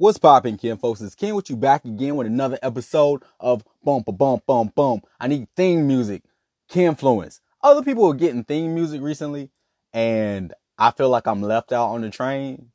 What's 0.00 0.16
poppin', 0.16 0.58
Ken 0.58 0.78
folks? 0.78 1.00
It's 1.00 1.16
Ken 1.16 1.34
with 1.34 1.50
you 1.50 1.56
back 1.56 1.84
again 1.84 2.14
with 2.14 2.28
another 2.28 2.56
episode 2.62 3.24
of 3.40 3.64
Bump 3.82 4.06
a 4.06 4.12
Bump 4.12 4.46
Bump 4.46 4.76
Bump. 4.76 5.04
I 5.18 5.26
need 5.26 5.48
theme 5.56 5.88
music, 5.88 6.22
Kenfluence. 6.70 7.40
Other 7.64 7.82
people 7.82 8.04
are 8.04 8.14
getting 8.14 8.44
theme 8.44 8.76
music 8.76 9.02
recently, 9.02 9.50
and 9.92 10.54
I 10.78 10.92
feel 10.92 11.08
like 11.08 11.26
I'm 11.26 11.42
left 11.42 11.72
out 11.72 11.88
on 11.88 12.02
the 12.02 12.10
train. 12.10 12.70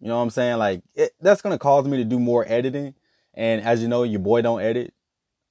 You 0.00 0.08
know 0.08 0.16
what 0.16 0.24
I'm 0.24 0.30
saying? 0.30 0.56
Like 0.56 0.82
it, 0.96 1.12
that's 1.20 1.42
gonna 1.42 1.58
cause 1.58 1.86
me 1.86 1.98
to 1.98 2.04
do 2.04 2.18
more 2.18 2.44
editing. 2.48 2.96
And 3.34 3.60
as 3.60 3.80
you 3.80 3.86
know, 3.86 4.02
your 4.02 4.18
boy 4.18 4.42
don't 4.42 4.60
edit. 4.60 4.92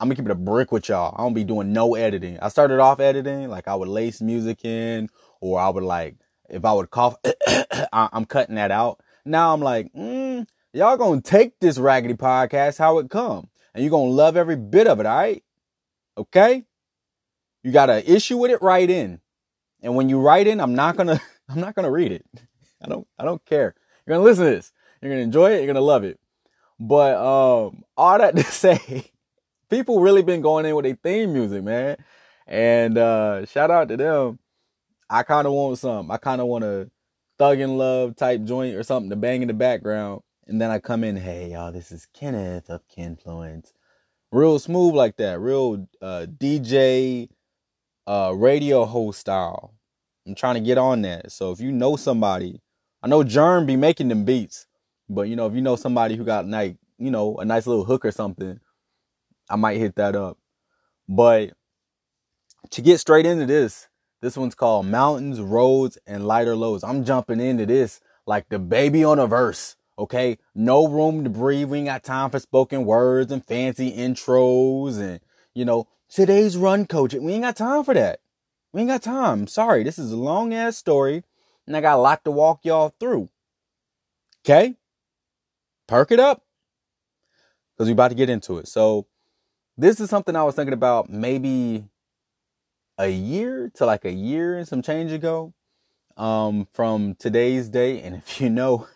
I'm 0.02 0.10
gonna 0.10 0.16
keep 0.16 0.26
it 0.26 0.32
a 0.32 0.36
brick 0.36 0.74
with 0.74 0.90
y'all. 0.90 1.16
I 1.18 1.24
don't 1.24 1.34
be 1.34 1.46
doing 1.46 1.72
no 1.72 1.96
editing. 1.96 2.38
I 2.42 2.50
started 2.50 2.82
off 2.82 3.00
editing, 3.00 3.48
like 3.48 3.70
I 3.70 3.76
would 3.76 3.88
lace 3.88 4.20
music 4.20 4.66
in, 4.66 5.08
or 5.40 5.58
I 5.58 5.70
would 5.70 5.86
like 5.86 6.18
if 6.50 6.66
I 6.66 6.74
would 6.74 6.90
cough, 6.90 7.16
I'm 7.94 8.26
cutting 8.26 8.56
that 8.56 8.72
out. 8.72 9.00
Now 9.24 9.54
I'm 9.54 9.62
like, 9.62 9.94
mm, 9.94 10.46
Y'all 10.74 10.98
gonna 10.98 11.22
take 11.22 11.60
this 11.60 11.78
raggedy 11.78 12.14
podcast 12.14 12.78
how 12.78 12.98
it 12.98 13.10
come. 13.10 13.48
And 13.74 13.84
you're 13.84 13.92
gonna 13.92 14.12
love 14.12 14.36
every 14.36 14.58
bit 14.58 14.88
of 14.88 15.00
it, 15.00 15.06
all 15.06 15.18
right? 15.18 15.44
Okay? 16.18 16.66
You 17.64 17.72
got 17.72 17.90
an 17.90 18.04
issue 18.06 18.38
with 18.38 18.52
it, 18.52 18.62
write 18.62 18.90
in. 18.90 19.22
And 19.82 19.96
when 19.96 20.10
you 20.10 20.20
write 20.20 20.46
in, 20.48 20.60
I'm 20.60 20.76
not 20.76 20.98
gonna 20.98 21.22
I'm 21.50 21.60
not 21.60 21.74
gonna 21.76 21.92
read 21.92 22.12
it. 22.12 22.26
I 22.84 22.90
don't 22.90 23.08
I 23.18 23.24
don't 23.24 23.44
care. 23.46 23.76
You're 24.06 24.18
gonna 24.18 24.26
listen 24.26 24.46
to 24.46 24.52
this. 24.52 24.74
You're 25.02 25.12
gonna 25.12 25.24
enjoy 25.24 25.54
it, 25.54 25.58
you're 25.60 25.68
gonna 25.68 25.82
love 25.82 26.04
it. 26.04 26.20
But 26.80 27.16
um 27.16 27.84
all 27.96 28.18
that 28.18 28.36
to 28.36 28.44
say, 28.44 29.12
people 29.70 30.02
really 30.02 30.22
been 30.22 30.42
going 30.42 30.66
in 30.66 30.76
with 30.76 30.84
their 30.84 30.98
theme 31.02 31.32
music, 31.32 31.64
man. 31.64 31.96
And 32.46 32.98
uh 32.98 33.46
shout 33.46 33.72
out 33.72 33.88
to 33.88 33.98
them. 33.98 34.40
I 35.10 35.24
kinda 35.24 35.50
want 35.50 35.80
some. 35.80 36.12
I 36.12 36.18
kinda 36.18 36.46
want 36.46 36.66
a 36.66 36.92
thug 37.40 37.60
in 37.60 37.78
love 37.78 38.18
type 38.18 38.44
joint 38.44 38.76
or 38.76 38.84
something 38.84 39.10
to 39.12 39.16
bang 39.16 39.42
in 39.42 39.48
the 39.48 39.54
background 39.54 40.24
and 40.48 40.62
then 40.62 40.72
I 40.72 40.80
come 40.80 41.04
in, 41.04 41.18
hey 41.18 41.52
y'all, 41.52 41.72
this 41.72 41.92
is 41.92 42.08
Kenneth 42.14 42.70
of 42.70 42.82
Kenfluence. 42.88 43.74
Real 44.32 44.60
smooth 44.60 44.96
like 44.96 45.18
that, 45.18 45.40
real 45.40 45.88
uh, 46.02 46.26
DJ, 46.28 47.30
uh, 48.06 48.34
radio 48.36 48.86
host 48.86 49.20
style. 49.20 49.74
I'm 50.26 50.36
trying 50.36 50.56
to 50.56 50.62
get 50.62 50.78
on 50.78 51.02
that. 51.04 51.32
So 51.32 51.52
if 51.52 51.60
you 51.60 51.72
know 51.72 51.96
somebody, 51.96 52.62
I 53.04 53.08
know 53.08 53.24
Germ 53.24 53.66
be 53.66 53.76
making 53.76 54.08
them 54.08 54.26
beats, 54.26 54.68
but 55.10 55.24
you 55.24 55.36
know 55.36 55.48
if 55.48 55.54
you 55.54 55.62
know 55.62 55.76
somebody 55.76 56.16
who 56.16 56.24
got 56.24 56.48
like 56.48 56.78
you 56.98 57.12
know 57.12 57.38
a 57.38 57.46
nice 57.46 57.68
little 57.68 57.86
hook 57.86 58.06
or 58.06 58.12
something, 58.12 58.60
I 59.50 59.56
might 59.56 59.78
hit 59.78 59.96
that 59.96 60.16
up. 60.16 60.38
But 61.10 61.54
to 62.72 62.82
get 62.82 63.00
straight 63.00 63.26
into 63.26 63.46
this, 63.46 63.88
this 64.22 64.36
one's 64.38 64.56
called 64.56 64.86
Mountains, 64.88 65.40
Roads, 65.40 65.98
and 66.06 66.28
Lighter 66.28 66.56
Loads. 66.56 66.84
I'm 66.84 67.06
jumping 67.06 67.40
into 67.40 67.66
this 67.66 68.02
like 68.26 68.50
DaBaby 68.50 69.10
on 69.10 69.20
a 69.20 69.28
verse. 69.28 69.77
Okay. 70.00 70.38
No 70.54 70.88
room 70.88 71.24
to 71.24 71.30
breathe. 71.30 71.70
We 71.70 71.80
ain't 71.80 71.88
got 71.88 72.04
time 72.04 72.30
for 72.30 72.40
spoken 72.40 72.86
words 72.86 73.32
and 73.32 73.44
fancy 73.44 73.92
intros 73.92 75.00
and, 75.00 75.20
you 75.54 75.66
know, 75.66 75.88
today's 76.10 76.56
run 76.56 76.86
coach. 76.86 77.14
We 77.14 77.34
ain't 77.34 77.44
got 77.44 77.56
time 77.56 77.84
for 77.84 77.94
that. 77.94 78.20
We 78.74 78.82
ain't 78.82 78.90
got 78.90 79.02
time. 79.02 79.48
Sorry. 79.48 79.84
This 79.84 79.98
is 79.98 80.12
a 80.12 80.18
long 80.18 80.54
ass 80.54 80.78
story 80.78 81.24
and 81.66 81.76
I 81.76 81.82
got 81.82 81.98
a 81.98 82.02
lot 82.02 82.24
to 82.24 82.32
walk 82.32 82.62
y'all 82.64 82.94
through. 83.00 83.30
Okay. 84.46 84.76
Perk 85.88 86.12
it 86.12 86.20
up 86.20 86.44
because 87.74 87.88
we're 87.88 87.94
about 87.94 88.10
to 88.10 88.16
get 88.16 88.30
into 88.30 88.58
it. 88.58 88.68
So 88.68 89.08
this 89.78 90.00
is 90.00 90.10
something 90.10 90.36
I 90.36 90.44
was 90.44 90.56
thinking 90.56 90.74
about 90.74 91.10
maybe 91.10 91.86
a 92.98 93.10
year 93.10 93.72
to 93.76 93.86
like 93.86 94.06
a 94.06 94.12
year 94.12 94.58
and 94.58 94.68
some 94.68 94.82
change 94.82 95.12
ago 95.12 95.54
um, 96.18 96.68
from 96.74 97.16
today's 97.16 97.70
day. 97.70 98.02
And 98.02 98.16
if 98.16 98.42
you 98.42 98.50
know, 98.50 98.88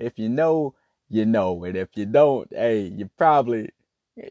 if 0.00 0.18
you 0.18 0.28
know, 0.28 0.74
you 1.08 1.26
know. 1.26 1.64
And 1.64 1.76
if 1.76 1.88
you 1.94 2.06
don't, 2.06 2.48
hey, 2.50 2.82
you 2.82 3.10
probably 3.18 3.70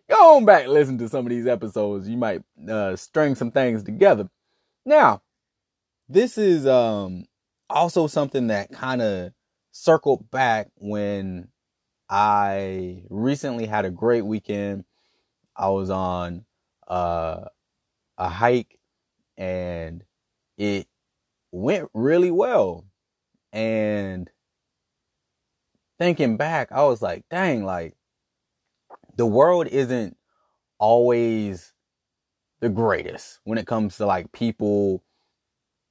go 0.09 0.37
on 0.37 0.45
back 0.45 0.67
listen 0.67 0.97
to 0.99 1.09
some 1.09 1.25
of 1.25 1.29
these 1.29 1.47
episodes. 1.47 2.07
You 2.07 2.17
might 2.17 2.41
uh, 2.67 2.95
string 2.95 3.35
some 3.35 3.51
things 3.51 3.83
together. 3.83 4.29
Now, 4.85 5.21
this 6.07 6.37
is 6.37 6.65
um 6.65 7.25
also 7.69 8.07
something 8.07 8.47
that 8.47 8.71
kind 8.71 9.01
of 9.01 9.31
circled 9.71 10.29
back 10.31 10.67
when 10.75 11.49
I 12.09 13.03
recently 13.09 13.67
had 13.67 13.85
a 13.85 13.91
great 13.91 14.25
weekend. 14.25 14.85
I 15.55 15.69
was 15.69 15.89
on 15.89 16.45
uh, 16.87 17.45
a 18.17 18.29
hike 18.29 18.79
and 19.37 20.03
it 20.57 20.87
went 21.51 21.89
really 21.93 22.31
well. 22.31 22.85
And 23.53 24.29
thinking 25.99 26.37
back, 26.37 26.71
I 26.71 26.83
was 26.83 27.01
like, 27.01 27.25
dang, 27.29 27.63
like 27.65 27.95
the 29.17 29.25
world 29.25 29.67
isn't 29.67 30.17
always 30.79 31.73
the 32.61 32.69
greatest 32.69 33.39
when 33.43 33.57
it 33.57 33.67
comes 33.67 33.97
to 33.97 34.05
like 34.05 34.31
people 34.31 35.03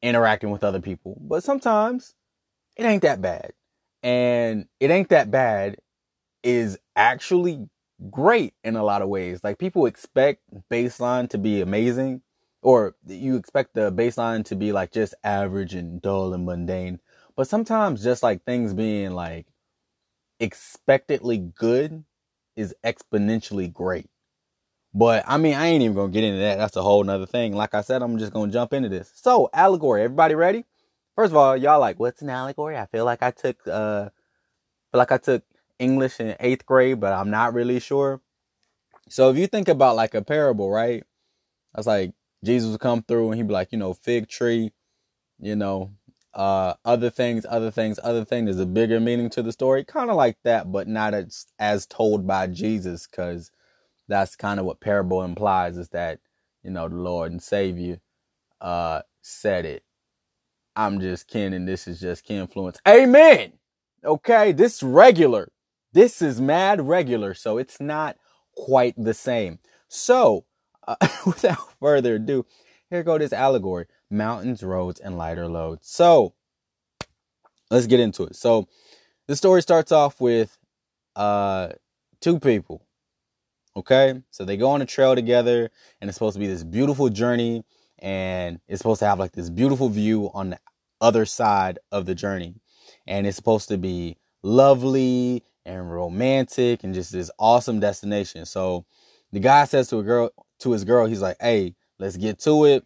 interacting 0.02 0.50
with 0.50 0.64
other 0.64 0.80
people. 0.80 1.20
But 1.20 1.44
sometimes 1.44 2.14
it 2.76 2.84
ain't 2.84 3.02
that 3.02 3.20
bad. 3.20 3.52
And 4.02 4.66
it 4.80 4.90
ain't 4.90 5.10
that 5.10 5.30
bad 5.30 5.76
is 6.42 6.78
actually 6.96 7.68
great 8.10 8.54
in 8.64 8.76
a 8.76 8.84
lot 8.84 9.02
of 9.02 9.08
ways. 9.08 9.40
Like 9.42 9.58
people 9.58 9.86
expect 9.86 10.42
baseline 10.70 11.28
to 11.30 11.38
be 11.38 11.60
amazing 11.60 12.22
or 12.62 12.94
you 13.06 13.36
expect 13.36 13.74
the 13.74 13.92
baseline 13.92 14.44
to 14.46 14.56
be 14.56 14.72
like 14.72 14.92
just 14.92 15.14
average 15.24 15.74
and 15.74 16.00
dull 16.00 16.32
and 16.32 16.46
mundane. 16.46 17.00
But 17.36 17.48
sometimes 17.48 18.02
just 18.02 18.22
like 18.22 18.44
things 18.44 18.72
being 18.72 19.12
like 19.12 19.46
expectedly 20.40 21.38
good 21.38 22.04
is 22.56 22.74
exponentially 22.84 23.72
great. 23.72 24.08
But 24.94 25.24
I 25.26 25.36
mean, 25.38 25.54
I 25.54 25.66
ain't 25.66 25.82
even 25.82 25.96
gonna 25.96 26.12
get 26.12 26.24
into 26.24 26.40
that. 26.40 26.58
That's 26.58 26.76
a 26.76 26.82
whole 26.82 27.04
nother 27.04 27.26
thing. 27.26 27.54
Like 27.54 27.74
I 27.74 27.82
said, 27.82 28.02
I'm 28.02 28.18
just 28.18 28.32
gonna 28.32 28.52
jump 28.52 28.72
into 28.72 28.88
this. 28.88 29.12
So, 29.14 29.50
allegory. 29.52 30.02
Everybody 30.02 30.34
ready? 30.34 30.64
First 31.14 31.32
of 31.32 31.36
all, 31.36 31.56
y'all 31.56 31.80
like, 31.80 31.98
what's 32.00 32.22
an 32.22 32.30
allegory? 32.30 32.76
I 32.76 32.86
feel 32.86 33.04
like 33.04 33.22
I 33.22 33.30
took, 33.30 33.66
uh, 33.68 34.10
like 34.92 35.12
I 35.12 35.18
took 35.18 35.44
English 35.78 36.20
in 36.20 36.36
eighth 36.40 36.66
grade, 36.66 37.00
but 37.00 37.12
I'm 37.12 37.30
not 37.30 37.54
really 37.54 37.80
sure. 37.80 38.20
So 39.08 39.30
if 39.30 39.36
you 39.36 39.46
think 39.46 39.68
about 39.68 39.96
like 39.96 40.14
a 40.14 40.22
parable, 40.22 40.70
right? 40.70 41.04
That's 41.74 41.86
like 41.86 42.12
Jesus 42.44 42.70
would 42.70 42.80
come 42.80 43.02
through 43.02 43.30
and 43.30 43.36
he'd 43.36 43.48
be 43.48 43.54
like, 43.54 43.72
you 43.72 43.78
know, 43.78 43.94
fig 43.94 44.28
tree, 44.28 44.72
you 45.40 45.56
know, 45.56 45.92
uh, 46.38 46.74
other 46.86 47.10
things, 47.10 47.46
other 47.50 47.72
things, 47.72 48.00
other 48.04 48.24
things. 48.24 48.46
There's 48.46 48.60
a 48.60 48.66
bigger 48.66 49.00
meaning 49.00 49.30
to 49.32 49.42
the 49.42 49.52
story, 49.52 49.84
kind 49.84 50.10
of 50.10 50.16
like 50.16 50.38
that, 50.44 50.72
but 50.72 50.88
not 50.88 51.14
as 51.14 51.46
as 51.60 51.86
told 51.86 52.28
by 52.28 52.48
Jesus, 52.48 53.08
because 53.08 53.52
that's 54.08 54.36
kind 54.36 54.60
of 54.60 54.66
what 54.66 54.80
parable 54.80 55.22
implies 55.24 55.76
is 55.78 55.90
that 55.90 56.20
you 56.64 56.70
know 56.70 56.88
the 56.88 56.96
Lord 56.96 57.32
and 57.32 57.42
Savior 57.42 58.00
uh, 58.60 59.02
said 59.22 59.66
it. 59.66 59.84
I'm 60.76 61.00
just 61.00 61.28
Ken, 61.28 61.52
and 61.54 61.68
this 61.68 61.88
is 61.88 62.00
just 62.00 62.26
Kenfluence. 62.26 62.78
Amen. 62.88 63.54
Okay, 64.04 64.52
this 64.52 64.82
regular. 64.82 65.50
This 65.92 66.22
is 66.22 66.40
mad 66.40 66.86
regular, 66.88 67.34
so 67.34 67.58
it's 67.58 67.80
not 67.80 68.16
quite 68.56 68.94
the 68.96 69.14
same. 69.14 69.58
So, 69.88 70.46
uh, 70.86 70.96
without 71.26 71.58
further 71.80 72.16
ado, 72.16 72.46
here 72.90 73.02
go 73.02 73.18
this 73.18 73.32
allegory 73.34 73.86
mountains, 74.10 74.62
roads, 74.62 75.00
and 75.00 75.18
lighter 75.18 75.46
loads. 75.46 75.88
So 75.88 76.34
let's 77.70 77.86
get 77.86 78.00
into 78.00 78.24
it. 78.24 78.36
So 78.36 78.68
the 79.26 79.36
story 79.36 79.62
starts 79.62 79.92
off 79.92 80.20
with 80.20 80.58
uh 81.16 81.70
two 82.20 82.38
people. 82.38 82.82
Okay? 83.76 84.22
So 84.30 84.44
they 84.44 84.56
go 84.56 84.70
on 84.70 84.82
a 84.82 84.86
trail 84.86 85.14
together 85.14 85.70
and 86.00 86.08
it's 86.08 86.16
supposed 86.16 86.34
to 86.34 86.40
be 86.40 86.46
this 86.46 86.64
beautiful 86.64 87.08
journey 87.08 87.64
and 88.00 88.60
it's 88.68 88.78
supposed 88.78 89.00
to 89.00 89.06
have 89.06 89.18
like 89.18 89.32
this 89.32 89.50
beautiful 89.50 89.88
view 89.88 90.30
on 90.34 90.50
the 90.50 90.58
other 91.00 91.24
side 91.24 91.78
of 91.92 92.06
the 92.06 92.14
journey. 92.14 92.54
And 93.06 93.26
it's 93.26 93.36
supposed 93.36 93.68
to 93.68 93.78
be 93.78 94.16
lovely 94.42 95.44
and 95.64 95.92
romantic 95.92 96.82
and 96.84 96.94
just 96.94 97.12
this 97.12 97.30
awesome 97.38 97.80
destination. 97.80 98.46
So 98.46 98.84
the 99.32 99.40
guy 99.40 99.64
says 99.64 99.88
to 99.88 99.98
a 99.98 100.02
girl 100.02 100.30
to 100.60 100.72
his 100.72 100.84
girl, 100.84 101.06
he's 101.06 101.22
like, 101.22 101.36
"Hey, 101.40 101.74
let's 101.98 102.16
get 102.16 102.38
to 102.40 102.64
it 102.64 102.84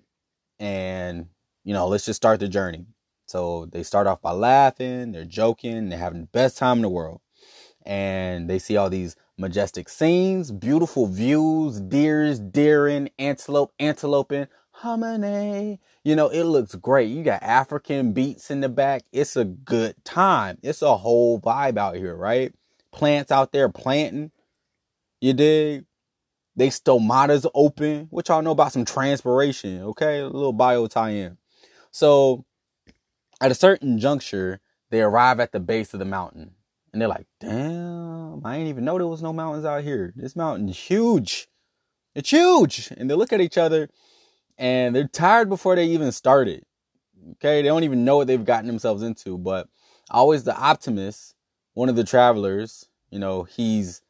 and 0.62 1.26
you 1.64 1.74
know, 1.74 1.88
let's 1.88 2.06
just 2.06 2.16
start 2.16 2.40
the 2.40 2.48
journey. 2.48 2.86
So 3.26 3.66
they 3.66 3.82
start 3.82 4.06
off 4.06 4.22
by 4.22 4.32
laughing, 4.32 5.12
they're 5.12 5.24
joking, 5.24 5.88
they're 5.88 5.98
having 5.98 6.20
the 6.20 6.26
best 6.26 6.56
time 6.56 6.78
in 6.78 6.82
the 6.82 6.88
world. 6.88 7.20
And 7.84 8.48
they 8.48 8.58
see 8.60 8.76
all 8.76 8.88
these 8.88 9.16
majestic 9.36 9.88
scenes, 9.88 10.52
beautiful 10.52 11.06
views, 11.06 11.80
deers, 11.80 12.38
deering, 12.38 13.10
antelope, 13.18 13.72
anteloping, 13.80 14.46
harmony. 14.70 15.80
You 16.04 16.14
know, 16.14 16.28
it 16.28 16.44
looks 16.44 16.76
great. 16.76 17.08
You 17.08 17.24
got 17.24 17.42
African 17.42 18.12
beats 18.12 18.50
in 18.50 18.60
the 18.60 18.68
back. 18.68 19.02
It's 19.12 19.36
a 19.36 19.44
good 19.44 19.96
time. 20.04 20.58
It's 20.62 20.82
a 20.82 20.96
whole 20.96 21.40
vibe 21.40 21.76
out 21.76 21.96
here, 21.96 22.14
right? 22.14 22.52
Plants 22.92 23.32
out 23.32 23.50
there 23.50 23.68
planting. 23.68 24.30
You 25.20 25.32
dig? 25.32 25.86
They 26.56 26.68
stomata's 26.68 27.46
open. 27.54 28.08
What 28.10 28.28
y'all 28.28 28.42
know 28.42 28.50
about 28.50 28.72
some 28.72 28.84
transpiration? 28.84 29.82
Okay, 29.82 30.20
a 30.20 30.28
little 30.28 30.52
bio 30.52 30.86
tie-in. 30.86 31.38
So, 31.90 32.44
at 33.40 33.50
a 33.50 33.54
certain 33.54 33.98
juncture, 33.98 34.60
they 34.90 35.02
arrive 35.02 35.40
at 35.40 35.52
the 35.52 35.60
base 35.60 35.94
of 35.94 35.98
the 35.98 36.04
mountain, 36.04 36.52
and 36.92 37.00
they're 37.00 37.08
like, 37.08 37.26
"Damn." 37.40 38.12
damn, 38.42 38.46
I 38.46 38.56
ain't 38.56 38.68
even 38.68 38.84
know 38.84 38.98
there 38.98 39.06
was 39.06 39.22
no 39.22 39.32
mountains 39.32 39.64
out 39.64 39.84
here. 39.84 40.12
This 40.16 40.36
mountain's 40.36 40.78
huge. 40.78 41.48
It's 42.14 42.30
huge. 42.30 42.92
And 42.96 43.08
they 43.10 43.14
look 43.14 43.32
at 43.32 43.40
each 43.40 43.58
other 43.58 43.88
and 44.58 44.94
they're 44.94 45.08
tired 45.08 45.48
before 45.48 45.76
they 45.76 45.86
even 45.86 46.12
started. 46.12 46.64
Okay, 47.32 47.62
they 47.62 47.68
don't 47.68 47.84
even 47.84 48.04
know 48.04 48.18
what 48.18 48.26
they've 48.26 48.44
gotten 48.44 48.66
themselves 48.66 49.02
into. 49.02 49.38
But 49.38 49.68
always 50.10 50.44
the 50.44 50.56
optimist, 50.56 51.34
one 51.74 51.88
of 51.88 51.96
the 51.96 52.04
travelers, 52.04 52.86
you 53.10 53.18
know, 53.18 53.44
he's 53.44 54.02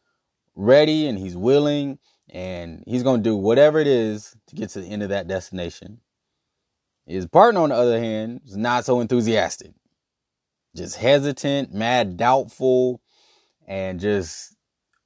ready 0.55 1.07
and 1.07 1.19
he's 1.19 1.37
willing 1.37 1.99
and 2.33 2.83
he's 2.87 3.03
going 3.03 3.23
to 3.23 3.31
do 3.31 3.37
whatever 3.37 3.79
it 3.79 3.87
is 3.87 4.35
to 4.49 4.57
get 4.57 4.71
to 4.71 4.81
the 4.81 4.89
end 4.89 5.03
of 5.03 5.11
that 5.11 5.29
destination. 5.29 6.01
His 7.07 7.27
partner, 7.27 7.61
on 7.61 7.69
the 7.69 7.75
other 7.75 8.01
hand, 8.01 8.41
is 8.47 8.57
not 8.57 8.87
so 8.87 9.01
enthusiastic, 9.01 9.73
just 10.75 10.97
hesitant, 10.97 11.75
mad, 11.75 12.17
doubtful, 12.17 13.03
and 13.69 14.01
just 14.01 14.57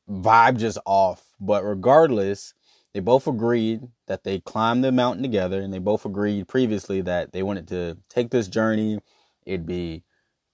vibe 0.08 0.58
just 0.58 0.78
off. 0.87 1.25
But 1.40 1.64
regardless, 1.64 2.55
they 2.94 3.00
both 3.00 3.26
agreed 3.26 3.81
that 4.06 4.22
they 4.22 4.38
climbed 4.38 4.84
the 4.84 4.93
mountain 4.93 5.22
together, 5.22 5.61
and 5.61 5.75
they 5.75 5.81
both 5.81 6.06
agreed 6.06 6.46
previously 6.46 7.00
that 7.02 7.32
they 7.32 7.43
wanted 7.43 7.67
to 7.69 7.99
take 8.08 8.31
this 8.31 8.46
journey. 8.46 9.00
It'd 9.44 9.67
be 9.67 10.05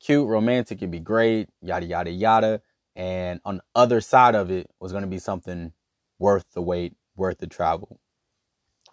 cute, 0.00 0.26
romantic, 0.26 0.78
it'd 0.78 0.90
be 0.90 1.00
great, 1.00 1.48
yada, 1.60 1.84
yada, 1.84 2.10
yada. 2.10 2.62
And 2.96 3.40
on 3.44 3.56
the 3.56 3.62
other 3.74 4.00
side 4.00 4.34
of 4.34 4.50
it 4.50 4.70
was 4.80 4.92
going 4.92 5.02
to 5.02 5.08
be 5.08 5.18
something 5.18 5.72
worth 6.22 6.46
the 6.54 6.62
wait, 6.62 6.94
worth 7.16 7.38
the 7.38 7.46
travel. 7.48 7.98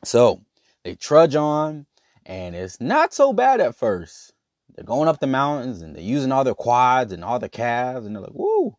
So 0.03 0.41
they 0.83 0.95
trudge 0.95 1.35
on, 1.35 1.85
and 2.25 2.55
it's 2.55 2.81
not 2.81 3.13
so 3.13 3.31
bad 3.31 3.61
at 3.61 3.75
first. 3.75 4.33
They're 4.75 4.83
going 4.83 5.07
up 5.07 5.19
the 5.19 5.27
mountains 5.27 5.81
and 5.81 5.95
they're 5.95 6.03
using 6.03 6.31
all 6.31 6.43
their 6.43 6.55
quads 6.55 7.13
and 7.13 7.23
all 7.23 7.39
their 7.39 7.49
calves, 7.49 8.05
and 8.05 8.15
they're 8.15 8.23
like, 8.23 8.33
"Woo, 8.33 8.75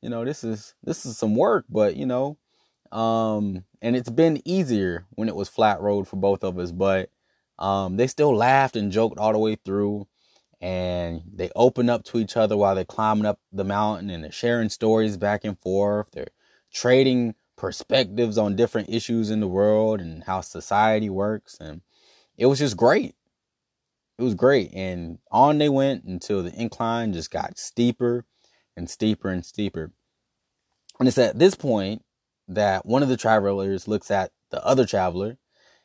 you 0.00 0.08
know, 0.08 0.24
this 0.24 0.42
is 0.42 0.74
this 0.82 1.04
is 1.04 1.18
some 1.18 1.36
work." 1.36 1.66
But 1.68 1.96
you 1.96 2.06
know, 2.06 2.38
um, 2.90 3.64
and 3.82 3.94
it's 3.96 4.10
been 4.10 4.40
easier 4.44 5.06
when 5.10 5.28
it 5.28 5.36
was 5.36 5.48
flat 5.48 5.80
road 5.80 6.08
for 6.08 6.16
both 6.16 6.42
of 6.42 6.58
us. 6.58 6.72
But 6.72 7.10
um, 7.58 7.96
they 7.96 8.06
still 8.06 8.34
laughed 8.34 8.76
and 8.76 8.90
joked 8.90 9.18
all 9.18 9.32
the 9.32 9.38
way 9.38 9.56
through 9.56 10.06
and 10.60 11.22
they 11.32 11.50
open 11.56 11.88
up 11.88 12.04
to 12.04 12.18
each 12.18 12.36
other 12.36 12.56
while 12.56 12.74
they're 12.74 12.84
climbing 12.84 13.24
up 13.24 13.40
the 13.52 13.64
mountain 13.64 14.10
and 14.10 14.22
they're 14.22 14.32
sharing 14.32 14.68
stories 14.68 15.16
back 15.16 15.44
and 15.44 15.58
forth. 15.58 16.08
They're 16.12 16.28
trading 16.72 17.34
perspectives 17.60 18.38
on 18.38 18.56
different 18.56 18.88
issues 18.88 19.28
in 19.28 19.40
the 19.40 19.46
world 19.46 20.00
and 20.00 20.24
how 20.24 20.40
society 20.40 21.10
works. 21.10 21.58
And 21.60 21.82
it 22.38 22.46
was 22.46 22.58
just 22.58 22.74
great. 22.74 23.14
It 24.18 24.22
was 24.22 24.34
great. 24.34 24.72
And 24.72 25.18
on 25.30 25.58
they 25.58 25.68
went 25.68 26.04
until 26.04 26.42
the 26.42 26.58
incline 26.58 27.12
just 27.12 27.30
got 27.30 27.58
steeper 27.58 28.24
and 28.78 28.88
steeper 28.88 29.28
and 29.28 29.44
steeper. 29.44 29.92
And 30.98 31.06
it's 31.06 31.18
at 31.18 31.38
this 31.38 31.54
point 31.54 32.02
that 32.48 32.86
one 32.86 33.02
of 33.02 33.10
the 33.10 33.18
travelers 33.18 33.86
looks 33.86 34.10
at 34.10 34.32
the 34.50 34.64
other 34.64 34.86
traveler 34.86 35.36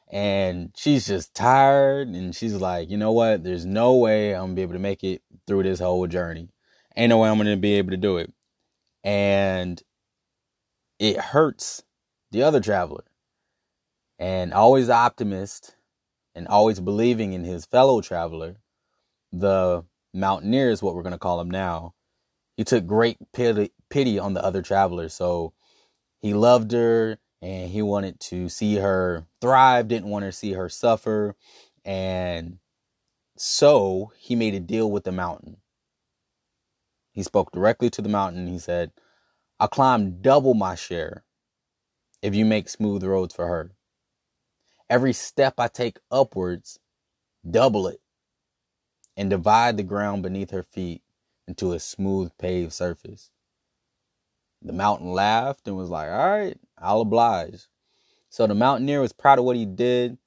and 0.10 0.71
she's 0.78 1.06
just 1.06 1.36
tired 1.36 2.07
and 2.07 2.33
she's 2.33 2.54
like, 2.54 2.89
you 2.89 2.95
know 2.95 3.12
what? 3.12 3.44
There's 3.44 3.66
no 3.66 3.95
way 3.95 4.33
I'm 4.33 4.44
gonna 4.44 4.54
be 4.54 4.62
able 4.62 4.74
to 4.74 4.80
make 4.80 5.04
it 5.04 5.24
through 5.45 5.63
this 5.63 5.80
whole 5.80 6.07
journey. 6.07 6.48
Ain't 6.95 7.10
no 7.10 7.18
way 7.18 7.30
I'm 7.30 7.38
gonna 7.38 7.57
be 7.57 7.74
able 7.74 7.92
to 7.92 7.98
do 7.98 8.16
it. 8.16 8.31
And 9.04 9.81
it 11.00 11.18
hurts 11.18 11.83
the 12.31 12.44
other 12.44 12.59
traveler. 12.59 13.03
And 14.18 14.53
always 14.53 14.89
optimist 14.89 15.75
and 16.33 16.47
always 16.47 16.80
believing 16.80 17.33
in 17.33 17.44
his 17.44 17.65
fellow 17.65 18.01
traveler, 18.01 18.57
the 19.31 19.83
mountaineer 20.13 20.69
is 20.69 20.81
what 20.81 20.95
we're 20.95 21.03
gonna 21.03 21.18
call 21.18 21.39
him 21.42 21.51
now. 21.51 21.94
He 22.56 22.63
took 22.63 22.88
great 22.88 23.18
pity, 23.33 23.71
pity 23.89 24.18
on 24.18 24.33
the 24.33 24.44
other 24.44 24.62
traveler. 24.62 25.09
So 25.09 25.53
he 26.21 26.33
loved 26.33 26.71
her 26.71 27.18
and 27.42 27.69
he 27.69 27.81
wanted 27.81 28.19
to 28.19 28.50
see 28.50 28.75
her 28.75 29.25
thrive, 29.42 29.88
didn't 29.88 30.09
want 30.09 30.25
to 30.25 30.31
see 30.31 30.53
her 30.53 30.69
suffer. 30.69 31.36
And 31.83 32.59
so 33.38 34.12
he 34.18 34.36
made 34.36 34.56
a 34.56 34.59
deal 34.59 34.89
with 34.89 35.03
the 35.03 35.12
mountain. 35.12 35.57
He 37.12 37.24
spoke 37.24 37.51
directly 37.51 37.89
to 37.92 38.01
the 38.01 38.09
mountain. 38.09 38.47
He 38.47 38.59
said, 38.59 38.92
I'll 39.60 39.68
climb 39.68 40.22
double 40.22 40.54
my 40.54 40.75
share 40.75 41.24
if 42.22 42.36
you 42.36 42.46
make 42.46 42.69
smooth 42.69 43.04
roads 43.04 43.34
for 43.34 43.48
her. 43.48 43.72
Every 44.90 45.13
step 45.13 45.56
I 45.57 45.68
take 45.68 46.00
upwards, 46.12 46.80
double 47.50 47.88
it 47.88 48.02
and 49.18 49.30
divide 49.30 49.78
the 49.78 49.84
ground 49.84 50.24
beneath 50.24 50.52
her 50.52 50.63
feet 50.63 51.02
into 51.48 51.74
a 51.74 51.80
smooth 51.80 52.31
paved 52.38 52.74
surface. 52.74 53.31
The 54.62 54.74
mountain 54.74 55.12
laughed 55.12 55.68
and 55.68 55.78
was 55.78 55.90
like, 55.90 56.10
All 56.10 56.30
right, 56.30 56.57
I'll 56.78 57.02
oblige. 57.02 57.68
So 58.30 58.48
the 58.48 58.56
mountaineer 58.56 59.00
was 59.00 59.13
proud 59.13 59.40
of 59.40 59.46
what 59.46 59.56
he 59.56 59.66
did. 59.66 60.18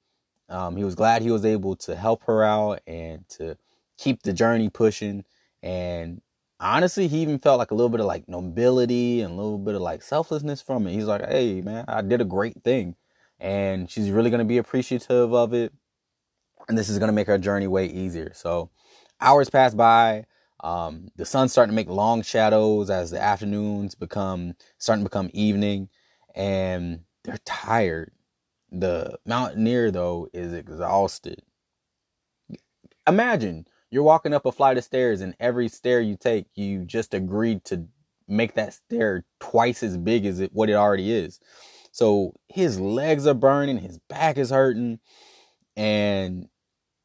Um, 0.47 0.75
he 0.75 0.83
was 0.83 0.95
glad 0.95 1.21
he 1.21 1.31
was 1.31 1.45
able 1.45 1.75
to 1.77 1.95
help 1.95 2.23
her 2.23 2.43
out 2.43 2.81
and 2.87 3.27
to 3.29 3.57
keep 3.97 4.23
the 4.23 4.33
journey 4.33 4.69
pushing. 4.69 5.25
And 5.61 6.21
honestly, 6.59 7.07
he 7.07 7.21
even 7.21 7.39
felt 7.39 7.59
like 7.59 7.71
a 7.71 7.75
little 7.75 7.89
bit 7.89 7.99
of 7.99 8.05
like 8.05 8.27
nobility 8.27 9.21
and 9.21 9.33
a 9.33 9.35
little 9.35 9.57
bit 9.57 9.75
of 9.75 9.81
like 9.81 10.01
selflessness 10.01 10.61
from 10.61 10.87
it. 10.87 10.93
He's 10.93 11.05
like, 11.05 11.27
hey, 11.27 11.61
man, 11.61 11.85
I 11.87 12.01
did 12.01 12.21
a 12.21 12.25
great 12.25 12.63
thing. 12.63 12.95
And 13.39 13.89
she's 13.89 14.11
really 14.11 14.29
going 14.29 14.39
to 14.39 14.45
be 14.45 14.57
appreciative 14.57 15.33
of 15.33 15.53
it. 15.53 15.71
And 16.67 16.77
this 16.77 16.89
is 16.89 16.99
going 16.99 17.07
to 17.07 17.13
make 17.13 17.27
her 17.27 17.37
journey 17.37 17.67
way 17.67 17.85
easier. 17.85 18.31
So 18.33 18.69
hours 19.21 19.49
pass 19.49 19.73
by. 19.73 20.25
Um, 20.61 21.07
the 21.15 21.25
sun's 21.25 21.53
starting 21.53 21.71
to 21.71 21.75
make 21.75 21.87
long 21.87 22.21
shadows 22.21 22.89
as 22.89 23.11
the 23.11 23.21
afternoons 23.21 23.95
become 23.95 24.55
starting 24.77 25.05
to 25.05 25.09
become 25.09 25.29
evening 25.33 25.87
and 26.35 27.01
they're 27.23 27.39
tired. 27.45 28.11
The 28.71 29.17
mountaineer, 29.25 29.89
though, 29.89 30.27
is 30.33 30.53
exhausted. 30.53 31.41
Imagine 33.07 33.65
you're 33.91 34.03
walking 34.03 34.33
up 34.33 34.45
a 34.45 34.51
flight 34.51 34.77
of 34.77 34.83
stairs, 34.83 35.21
and 35.21 35.35
every 35.39 35.67
stair 35.67 36.01
you 36.01 36.15
take, 36.15 36.45
you 36.55 36.85
just 36.85 37.13
agreed 37.13 37.63
to 37.65 37.85
make 38.27 38.53
that 38.55 38.73
stair 38.73 39.25
twice 39.39 39.81
as 39.83 39.97
big 39.97 40.25
as 40.25 40.39
it, 40.39 40.51
what 40.53 40.69
it 40.69 40.73
already 40.73 41.11
is. 41.11 41.39
So 41.91 42.33
his 42.47 42.79
legs 42.79 43.25
are 43.25 43.33
burning, 43.33 43.77
his 43.77 43.99
back 44.07 44.37
is 44.37 44.51
hurting, 44.51 44.99
and 45.75 46.47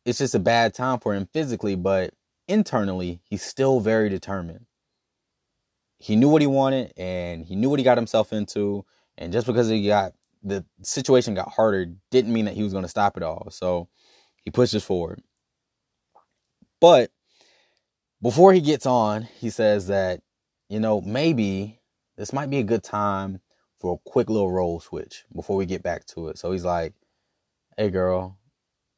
it's 0.05 0.19
just 0.19 0.35
a 0.35 0.41
bad 0.41 0.75
time 0.75 1.01
for 1.01 1.15
him 1.15 1.29
physically, 1.33 1.77
but 1.77 2.13
internally, 2.49 3.21
he's 3.25 3.43
still 3.43 3.81
very 3.81 4.09
determined. 4.09 4.67
He 5.99 6.17
knew 6.17 6.29
what 6.29 6.43
he 6.43 6.47
wanted 6.47 6.93
and 6.97 7.47
he 7.47 7.57
knew 7.57 7.71
what 7.71 7.79
he 7.79 7.85
got 7.85 7.97
himself 7.97 8.33
into. 8.33 8.85
And 9.17 9.33
just 9.33 9.47
because 9.47 9.69
he 9.69 9.87
got 9.87 10.13
the 10.43 10.65
situation 10.83 11.35
got 11.35 11.49
harder 11.49 11.87
didn't 12.11 12.33
mean 12.33 12.45
that 12.45 12.55
he 12.55 12.63
was 12.63 12.73
going 12.73 12.85
to 12.85 12.89
stop 12.89 13.17
it 13.17 13.23
all. 13.23 13.49
So 13.51 13.89
he 14.43 14.51
pushes 14.51 14.85
forward. 14.85 15.23
But 16.85 17.13
before 18.21 18.53
he 18.53 18.61
gets 18.61 18.85
on, 18.85 19.23
he 19.23 19.49
says 19.49 19.87
that, 19.87 20.21
you 20.69 20.79
know, 20.79 21.01
maybe 21.01 21.81
this 22.19 22.31
might 22.31 22.51
be 22.51 22.59
a 22.59 22.63
good 22.63 22.83
time 22.83 23.41
for 23.81 23.95
a 23.95 24.11
quick 24.11 24.29
little 24.29 24.53
role 24.53 24.81
switch 24.81 25.25
before 25.35 25.57
we 25.57 25.65
get 25.65 25.83
back 25.83 26.05
to 26.09 26.29
it. 26.29 26.37
So 26.37 26.53
he's 26.53 26.63
like, 26.63 26.93
hey, 27.79 27.89
girl, 27.89 28.37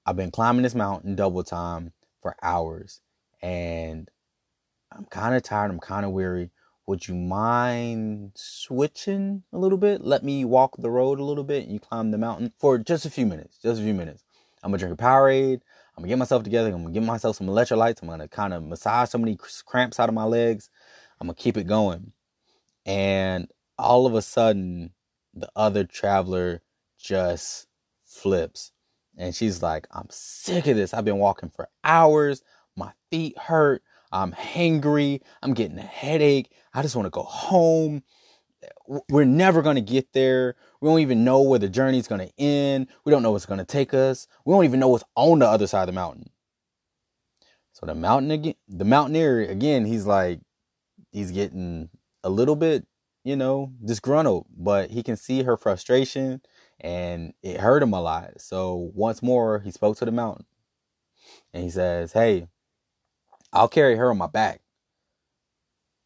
I've 0.05 0.17
been 0.17 0.33
climbing 0.33 0.65
this 0.65 0.75
mountain 0.75 1.15
double 1.15 1.45
time 1.45 1.93
for 2.23 2.35
hours 2.43 3.03
and 3.41 4.11
I'm 4.91 5.05
kind 5.05 5.37
of 5.37 5.45
tired. 5.45 5.71
I'm 5.71 5.79
kind 5.79 6.05
of 6.05 6.11
weary 6.11 6.51
would 6.89 7.07
you 7.07 7.15
mind 7.15 8.33
switching 8.35 9.45
a 9.53 9.59
little 9.59 9.79
bit? 9.79 10.01
Let 10.01 10.25
me 10.25 10.45
walk 10.45 10.77
the 10.77 10.91
road 10.91 11.21
a 11.21 11.25
little 11.25 11.45
bit 11.45 11.63
and 11.63 11.73
you 11.73 11.79
climb 11.79 12.11
the 12.11 12.19
mountain 12.19 12.53
for 12.59 12.79
just 12.79 13.07
a 13.07 13.11
few 13.11 13.27
minutes. 13.27 13.59
Just 13.63 13.81
a 13.81 13.85
few 13.85 13.95
minutes. 13.95 14.25
I'm 14.65 14.73
gonna 14.73 14.79
drink 14.79 15.01
a 15.01 15.03
Powerade. 15.03 15.61
I'm 15.97 16.03
gonna 16.03 16.09
get 16.09 16.19
myself 16.19 16.43
together. 16.43 16.69
I'm 16.69 16.83
gonna 16.83 16.93
give 16.93 17.03
myself 17.03 17.37
some 17.37 17.47
electrolytes. 17.47 18.03
I'm 18.03 18.09
gonna 18.09 18.29
kind 18.29 18.53
of 18.53 18.63
massage 18.65 19.09
some 19.09 19.23
of 19.23 19.27
these 19.27 19.63
cramps 19.65 19.99
out 19.99 20.09
of 20.09 20.15
my 20.15 20.25
legs. 20.25 20.69
I'm 21.21 21.27
gonna 21.27 21.35
keep 21.35 21.57
it 21.57 21.67
going. 21.67 22.13
And 22.85 23.51
all 23.79 24.07
of 24.07 24.15
a 24.15 24.23
sudden, 24.23 24.93
the 25.35 25.51
other 25.57 25.85
traveler 25.85 26.63
just 26.99 27.67
flips. 28.05 28.73
And 29.17 29.35
she's 29.35 29.63
like, 29.63 29.87
I'm 29.91 30.09
sick 30.11 30.67
of 30.67 30.77
this. 30.77 30.93
I've 30.93 31.05
been 31.05 31.19
walking 31.19 31.51
for 31.51 31.69
hours. 31.83 32.43
My 32.77 32.93
feet 33.11 33.39
hurt. 33.39 33.83
I'm 34.13 34.33
hangry. 34.33 35.23
I'm 35.43 35.55
getting 35.55 35.79
a 35.79 35.83
headache. 35.83 36.53
I 36.75 36.83
just 36.83 36.95
want 36.95 37.07
to 37.07 37.11
go 37.11 37.23
home. 37.23 38.03
We're 39.09 39.25
never 39.25 39.63
going 39.63 39.77
to 39.77 39.81
get 39.83 40.13
there. 40.13 40.57
We 40.81 40.89
don't 40.89 41.01
even 41.01 41.25
know 41.25 41.43
where 41.43 41.59
the 41.59 41.69
journey's 41.69 42.09
going 42.09 42.27
to 42.27 42.33
end. 42.39 42.89
We 43.05 43.13
don't 43.13 43.23
know 43.23 43.33
what's 43.33 43.47
going 43.47 43.59
to 43.59 43.65
take 43.65 43.93
us. 43.95 44.27
We 44.45 44.55
don't 44.55 44.65
even 44.65 44.81
know 44.81 44.89
what's 44.89 45.05
on 45.15 45.41
the 45.41 45.49
other 45.49 45.67
side 45.67 45.83
of 45.83 45.87
the 45.87 45.93
mountain. 45.93 46.31
So 47.73 47.85
the 47.87 47.95
mountain 47.95 48.31
again, 48.31 48.55
the 48.69 48.87
mountaineer 48.87 49.43
again, 49.43 49.85
he's 49.85 50.07
like, 50.07 50.41
he's 51.13 51.31
getting 51.31 51.91
a 52.25 52.31
little 52.31 52.57
bit, 52.57 52.87
you 53.25 53.37
know, 53.37 53.73
disgruntled, 53.85 54.47
but 54.57 54.91
he 54.91 55.03
can 55.03 55.17
see 55.17 55.43
her 55.43 55.57
frustration 55.57 56.41
and 56.81 57.35
it 57.43 57.61
hurt 57.61 57.83
him 57.83 57.93
a 57.93 58.01
lot. 58.01 58.41
So 58.41 58.91
once 58.95 59.23
more, 59.23 59.61
he 59.61 59.71
spoke 59.71 59.99
to 59.99 60.05
the 60.07 60.13
mountain 60.13 60.47
and 61.53 61.63
he 61.63 61.71
says, 61.71 62.13
Hey, 62.13 62.49
I'll 63.53 63.69
carry 63.69 63.97
her 63.97 64.11
on 64.11 64.19
my 64.19 64.27
back. 64.27 64.61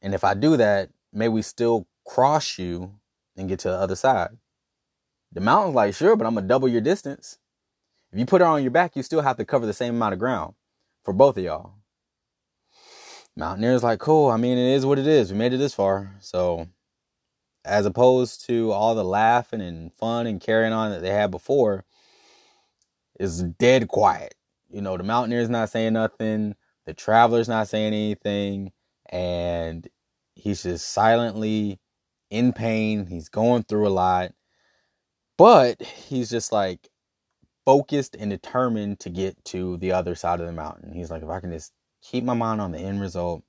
And 0.02 0.14
if 0.14 0.24
I 0.24 0.34
do 0.34 0.56
that, 0.56 0.90
may 1.12 1.28
we 1.28 1.42
still 1.42 1.86
cross 2.10 2.58
you 2.58 2.92
and 3.36 3.48
get 3.48 3.60
to 3.60 3.68
the 3.68 3.76
other 3.76 3.94
side. 3.94 4.30
The 5.32 5.40
mountain's 5.40 5.76
like, 5.76 5.94
sure, 5.94 6.16
but 6.16 6.26
I'm 6.26 6.34
gonna 6.34 6.46
double 6.46 6.66
your 6.66 6.80
distance. 6.80 7.38
If 8.12 8.18
you 8.18 8.26
put 8.26 8.40
her 8.40 8.46
on 8.48 8.62
your 8.62 8.72
back, 8.72 8.96
you 8.96 9.04
still 9.04 9.20
have 9.20 9.36
to 9.36 9.44
cover 9.44 9.64
the 9.64 9.72
same 9.72 9.94
amount 9.94 10.14
of 10.14 10.18
ground 10.18 10.54
for 11.04 11.14
both 11.14 11.38
of 11.38 11.44
y'all. 11.44 11.74
Mountaineer's 13.36 13.84
like, 13.84 14.00
cool. 14.00 14.28
I 14.28 14.38
mean, 14.38 14.58
it 14.58 14.74
is 14.74 14.84
what 14.84 14.98
it 14.98 15.06
is. 15.06 15.30
We 15.30 15.38
made 15.38 15.52
it 15.52 15.58
this 15.58 15.72
far. 15.72 16.16
So, 16.18 16.66
as 17.64 17.86
opposed 17.86 18.44
to 18.46 18.72
all 18.72 18.96
the 18.96 19.04
laughing 19.04 19.60
and 19.60 19.92
fun 19.94 20.26
and 20.26 20.40
carrying 20.40 20.72
on 20.72 20.90
that 20.90 21.02
they 21.02 21.10
had 21.10 21.30
before, 21.30 21.84
is 23.20 23.44
dead 23.44 23.86
quiet. 23.86 24.34
You 24.68 24.82
know, 24.82 24.96
the 24.96 25.04
Mountaineer's 25.04 25.48
not 25.48 25.70
saying 25.70 25.92
nothing. 25.92 26.56
The 26.86 26.92
Traveler's 26.92 27.48
not 27.48 27.68
saying 27.68 27.94
anything. 27.94 28.72
And 29.10 29.86
he's 30.34 30.64
just 30.64 30.90
silently 30.90 31.78
in 32.30 32.52
pain. 32.52 33.06
He's 33.06 33.28
going 33.28 33.64
through 33.64 33.86
a 33.86 33.90
lot. 33.90 34.32
But 35.36 35.82
he's 35.82 36.30
just 36.30 36.52
like 36.52 36.88
focused 37.64 38.16
and 38.18 38.30
determined 38.30 39.00
to 39.00 39.10
get 39.10 39.44
to 39.46 39.76
the 39.78 39.92
other 39.92 40.14
side 40.14 40.40
of 40.40 40.46
the 40.46 40.52
mountain. 40.52 40.92
He's 40.92 41.10
like, 41.10 41.22
if 41.22 41.28
I 41.28 41.40
can 41.40 41.52
just 41.52 41.72
keep 42.02 42.24
my 42.24 42.34
mind 42.34 42.60
on 42.60 42.72
the 42.72 42.78
end 42.78 43.00
result, 43.00 43.42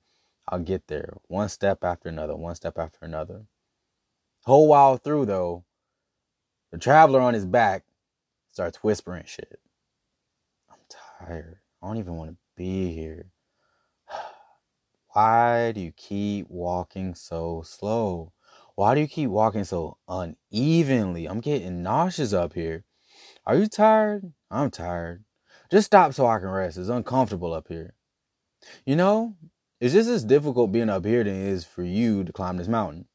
I'll 0.48 0.58
get 0.58 0.88
there 0.88 1.16
one 1.28 1.48
step 1.48 1.84
after 1.84 2.08
another, 2.08 2.36
one 2.36 2.54
step 2.54 2.78
after 2.78 2.98
another. 3.02 3.46
Whole 4.44 4.68
while 4.68 4.96
through, 4.96 5.26
though, 5.26 5.64
the 6.72 6.78
traveler 6.78 7.20
on 7.20 7.34
his 7.34 7.46
back 7.46 7.84
starts 8.50 8.82
whispering 8.82 9.24
shit. 9.26 9.60
I'm 10.70 10.78
tired. 10.88 11.58
I 11.82 11.86
don't 11.86 11.98
even 11.98 12.16
want 12.16 12.30
to 12.30 12.36
be 12.56 12.92
here. 12.92 13.26
Why 15.12 15.72
do 15.72 15.80
you 15.80 15.92
keep 15.92 16.50
walking 16.50 17.14
so 17.14 17.62
slow? 17.64 18.32
Why 18.74 18.94
do 18.94 19.00
you 19.00 19.08
keep 19.08 19.30
walking 19.30 19.64
so 19.64 19.98
unevenly? 20.08 21.26
I'm 21.26 21.40
getting 21.40 21.82
nauseous 21.82 22.32
up 22.32 22.54
here. 22.54 22.84
Are 23.44 23.56
you 23.56 23.66
tired? 23.66 24.32
I'm 24.50 24.70
tired. 24.70 25.24
Just 25.70 25.86
stop 25.86 26.14
so 26.14 26.26
I 26.26 26.38
can 26.38 26.48
rest. 26.48 26.78
It's 26.78 26.88
uncomfortable 26.88 27.52
up 27.52 27.68
here. 27.68 27.94
You 28.86 28.96
know, 28.96 29.36
it's 29.80 29.94
just 29.94 30.08
as 30.08 30.24
difficult 30.24 30.72
being 30.72 30.88
up 30.88 31.04
here 31.04 31.24
than 31.24 31.34
it 31.34 31.48
is 31.48 31.64
for 31.64 31.82
you 31.82 32.24
to 32.24 32.32
climb 32.32 32.56
this 32.56 32.68
mountain. 32.68 33.06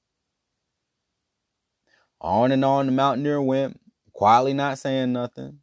On 2.19 2.51
and 2.51 2.65
on 2.65 2.87
the 2.87 2.91
mountaineer 2.91 3.41
went, 3.41 3.79
quietly 4.11 4.53
not 4.53 4.79
saying 4.79 5.13
nothing, 5.13 5.59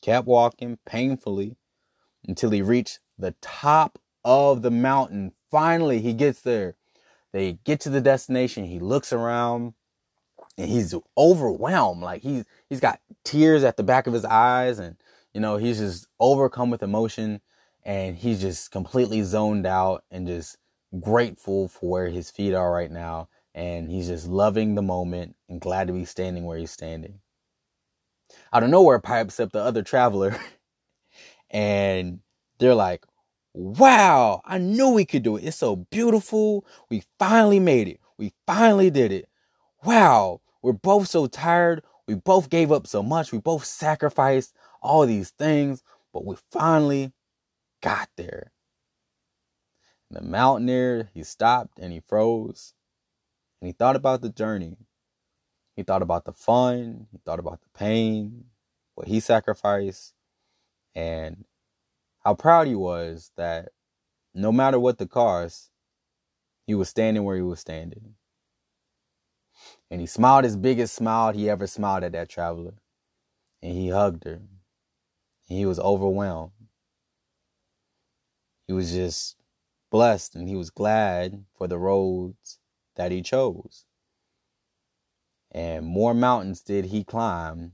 kept 0.00 0.26
walking 0.26 0.78
painfully 0.86 1.56
until 2.26 2.50
he 2.50 2.62
reached 2.62 3.00
the 3.18 3.34
top 3.42 3.98
of 4.24 4.62
the 4.62 4.70
mountain. 4.70 5.32
Finally, 5.50 6.00
he 6.00 6.12
gets 6.12 6.40
there. 6.40 6.76
They 7.32 7.58
get 7.64 7.80
to 7.80 7.90
the 7.90 8.00
destination. 8.00 8.64
He 8.64 8.78
looks 8.78 9.12
around 9.12 9.74
and 10.56 10.68
he's 10.68 10.94
overwhelmed. 11.16 12.02
Like 12.02 12.22
he's 12.22 12.44
he's 12.68 12.80
got 12.80 13.00
tears 13.24 13.64
at 13.64 13.76
the 13.76 13.82
back 13.82 14.06
of 14.06 14.12
his 14.12 14.24
eyes, 14.24 14.78
and 14.78 14.96
you 15.32 15.40
know 15.40 15.56
he's 15.56 15.78
just 15.78 16.06
overcome 16.18 16.70
with 16.70 16.82
emotion, 16.82 17.40
and 17.84 18.16
he's 18.16 18.40
just 18.40 18.70
completely 18.70 19.22
zoned 19.22 19.66
out 19.66 20.04
and 20.10 20.26
just 20.26 20.56
grateful 21.00 21.68
for 21.68 21.90
where 21.90 22.08
his 22.08 22.30
feet 22.30 22.54
are 22.54 22.72
right 22.72 22.90
now, 22.90 23.28
and 23.54 23.90
he's 23.90 24.08
just 24.08 24.26
loving 24.26 24.74
the 24.74 24.82
moment 24.82 25.36
and 25.48 25.60
glad 25.60 25.86
to 25.86 25.92
be 25.92 26.04
standing 26.04 26.44
where 26.44 26.58
he's 26.58 26.72
standing. 26.72 27.20
Out 28.52 28.62
of 28.62 28.70
nowhere 28.70 28.98
pipes 28.98 29.38
up 29.40 29.52
the 29.52 29.60
other 29.60 29.82
traveler, 29.82 30.36
and 31.50 32.20
they're 32.58 32.74
like, 32.74 33.04
Wow, 33.58 34.42
I 34.46 34.58
knew 34.58 34.90
we 34.90 35.06
could 35.06 35.24
do 35.24 35.36
it. 35.36 35.44
It's 35.44 35.58
so 35.58 35.76
beautiful. 35.76 36.66
We 36.90 37.04
finally 37.18 37.60
made 37.60 37.88
it. 37.88 38.00
We 38.18 38.32
finally 38.46 38.90
did 38.90 39.12
it. 39.12 39.28
Wow, 39.84 40.42
we're 40.62 40.74
both 40.74 41.08
so 41.08 41.26
tired. 41.28 41.82
We 42.08 42.16
both 42.16 42.50
gave 42.50 42.72
up 42.72 42.86
so 42.86 43.02
much. 43.02 43.32
We 43.32 43.38
both 43.40 43.64
sacrificed 43.66 44.54
all 44.82 45.06
these 45.06 45.30
things, 45.32 45.82
but 46.14 46.26
we 46.26 46.36
finally 46.52 47.12
got 47.82 48.10
there. 48.16 48.52
the 50.10 50.22
mountaineer, 50.22 51.10
he 51.14 51.22
stopped 51.24 51.78
and 51.78 51.92
he 51.92 52.00
froze. 52.00 52.74
And 53.60 53.68
he 53.68 53.72
thought 53.72 53.96
about 53.96 54.22
the 54.22 54.30
journey. 54.30 54.76
He 55.76 55.82
thought 55.82 56.02
about 56.02 56.24
the 56.24 56.32
fun. 56.32 57.06
He 57.12 57.18
thought 57.24 57.38
about 57.38 57.60
the 57.62 57.70
pain, 57.78 58.46
what 58.94 59.08
he 59.08 59.20
sacrificed, 59.20 60.14
and 60.94 61.44
how 62.28 62.34
proud 62.34 62.66
he 62.66 62.74
was 62.74 63.32
that 63.38 63.70
no 64.34 64.52
matter 64.52 64.78
what 64.78 64.98
the 64.98 65.06
cost, 65.06 65.70
he 66.66 66.74
was 66.74 66.90
standing 66.90 67.24
where 67.24 67.36
he 67.36 67.40
was 67.40 67.58
standing. 67.58 68.16
And 69.90 69.98
he 69.98 70.06
smiled 70.06 70.44
his 70.44 70.54
biggest 70.54 70.94
smile 70.94 71.32
he 71.32 71.48
ever 71.48 71.66
smiled 71.66 72.04
at 72.04 72.12
that 72.12 72.28
traveler. 72.28 72.74
And 73.62 73.72
he 73.72 73.88
hugged 73.88 74.24
her. 74.24 74.42
And 75.48 75.58
he 75.58 75.64
was 75.64 75.78
overwhelmed. 75.78 76.52
He 78.66 78.74
was 78.74 78.92
just 78.92 79.36
blessed 79.90 80.34
and 80.34 80.50
he 80.50 80.54
was 80.54 80.68
glad 80.68 81.46
for 81.56 81.66
the 81.66 81.78
roads 81.78 82.58
that 82.96 83.10
he 83.10 83.22
chose. 83.22 83.86
And 85.50 85.86
more 85.86 86.12
mountains 86.12 86.60
did 86.60 86.84
he 86.84 87.04
climb, 87.04 87.72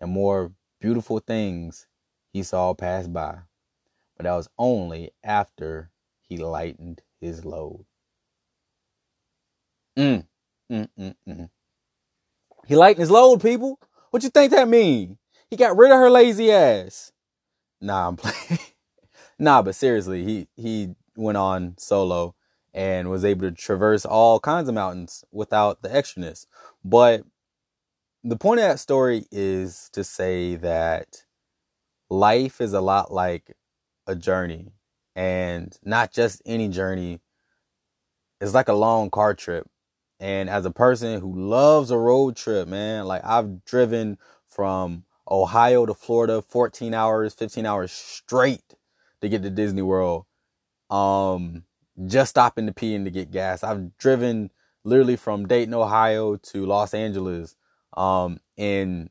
and 0.00 0.12
more 0.12 0.52
beautiful 0.80 1.18
things 1.18 1.88
he 2.32 2.44
saw 2.44 2.72
pass 2.72 3.08
by 3.08 3.38
but 4.16 4.24
that 4.24 4.34
was 4.34 4.48
only 4.58 5.12
after 5.24 5.90
he 6.22 6.38
lightened 6.38 7.02
his 7.20 7.44
load. 7.44 7.84
Mm, 9.98 10.26
mm, 10.70 10.88
mm, 10.98 11.14
mm. 11.28 11.50
He 12.66 12.76
lightened 12.76 13.00
his 13.00 13.10
load, 13.10 13.40
people. 13.40 13.78
What 14.10 14.22
you 14.22 14.30
think 14.30 14.52
that 14.52 14.68
mean? 14.68 15.18
He 15.48 15.56
got 15.56 15.76
rid 15.76 15.92
of 15.92 15.98
her 15.98 16.10
lazy 16.10 16.50
ass. 16.52 17.12
Nah, 17.80 18.08
I'm 18.08 18.16
playing. 18.16 18.58
nah, 19.38 19.62
but 19.62 19.74
seriously, 19.74 20.24
he 20.24 20.48
he 20.56 20.94
went 21.16 21.38
on 21.38 21.74
solo 21.78 22.34
and 22.74 23.08
was 23.10 23.24
able 23.24 23.42
to 23.42 23.52
traverse 23.52 24.04
all 24.04 24.40
kinds 24.40 24.68
of 24.68 24.74
mountains 24.74 25.24
without 25.32 25.82
the 25.82 25.88
extraness. 25.88 26.46
But 26.84 27.24
the 28.24 28.36
point 28.36 28.60
of 28.60 28.66
that 28.66 28.80
story 28.80 29.26
is 29.30 29.88
to 29.92 30.04
say 30.04 30.56
that 30.56 31.24
life 32.10 32.60
is 32.60 32.72
a 32.72 32.80
lot 32.80 33.12
like 33.12 33.56
a 34.06 34.14
journey 34.14 34.72
and 35.14 35.76
not 35.82 36.12
just 36.12 36.42
any 36.46 36.68
journey. 36.68 37.20
It's 38.40 38.54
like 38.54 38.68
a 38.68 38.74
long 38.74 39.10
car 39.10 39.34
trip. 39.34 39.66
And 40.20 40.48
as 40.48 40.64
a 40.64 40.70
person 40.70 41.20
who 41.20 41.34
loves 41.38 41.90
a 41.90 41.98
road 41.98 42.36
trip, 42.36 42.68
man, 42.68 43.06
like 43.06 43.22
I've 43.24 43.64
driven 43.64 44.18
from 44.48 45.04
Ohio 45.30 45.86
to 45.86 45.94
Florida 45.94 46.40
14 46.42 46.94
hours, 46.94 47.34
15 47.34 47.66
hours 47.66 47.92
straight 47.92 48.74
to 49.20 49.28
get 49.28 49.42
to 49.42 49.50
Disney 49.50 49.82
World. 49.82 50.24
Um, 50.90 51.64
just 52.06 52.30
stopping 52.30 52.66
to 52.66 52.72
pee 52.72 52.94
and 52.94 53.04
to 53.06 53.10
get 53.10 53.30
gas. 53.30 53.64
I've 53.64 53.96
driven 53.98 54.50
literally 54.84 55.16
from 55.16 55.46
Dayton, 55.46 55.74
Ohio 55.74 56.36
to 56.36 56.66
Los 56.66 56.94
Angeles, 56.94 57.56
um, 57.96 58.38
in 58.56 59.10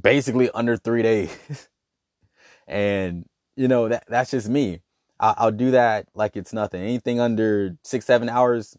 basically 0.00 0.50
under 0.50 0.76
three 0.76 1.02
days. 1.02 1.68
and 2.66 3.26
you 3.56 3.68
know 3.68 3.88
that 3.88 4.04
that's 4.08 4.30
just 4.30 4.48
me. 4.48 4.80
I, 5.20 5.34
I'll 5.36 5.52
do 5.52 5.72
that 5.72 6.08
like 6.14 6.36
it's 6.36 6.52
nothing. 6.52 6.82
Anything 6.82 7.20
under 7.20 7.76
six 7.84 8.04
seven 8.06 8.28
hours, 8.28 8.76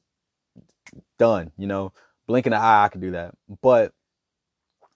done. 1.18 1.52
You 1.58 1.68
know, 1.68 1.94
blinking 2.28 2.54
an 2.54 2.60
eye, 2.60 2.86
I 2.86 2.90
could 2.90 3.02
do 3.02 3.12
that. 3.12 3.36
But 3.62 3.94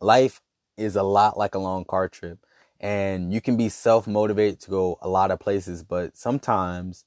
life 0.01 0.41
is 0.77 0.95
a 0.95 1.03
lot 1.03 1.37
like 1.37 1.55
a 1.55 1.59
long 1.59 1.85
car 1.85 2.07
trip, 2.09 2.39
and 2.79 3.33
you 3.33 3.41
can 3.41 3.57
be 3.57 3.69
self 3.69 4.07
motivated 4.07 4.59
to 4.61 4.69
go 4.71 4.97
a 5.01 5.09
lot 5.09 5.31
of 5.31 5.39
places, 5.39 5.83
but 5.83 6.17
sometimes 6.17 7.05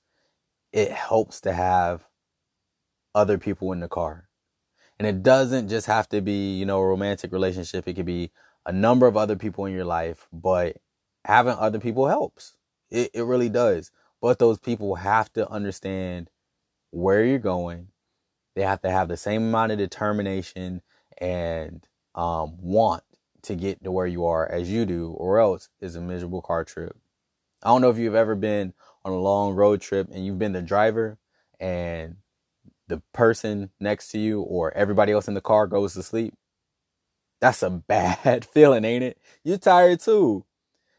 it 0.72 0.92
helps 0.92 1.40
to 1.42 1.52
have 1.52 2.06
other 3.14 3.38
people 3.38 3.72
in 3.72 3.80
the 3.80 3.88
car. 3.88 4.28
And 4.98 5.08
it 5.08 5.22
doesn't 5.22 5.68
just 5.68 5.86
have 5.86 6.08
to 6.10 6.20
be, 6.20 6.58
you 6.58 6.66
know, 6.66 6.78
a 6.78 6.86
romantic 6.86 7.32
relationship. 7.32 7.88
It 7.88 7.94
could 7.94 8.06
be 8.06 8.30
a 8.66 8.72
number 8.72 9.06
of 9.06 9.16
other 9.16 9.36
people 9.36 9.64
in 9.64 9.72
your 9.72 9.84
life, 9.84 10.28
but 10.32 10.76
having 11.24 11.54
other 11.54 11.80
people 11.80 12.06
helps. 12.06 12.54
It, 12.90 13.10
it 13.14 13.22
really 13.22 13.48
does. 13.48 13.90
But 14.20 14.38
those 14.38 14.58
people 14.58 14.96
have 14.96 15.32
to 15.34 15.48
understand 15.50 16.30
where 16.90 17.24
you're 17.24 17.38
going. 17.38 17.88
They 18.56 18.62
have 18.62 18.82
to 18.82 18.90
have 18.90 19.08
the 19.08 19.16
same 19.16 19.44
amount 19.48 19.72
of 19.72 19.78
determination 19.78 20.82
and 21.18 21.86
um, 22.14 22.56
want 22.60 23.04
to 23.42 23.54
get 23.54 23.82
to 23.84 23.90
where 23.92 24.06
you 24.06 24.26
are 24.26 24.50
as 24.50 24.70
you 24.70 24.84
do, 24.84 25.10
or 25.12 25.38
else 25.38 25.68
it's 25.80 25.94
a 25.94 26.00
miserable 26.00 26.42
car 26.42 26.64
trip. 26.64 26.96
I 27.62 27.68
don't 27.68 27.82
know 27.82 27.90
if 27.90 27.98
you've 27.98 28.14
ever 28.14 28.34
been 28.34 28.74
on 29.04 29.12
a 29.12 29.18
long 29.18 29.54
road 29.54 29.80
trip 29.80 30.08
and 30.12 30.24
you've 30.24 30.38
been 30.38 30.52
the 30.52 30.62
driver 30.62 31.18
and 31.60 32.16
the 32.88 33.02
person 33.12 33.70
next 33.80 34.10
to 34.10 34.18
you 34.18 34.42
or 34.42 34.72
everybody 34.76 35.12
else 35.12 35.28
in 35.28 35.34
the 35.34 35.40
car 35.40 35.66
goes 35.66 35.94
to 35.94 36.02
sleep. 36.02 36.34
That's 37.40 37.62
a 37.62 37.70
bad 37.88 38.44
feeling, 38.44 38.84
ain't 38.84 39.04
it? 39.04 39.18
You're 39.44 39.58
tired 39.58 40.00
too. 40.00 40.44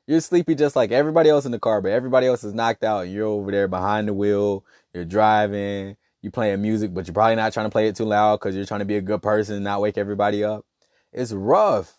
You're 0.08 0.22
sleepy 0.22 0.55
just 0.55 0.75
like 0.75 0.91
everybody 0.91 1.29
else 1.29 1.46
in 1.46 1.51
the 1.51 1.60
car, 1.60 1.81
but 1.81 1.91
everybody 1.91 2.27
else 2.27 2.43
is 2.43 2.53
knocked 2.53 2.84
out 2.84 3.08
you're 3.08 3.27
over 3.27 3.51
there 3.51 3.67
behind 3.67 4.08
the 4.08 4.13
wheel. 4.13 4.65
You're 4.93 5.05
driving. 5.05 5.96
You're 6.22 6.31
playing 6.31 6.62
music, 6.62 6.93
but 6.93 7.08
you're 7.08 7.13
probably 7.13 7.36
not 7.36 7.53
trying 7.53 7.65
to 7.65 7.72
play 7.72 7.88
it 7.88 7.96
too 7.96 8.05
loud 8.05 8.39
because 8.39 8.55
you're 8.55 8.65
trying 8.65 8.81
to 8.81 8.86
be 8.86 8.98
a 8.98 9.01
good 9.01 9.22
person 9.24 9.55
and 9.55 9.63
not 9.63 9.81
wake 9.81 9.98
everybody 9.98 10.43
up. 10.43 10.65
It's 11.13 11.31
rough. 11.31 11.98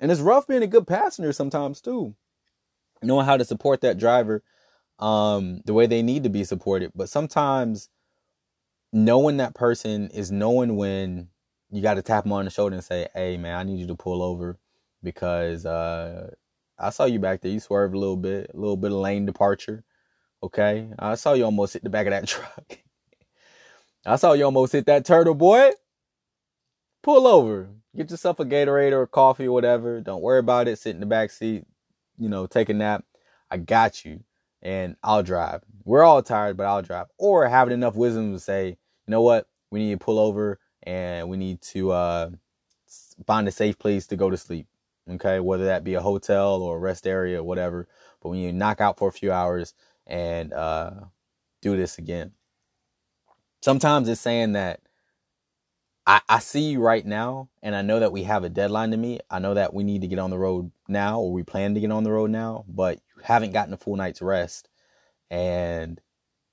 And 0.00 0.10
it's 0.10 0.20
rough 0.20 0.46
being 0.46 0.62
a 0.62 0.66
good 0.68 0.86
passenger 0.86 1.32
sometimes 1.32 1.80
too. 1.80 2.14
Knowing 3.02 3.26
how 3.26 3.36
to 3.36 3.44
support 3.44 3.82
that 3.82 3.98
driver 3.98 4.42
um, 4.98 5.60
the 5.64 5.74
way 5.74 5.86
they 5.86 6.02
need 6.02 6.24
to 6.24 6.30
be 6.30 6.44
supported. 6.44 6.92
But 6.94 7.08
sometimes 7.08 7.88
knowing 8.92 9.36
that 9.38 9.54
person 9.54 10.08
is 10.10 10.32
knowing 10.32 10.76
when 10.76 11.28
you 11.70 11.82
got 11.82 11.94
to 11.94 12.02
tap 12.02 12.24
them 12.24 12.32
on 12.32 12.44
the 12.44 12.50
shoulder 12.50 12.74
and 12.74 12.84
say, 12.84 13.08
"Hey, 13.14 13.36
man, 13.36 13.56
I 13.56 13.62
need 13.62 13.78
you 13.78 13.86
to 13.88 13.94
pull 13.94 14.22
over 14.22 14.58
because 15.02 15.66
uh, 15.66 16.30
I 16.78 16.90
saw 16.90 17.04
you 17.04 17.18
back 17.18 17.40
there. 17.40 17.50
You 17.50 17.60
swerved 17.60 17.94
a 17.94 17.98
little 17.98 18.16
bit, 18.16 18.50
a 18.54 18.56
little 18.56 18.76
bit 18.76 18.92
of 18.92 18.98
lane 18.98 19.26
departure. 19.26 19.84
Okay, 20.42 20.88
I 20.98 21.16
saw 21.16 21.32
you 21.32 21.44
almost 21.44 21.72
hit 21.72 21.82
the 21.82 21.90
back 21.90 22.06
of 22.06 22.12
that 22.12 22.26
truck. 22.28 22.78
I 24.06 24.16
saw 24.16 24.32
you 24.32 24.44
almost 24.44 24.72
hit 24.72 24.86
that 24.86 25.04
turtle, 25.04 25.34
boy. 25.34 25.70
Pull 27.02 27.26
over. 27.26 27.68
Get 27.96 28.10
yourself 28.10 28.38
a 28.38 28.44
Gatorade 28.44 28.92
or 28.92 29.02
a 29.02 29.06
coffee 29.08 29.46
or 29.46 29.52
whatever. 29.52 30.00
Don't 30.00 30.22
worry 30.22 30.38
about 30.38 30.68
it. 30.68 30.78
Sit 30.78 30.94
in 30.94 31.00
the 31.00 31.06
back 31.06 31.30
seat. 31.30 31.64
You 32.16 32.28
know, 32.28 32.46
take 32.46 32.68
a 32.68 32.74
nap. 32.74 33.04
I 33.50 33.56
got 33.56 34.04
you 34.04 34.20
and 34.62 34.96
I'll 35.02 35.22
drive. 35.22 35.62
We're 35.84 36.02
all 36.02 36.22
tired, 36.22 36.56
but 36.56 36.66
I'll 36.66 36.82
drive. 36.82 37.06
Or 37.18 37.48
having 37.48 37.74
enough 37.74 37.94
wisdom 37.94 38.32
to 38.32 38.40
say, 38.40 38.68
you 38.68 39.10
know 39.10 39.22
what, 39.22 39.48
we 39.70 39.80
need 39.80 39.98
to 39.98 40.04
pull 40.04 40.18
over 40.18 40.58
and 40.82 41.28
we 41.28 41.36
need 41.36 41.60
to 41.62 41.92
uh, 41.92 42.30
find 43.26 43.48
a 43.48 43.52
safe 43.52 43.78
place 43.78 44.06
to 44.08 44.16
go 44.16 44.30
to 44.30 44.36
sleep. 44.36 44.66
Okay, 45.10 45.40
whether 45.40 45.66
that 45.66 45.84
be 45.84 45.94
a 45.94 46.00
hotel 46.00 46.62
or 46.62 46.76
a 46.76 46.80
rest 46.80 47.06
area 47.06 47.40
or 47.40 47.44
whatever. 47.44 47.88
But 48.20 48.30
when 48.30 48.40
you 48.40 48.52
knock 48.52 48.80
out 48.80 48.98
for 48.98 49.08
a 49.08 49.12
few 49.12 49.32
hours 49.32 49.74
and 50.06 50.52
uh, 50.52 50.90
do 51.62 51.76
this 51.76 51.98
again. 51.98 52.32
Sometimes 53.62 54.08
it's 54.08 54.20
saying 54.20 54.52
that 54.52 54.80
I, 56.06 56.20
I 56.28 56.38
see 56.38 56.70
you 56.70 56.80
right 56.80 57.04
now, 57.04 57.50
and 57.62 57.74
I 57.74 57.82
know 57.82 58.00
that 58.00 58.12
we 58.12 58.22
have 58.22 58.44
a 58.44 58.48
deadline 58.48 58.92
to 58.92 58.96
meet. 58.96 59.20
I 59.30 59.40
know 59.40 59.54
that 59.54 59.74
we 59.74 59.84
need 59.84 60.00
to 60.02 60.08
get 60.08 60.18
on 60.18 60.30
the 60.30 60.38
road 60.38 60.70
now, 60.88 61.20
or 61.20 61.32
we 61.32 61.42
plan 61.42 61.74
to 61.74 61.80
get 61.80 61.90
on 61.90 62.04
the 62.04 62.12
road 62.12 62.30
now, 62.30 62.64
but 62.68 63.00
you 63.16 63.22
haven't 63.22 63.52
gotten 63.52 63.74
a 63.74 63.76
full 63.76 63.96
night's 63.96 64.22
rest 64.22 64.68
and 65.30 66.00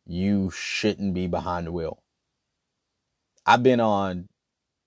you 0.06 0.52
shouldn't 0.52 1.14
be 1.14 1.28
behind 1.28 1.68
the 1.68 1.72
wheel. 1.72 2.04
I've 3.46 3.64
been 3.64 3.80
on 3.80 4.28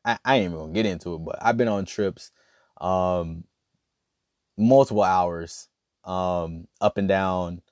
I, 0.04 0.18
I 0.24 0.36
ain't 0.36 0.46
even 0.46 0.58
gonna 0.58 0.72
get 0.72 0.86
into 0.86 1.14
it, 1.14 1.18
but 1.18 1.36
I've 1.40 1.56
been 1.56 1.68
on 1.68 1.84
trips 1.84 2.30
um 2.80 3.44
multiple 4.58 5.02
hours 5.02 5.68
um 6.04 6.66
up 6.80 6.98
and 6.98 7.08
down 7.08 7.62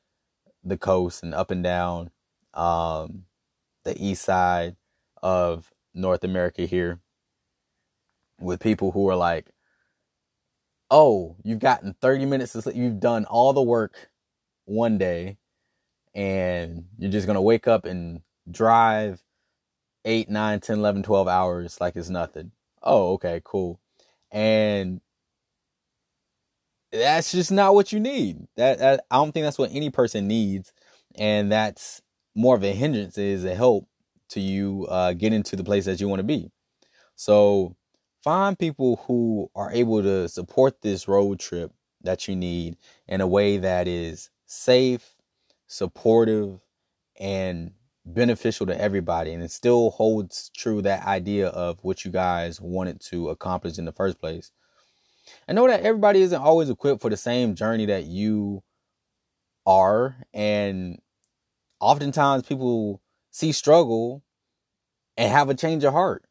the 0.65 0.79
coast 0.79 1.23
and 1.23 1.35
up 1.35 1.51
and 1.51 1.63
down 1.63 2.11
um 2.55 3.25
the 3.85 4.01
east 4.03 4.25
side 4.25 4.77
of 5.23 5.73
North 5.95 6.25
America 6.25 6.63
here 6.63 7.01
with 8.41 8.61
people 8.61 8.93
who 8.93 9.09
are 9.09 9.17
like 9.17 9.47
oh, 10.91 11.37
you've 11.43 11.59
gotten 11.59 11.95
30 12.01 12.27
minutes 12.27 12.53
to 12.53 12.63
sleep. 12.63 12.77
You've 12.77 13.01
done 13.01 13.25
all 13.25 13.53
the 13.53 13.63
work 13.63 14.11
one 14.65 14.99
day 14.99 15.39
and 16.15 16.87
you're 16.99 17.11
just 17.11 17.27
going 17.27 17.37
to 17.37 17.43
wake 17.43 17.69
up 17.69 17.85
and 17.85 18.23
drive 18.51 19.23
8, 20.05 20.31
9, 20.31 20.61
10, 20.61 20.79
11, 20.79 21.03
12 21.03 21.29
hours 21.29 21.81
like 21.81 21.97
it's 21.97 22.09
nothing. 22.09 22.53
Oh, 22.83 23.15
okay, 23.15 23.41
cool. 23.45 23.81
And 24.31 25.01
that's 26.93 27.33
just 27.33 27.53
not 27.53 27.75
what 27.75 27.93
you 27.93 28.01
need. 28.01 28.47
That, 28.57 28.79
that 28.79 29.05
I 29.11 29.17
don't 29.17 29.33
think 29.33 29.45
that's 29.45 29.59
what 29.59 29.71
any 29.73 29.91
person 29.91 30.29
needs. 30.29 30.73
And 31.17 31.51
that's 31.51 32.03
more 32.35 32.57
of 32.57 32.65
a 32.65 32.73
hindrance 32.73 33.19
is 33.19 33.45
a 33.45 33.55
help 33.55 33.89
to 34.31 34.41
you 34.41 34.87
uh, 34.89 35.13
get 35.13 35.33
into 35.33 35.57
the 35.57 35.65
place 35.65 35.85
that 35.87 36.01
you 36.01 36.09
want 36.09 36.21
to 36.21 36.25
be. 36.25 36.51
So 37.15 37.75
find 38.23 38.59
people 38.59 39.03
who 39.07 39.51
are 39.55 39.73
able 39.73 40.03
to 40.03 40.29
support 40.29 40.83
this 40.83 41.09
road 41.09 41.41
trip 41.41 41.73
that 42.03 42.29
you 42.29 42.37
need 42.37 42.77
in 43.09 43.21
a 43.21 43.27
way 43.27 43.57
that 43.59 43.89
is 43.89 44.31
safe, 44.45 45.15
supportive, 45.67 46.61
and 47.19 47.73
beneficial 48.05 48.67
to 48.67 48.81
everybody. 48.81 49.33
And 49.33 49.43
it 49.43 49.51
still 49.51 49.91
holds 49.91 50.51
true 50.57 50.83
that 50.83 51.07
idea 51.07 51.49
of 51.49 51.79
what 51.83 52.05
you 52.05 52.11
guys 52.11 52.61
wanted 52.61 53.01
to 53.03 53.31
accomplish 53.31 53.79
in 53.79 53.85
the 53.85 53.93
first 53.93 54.21
place. 54.21 54.53
I 55.49 55.53
know 55.53 55.67
that 55.67 55.83
everybody 55.83 56.23
isn't 56.23 56.41
always 56.41 56.71
equipped 56.71 57.03
for 57.03 57.11
the 57.11 57.17
same 57.17 57.55
journey 57.55 57.87
that 57.87 58.05
you 58.05 58.63
are. 59.65 60.17
And 60.33 61.01
oftentimes 61.81 62.45
people 62.45 63.03
see 63.31 63.53
struggle 63.53 64.23
and 65.17 65.31
have 65.31 65.51
a 65.51 65.55
change 65.55 65.85
of 65.85 65.93
heart 65.93 66.27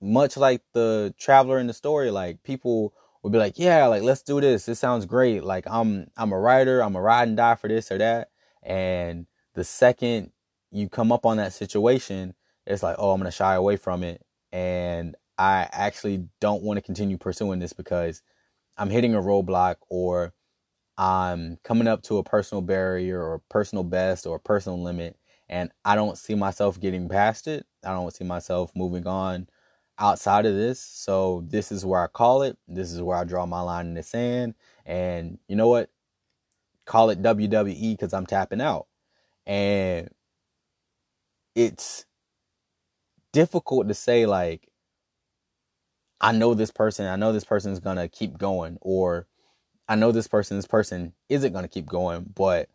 much 0.00 0.36
like 0.36 0.62
the 0.74 1.14
traveler 1.18 1.58
in 1.58 1.66
the 1.66 1.72
story, 1.72 2.10
like 2.10 2.42
people 2.42 2.94
would 3.22 3.32
be 3.32 3.38
like, 3.38 3.58
yeah, 3.58 3.86
like 3.86 4.02
let's 4.02 4.22
do 4.22 4.40
this. 4.40 4.66
This 4.66 4.78
sounds 4.78 5.06
great. 5.06 5.44
Like 5.44 5.64
I'm 5.66 6.08
I'm 6.16 6.32
a 6.32 6.38
writer. 6.38 6.82
I'm 6.82 6.96
a 6.96 7.00
ride 7.00 7.28
and 7.28 7.36
die 7.36 7.56
for 7.56 7.68
this 7.68 7.90
or 7.90 7.98
that. 7.98 8.30
And 8.62 9.26
the 9.54 9.64
second 9.64 10.32
you 10.70 10.88
come 10.88 11.10
up 11.12 11.26
on 11.26 11.38
that 11.38 11.52
situation, 11.52 12.34
it's 12.66 12.82
like, 12.82 12.96
oh, 12.98 13.12
I'm 13.12 13.20
gonna 13.20 13.30
shy 13.30 13.54
away 13.54 13.76
from 13.76 14.02
it, 14.02 14.24
and 14.52 15.16
I 15.38 15.68
actually 15.72 16.28
don't 16.40 16.62
want 16.62 16.78
to 16.78 16.82
continue 16.82 17.16
pursuing 17.16 17.60
this 17.60 17.72
because 17.72 18.22
I'm 18.76 18.90
hitting 18.90 19.14
a 19.14 19.20
roadblock 19.22 19.76
or 19.88 20.32
I'm 20.98 21.58
coming 21.62 21.86
up 21.86 22.02
to 22.04 22.18
a 22.18 22.24
personal 22.24 22.62
barrier 22.62 23.22
or 23.22 23.40
personal 23.48 23.84
best 23.84 24.26
or 24.26 24.38
personal 24.40 24.82
limit, 24.82 25.16
and 25.48 25.70
I 25.84 25.94
don't 25.94 26.18
see 26.18 26.34
myself 26.34 26.80
getting 26.80 27.08
past 27.08 27.46
it. 27.46 27.66
I 27.84 27.90
don't 27.92 28.12
see 28.14 28.24
myself 28.24 28.72
moving 28.74 29.06
on 29.06 29.48
outside 29.98 30.46
of 30.46 30.54
this. 30.54 30.80
So 30.80 31.44
this 31.48 31.70
is 31.72 31.84
where 31.86 32.02
I 32.02 32.08
call 32.08 32.42
it. 32.42 32.58
This 32.66 32.92
is 32.92 33.00
where 33.00 33.16
I 33.16 33.24
draw 33.24 33.46
my 33.46 33.60
line 33.60 33.86
in 33.86 33.94
the 33.94 34.02
sand. 34.02 34.54
And 34.86 35.38
you 35.48 35.56
know 35.56 35.68
what? 35.68 35.90
Call 36.84 37.10
it 37.10 37.22
WWE 37.22 37.92
because 37.92 38.12
I'm 38.12 38.26
tapping 38.26 38.60
out. 38.60 38.86
And 39.46 40.10
it's 41.54 42.06
difficult 43.32 43.88
to 43.88 43.94
say 43.94 44.26
like 44.26 44.67
I 46.20 46.32
know 46.32 46.54
this 46.54 46.70
person, 46.70 47.06
I 47.06 47.16
know 47.16 47.32
this 47.32 47.44
person 47.44 47.72
is 47.72 47.80
gonna 47.80 48.08
keep 48.08 48.38
going, 48.38 48.78
or 48.80 49.26
I 49.88 49.94
know 49.94 50.12
this 50.12 50.28
person, 50.28 50.56
this 50.56 50.66
person 50.66 51.14
isn't 51.28 51.52
gonna 51.52 51.68
keep 51.68 51.86
going, 51.86 52.32
but 52.34 52.68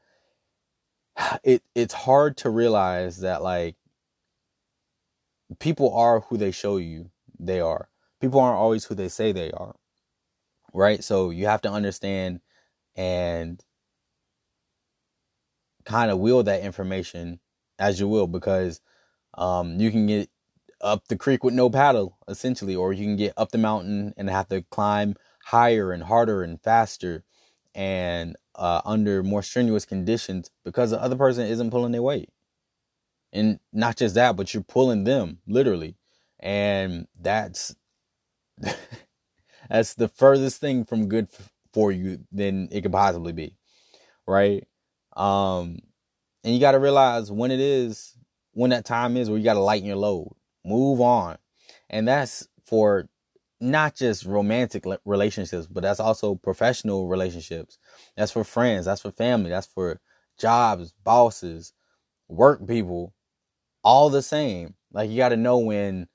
it 1.43 1.63
it's 1.75 1.93
hard 1.93 2.37
to 2.37 2.49
realize 2.49 3.19
that 3.19 3.43
like 3.43 3.75
people 5.59 5.93
are 5.95 6.21
who 6.21 6.37
they 6.37 6.51
show 6.51 6.77
you 6.77 7.11
they 7.39 7.59
are. 7.59 7.89
People 8.21 8.39
aren't 8.39 8.57
always 8.59 8.85
who 8.85 8.95
they 8.95 9.09
say 9.09 9.31
they 9.31 9.51
are. 9.51 9.75
Right? 10.73 11.03
So 11.03 11.29
you 11.29 11.45
have 11.45 11.61
to 11.61 11.71
understand 11.71 12.39
and 12.95 13.63
kind 15.85 16.11
of 16.11 16.19
wield 16.19 16.45
that 16.45 16.63
information 16.63 17.39
as 17.79 17.99
you 17.99 18.07
will 18.07 18.27
because 18.27 18.81
um, 19.35 19.79
you 19.79 19.91
can 19.91 20.07
get 20.07 20.29
up 20.83 21.07
the 21.09 21.17
creek 21.17 21.43
with 21.43 21.55
no 21.55 21.69
paddle 21.69 22.17
essentially 22.29 22.75
or 22.75 22.93
you 22.93 23.05
can 23.05 23.17
get 23.17 23.33
up 23.37 23.51
the 23.51 23.59
mountain 23.59 24.13
and 24.17 24.29
have 24.29 24.49
to 24.49 24.63
climb 24.71 25.15
higher 25.45 25.93
and 25.93 26.03
harder 26.03 26.43
and 26.43 26.61
faster 26.63 27.23
and 27.75 28.37
uh, 28.55 28.81
under 28.85 29.23
more 29.23 29.43
strenuous 29.43 29.85
conditions 29.85 30.51
because 30.65 30.91
the 30.91 31.01
other 31.01 31.17
person 31.17 31.47
isn't 31.47 31.71
pulling 31.71 31.93
their 31.93 32.03
weight. 32.03 32.29
And 33.31 33.59
not 33.71 33.97
just 33.97 34.15
that 34.15 34.35
but 34.35 34.53
you're 34.53 34.63
pulling 34.63 35.03
them 35.03 35.39
literally. 35.47 35.95
And 36.39 37.07
that's 37.19 37.75
that's 39.69 39.95
the 39.95 40.07
furthest 40.07 40.59
thing 40.59 40.85
from 40.85 41.07
good 41.09 41.27
f- 41.33 41.51
for 41.73 41.91
you 41.91 42.19
than 42.31 42.69
it 42.71 42.81
could 42.81 42.91
possibly 42.91 43.33
be 43.33 43.57
right? 44.27 44.67
Um 45.15 45.79
and 46.43 46.53
you 46.55 46.59
got 46.61 46.73
to 46.73 46.79
realize 46.79 47.31
when 47.31 47.51
it 47.51 47.59
is 47.61 48.15
when 48.53 48.71
that 48.71 48.85
time 48.85 49.17
is 49.17 49.29
where 49.29 49.39
you 49.39 49.45
got 49.45 49.55
to 49.55 49.61
lighten 49.61 49.87
your 49.87 49.97
load 49.97 50.33
move 50.65 51.01
on. 51.01 51.37
And 51.89 52.07
that's 52.07 52.47
for 52.65 53.09
not 53.59 53.95
just 53.95 54.25
romantic 54.25 54.83
relationships 55.05 55.67
but 55.67 55.83
that's 55.83 55.99
also 55.99 56.35
professional 56.35 57.07
relationships. 57.07 57.77
That's 58.17 58.31
for 58.31 58.43
friends 58.43 58.85
that's 58.85 59.01
for 59.01 59.11
family 59.11 59.49
that's 59.49 59.67
for 59.67 59.99
jobs 60.39 60.93
bosses 61.03 61.73
work 62.27 62.67
people 62.67 63.13
all 63.83 64.09
the 64.09 64.21
same. 64.21 64.75
Like 64.91 65.09
you 65.09 65.17
got 65.17 65.29
to 65.29 65.37
know 65.37 65.59
when 65.59 66.07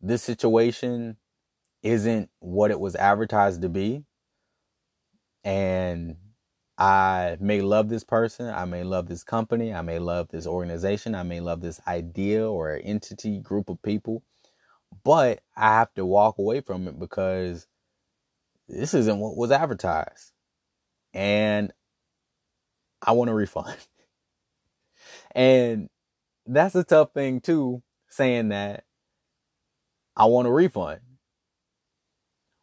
this 0.00 0.22
situation 0.22 1.16
isn't 1.82 2.30
what 2.40 2.70
it 2.70 2.80
was 2.80 2.96
advertised 2.96 3.62
to 3.62 3.68
be. 3.68 4.04
And 5.44 6.16
I 6.80 7.38
may 7.40 7.62
love 7.62 7.90
this 7.90 8.04
person, 8.04 8.48
I 8.48 8.66
may 8.66 8.84
love 8.84 9.08
this 9.08 9.24
company, 9.24 9.74
I 9.74 9.82
may 9.82 10.00
love 10.00 10.28
this 10.30 10.46
organization, 10.48 11.14
I 11.16 11.24
may 11.24 11.40
love 11.40 11.62
this 11.62 11.80
idea 11.88 12.48
or 12.50 12.80
entity, 12.84 13.40
group 13.40 13.70
of 13.70 13.82
people, 13.82 14.24
but 15.04 15.40
I 15.56 15.74
have 15.78 15.94
to 15.94 16.06
walk 16.06 16.38
away 16.38 16.62
from 16.62 16.88
it 16.88 16.98
because 16.98 17.68
this 18.68 18.94
isn't 18.94 19.18
what 19.18 19.36
was 19.36 19.52
advertised. 19.52 20.32
And 21.14 21.72
I 23.02 23.12
want 23.12 23.30
a 23.30 23.34
refund. 23.34 23.76
and 25.34 25.90
that's 26.46 26.74
a 26.76 26.84
tough 26.84 27.12
thing 27.14 27.40
too 27.40 27.82
saying 28.08 28.50
that 28.50 28.84
I 30.16 30.26
want 30.26 30.48
a 30.48 30.52
refund. 30.52 31.00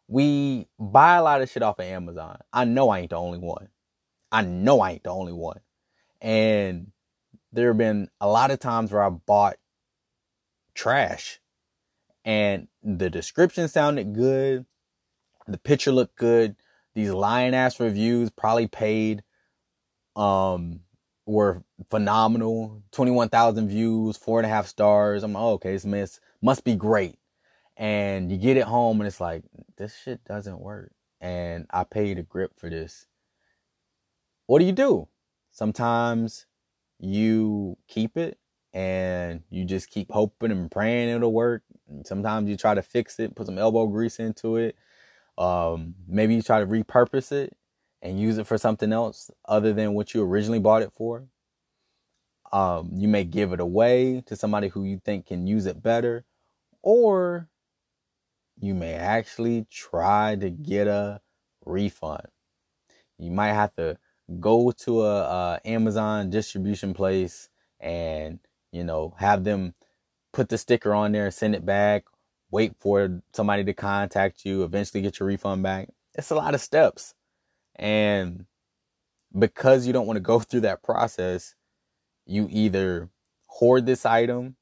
We 0.08 0.68
buy 0.78 1.16
a 1.16 1.22
lot 1.24 1.42
of 1.42 1.50
shit 1.50 1.62
off 1.62 1.78
of 1.80 1.86
Amazon. 1.86 2.38
I 2.52 2.64
know 2.64 2.90
I 2.90 3.00
ain't 3.00 3.10
the 3.10 3.16
only 3.16 3.38
one. 3.38 3.68
I 4.30 4.42
know 4.42 4.80
I 4.80 4.92
ain't 4.92 5.04
the 5.04 5.10
only 5.10 5.32
one. 5.32 5.60
And 6.20 6.92
there 7.52 7.68
have 7.68 7.78
been 7.78 8.08
a 8.20 8.28
lot 8.28 8.50
of 8.50 8.58
times 8.58 8.92
where 8.92 9.02
I 9.02 9.10
bought 9.10 9.56
trash 10.74 11.40
and 12.24 12.68
the 12.82 13.10
description 13.10 13.68
sounded 13.68 14.14
good. 14.14 14.66
The 15.46 15.58
picture 15.58 15.92
looked 15.92 16.16
good. 16.16 16.56
These 16.94 17.10
lion 17.10 17.54
ass 17.54 17.80
reviews 17.80 18.30
probably 18.30 18.66
paid 18.66 19.22
um 20.14 20.80
were 21.24 21.62
phenomenal. 21.90 22.82
21,000 22.92 23.68
views, 23.68 24.16
four 24.16 24.40
and 24.40 24.46
a 24.46 24.48
half 24.48 24.66
stars. 24.66 25.22
I'm 25.22 25.32
like, 25.32 25.42
oh, 25.42 25.52
okay, 25.54 25.72
this 25.72 25.84
mess 25.84 26.20
must 26.42 26.64
be 26.64 26.74
great. 26.74 27.18
And 27.76 28.30
you 28.30 28.38
get 28.38 28.56
it 28.56 28.64
home 28.64 29.00
and 29.00 29.06
it's 29.06 29.20
like, 29.20 29.44
this 29.76 29.96
shit 29.96 30.24
doesn't 30.24 30.60
work. 30.60 30.92
And 31.20 31.66
I 31.70 31.84
paid 31.84 32.18
a 32.18 32.22
grip 32.22 32.52
for 32.58 32.70
this. 32.70 33.06
What 34.48 34.60
do 34.60 34.64
you 34.64 34.72
do? 34.72 35.08
Sometimes 35.52 36.46
you 36.98 37.76
keep 37.86 38.16
it 38.16 38.38
and 38.72 39.42
you 39.50 39.66
just 39.66 39.90
keep 39.90 40.10
hoping 40.10 40.50
and 40.50 40.70
praying 40.70 41.10
it'll 41.10 41.34
work. 41.34 41.62
Sometimes 42.06 42.48
you 42.48 42.56
try 42.56 42.74
to 42.74 42.80
fix 42.80 43.20
it, 43.20 43.36
put 43.36 43.44
some 43.46 43.58
elbow 43.58 43.86
grease 43.86 44.18
into 44.18 44.56
it. 44.56 44.74
Um, 45.36 45.94
maybe 46.08 46.34
you 46.34 46.40
try 46.40 46.60
to 46.60 46.66
repurpose 46.66 47.30
it 47.30 47.54
and 48.00 48.18
use 48.18 48.38
it 48.38 48.46
for 48.46 48.56
something 48.56 48.90
else 48.90 49.30
other 49.46 49.74
than 49.74 49.92
what 49.92 50.14
you 50.14 50.22
originally 50.22 50.60
bought 50.60 50.80
it 50.80 50.94
for. 50.94 51.26
Um, 52.50 52.90
you 52.94 53.06
may 53.06 53.24
give 53.24 53.52
it 53.52 53.60
away 53.60 54.22
to 54.24 54.34
somebody 54.34 54.68
who 54.68 54.84
you 54.84 54.98
think 55.04 55.26
can 55.26 55.46
use 55.46 55.66
it 55.66 55.82
better, 55.82 56.24
or 56.82 57.50
you 58.58 58.74
may 58.74 58.94
actually 58.94 59.66
try 59.70 60.36
to 60.36 60.48
get 60.48 60.86
a 60.86 61.20
refund. 61.66 62.28
You 63.18 63.30
might 63.30 63.52
have 63.52 63.74
to 63.76 63.98
go 64.40 64.70
to 64.70 65.02
a, 65.02 65.20
a 65.22 65.60
Amazon 65.64 66.30
distribution 66.30 66.94
place 66.94 67.48
and 67.80 68.38
you 68.72 68.84
know 68.84 69.14
have 69.18 69.44
them 69.44 69.74
put 70.32 70.48
the 70.48 70.58
sticker 70.58 70.94
on 70.94 71.12
there, 71.12 71.30
send 71.30 71.54
it 71.54 71.64
back, 71.64 72.04
wait 72.50 72.74
for 72.78 73.22
somebody 73.32 73.64
to 73.64 73.72
contact 73.72 74.44
you, 74.44 74.62
eventually 74.62 75.02
get 75.02 75.18
your 75.18 75.26
refund 75.28 75.62
back. 75.62 75.88
It's 76.14 76.30
a 76.30 76.34
lot 76.36 76.54
of 76.54 76.60
steps. 76.60 77.14
And 77.76 78.46
because 79.36 79.86
you 79.86 79.92
don't 79.92 80.06
want 80.06 80.16
to 80.16 80.22
go 80.22 80.38
through 80.40 80.60
that 80.60 80.82
process, 80.82 81.54
you 82.26 82.48
either 82.50 83.08
hoard 83.46 83.86
this 83.86 84.04
item, 84.04 84.56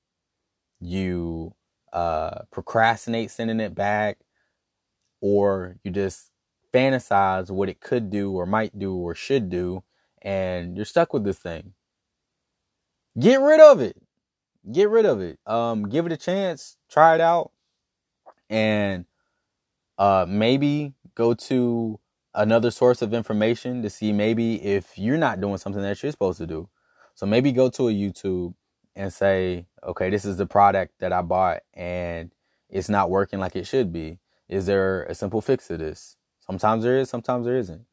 you 0.80 1.54
uh, 1.92 2.42
procrastinate 2.50 3.30
sending 3.30 3.60
it 3.60 3.74
back, 3.74 4.18
or 5.20 5.76
you 5.82 5.90
just 5.90 6.30
fantasize 6.76 7.50
what 7.50 7.68
it 7.68 7.80
could 7.80 8.10
do 8.10 8.32
or 8.32 8.44
might 8.44 8.78
do 8.78 8.94
or 8.94 9.14
should 9.14 9.48
do, 9.48 9.82
and 10.20 10.76
you're 10.76 10.84
stuck 10.84 11.12
with 11.12 11.24
this 11.24 11.38
thing. 11.38 11.72
Get 13.18 13.40
rid 13.40 13.60
of 13.60 13.80
it. 13.80 13.96
Get 14.70 14.90
rid 14.90 15.06
of 15.06 15.20
it. 15.20 15.38
Um, 15.46 15.88
give 15.88 16.04
it 16.06 16.12
a 16.12 16.16
chance. 16.16 16.76
Try 16.90 17.14
it 17.14 17.20
out, 17.20 17.52
and 18.50 19.06
uh, 19.96 20.26
maybe 20.28 20.94
go 21.14 21.32
to 21.32 21.98
another 22.34 22.70
source 22.70 23.00
of 23.00 23.14
information 23.14 23.82
to 23.82 23.88
see 23.88 24.12
maybe 24.12 24.62
if 24.62 24.98
you're 24.98 25.16
not 25.16 25.40
doing 25.40 25.56
something 25.56 25.80
that 25.82 26.02
you're 26.02 26.12
supposed 26.12 26.38
to 26.38 26.46
do. 26.46 26.68
So 27.14 27.24
maybe 27.24 27.50
go 27.52 27.70
to 27.70 27.88
a 27.88 27.92
YouTube 27.92 28.52
and 28.94 29.10
say, 29.10 29.66
okay, 29.82 30.10
this 30.10 30.26
is 30.26 30.36
the 30.36 30.44
product 30.44 30.92
that 30.98 31.14
I 31.14 31.22
bought 31.22 31.62
and 31.72 32.30
it's 32.68 32.90
not 32.90 33.08
working 33.08 33.38
like 33.38 33.56
it 33.56 33.66
should 33.66 33.90
be. 33.90 34.18
Is 34.50 34.66
there 34.66 35.04
a 35.04 35.14
simple 35.14 35.40
fix 35.40 35.68
to 35.68 35.78
this? 35.78 36.16
Sometimes 36.46 36.84
there 36.84 36.98
is, 36.98 37.10
sometimes 37.10 37.46
there 37.46 37.56
isn't. 37.56 37.84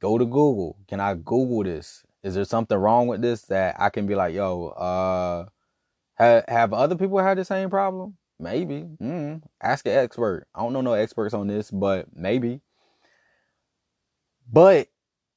Go 0.00 0.16
to 0.18 0.24
Google. 0.24 0.76
Can 0.88 1.00
I 1.00 1.14
Google 1.14 1.64
this? 1.64 2.04
Is 2.22 2.34
there 2.34 2.44
something 2.44 2.76
wrong 2.76 3.06
with 3.06 3.20
this 3.20 3.42
that 3.42 3.76
I 3.78 3.90
can 3.90 4.06
be 4.06 4.14
like, 4.14 4.34
yo, 4.34 4.68
uh, 4.68 5.46
have, 6.14 6.44
have 6.48 6.72
other 6.72 6.96
people 6.96 7.18
had 7.18 7.38
the 7.38 7.44
same 7.44 7.70
problem? 7.70 8.16
Maybe. 8.40 8.86
Mm, 9.00 9.42
ask 9.60 9.86
an 9.86 9.92
expert. 9.92 10.46
I 10.54 10.62
don't 10.62 10.72
know 10.72 10.80
no 10.80 10.92
experts 10.94 11.34
on 11.34 11.48
this, 11.48 11.70
but 11.70 12.06
maybe. 12.14 12.60
But 14.50 14.88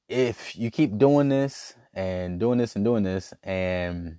if 0.08 0.56
you 0.56 0.70
keep 0.70 0.96
doing 0.98 1.28
this 1.28 1.74
and 1.92 2.40
doing 2.40 2.58
this 2.58 2.76
and 2.76 2.84
doing 2.84 3.02
this, 3.02 3.34
and 3.42 4.18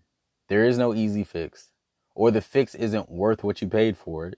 there 0.50 0.66
is 0.66 0.78
no 0.78 0.94
easy 0.94 1.24
fix, 1.24 1.70
or 2.14 2.30
the 2.30 2.42
fix 2.42 2.76
isn't 2.76 3.10
worth 3.10 3.44
what 3.44 3.62
you 3.62 3.68
paid 3.68 3.98
for 3.98 4.28
it, 4.28 4.38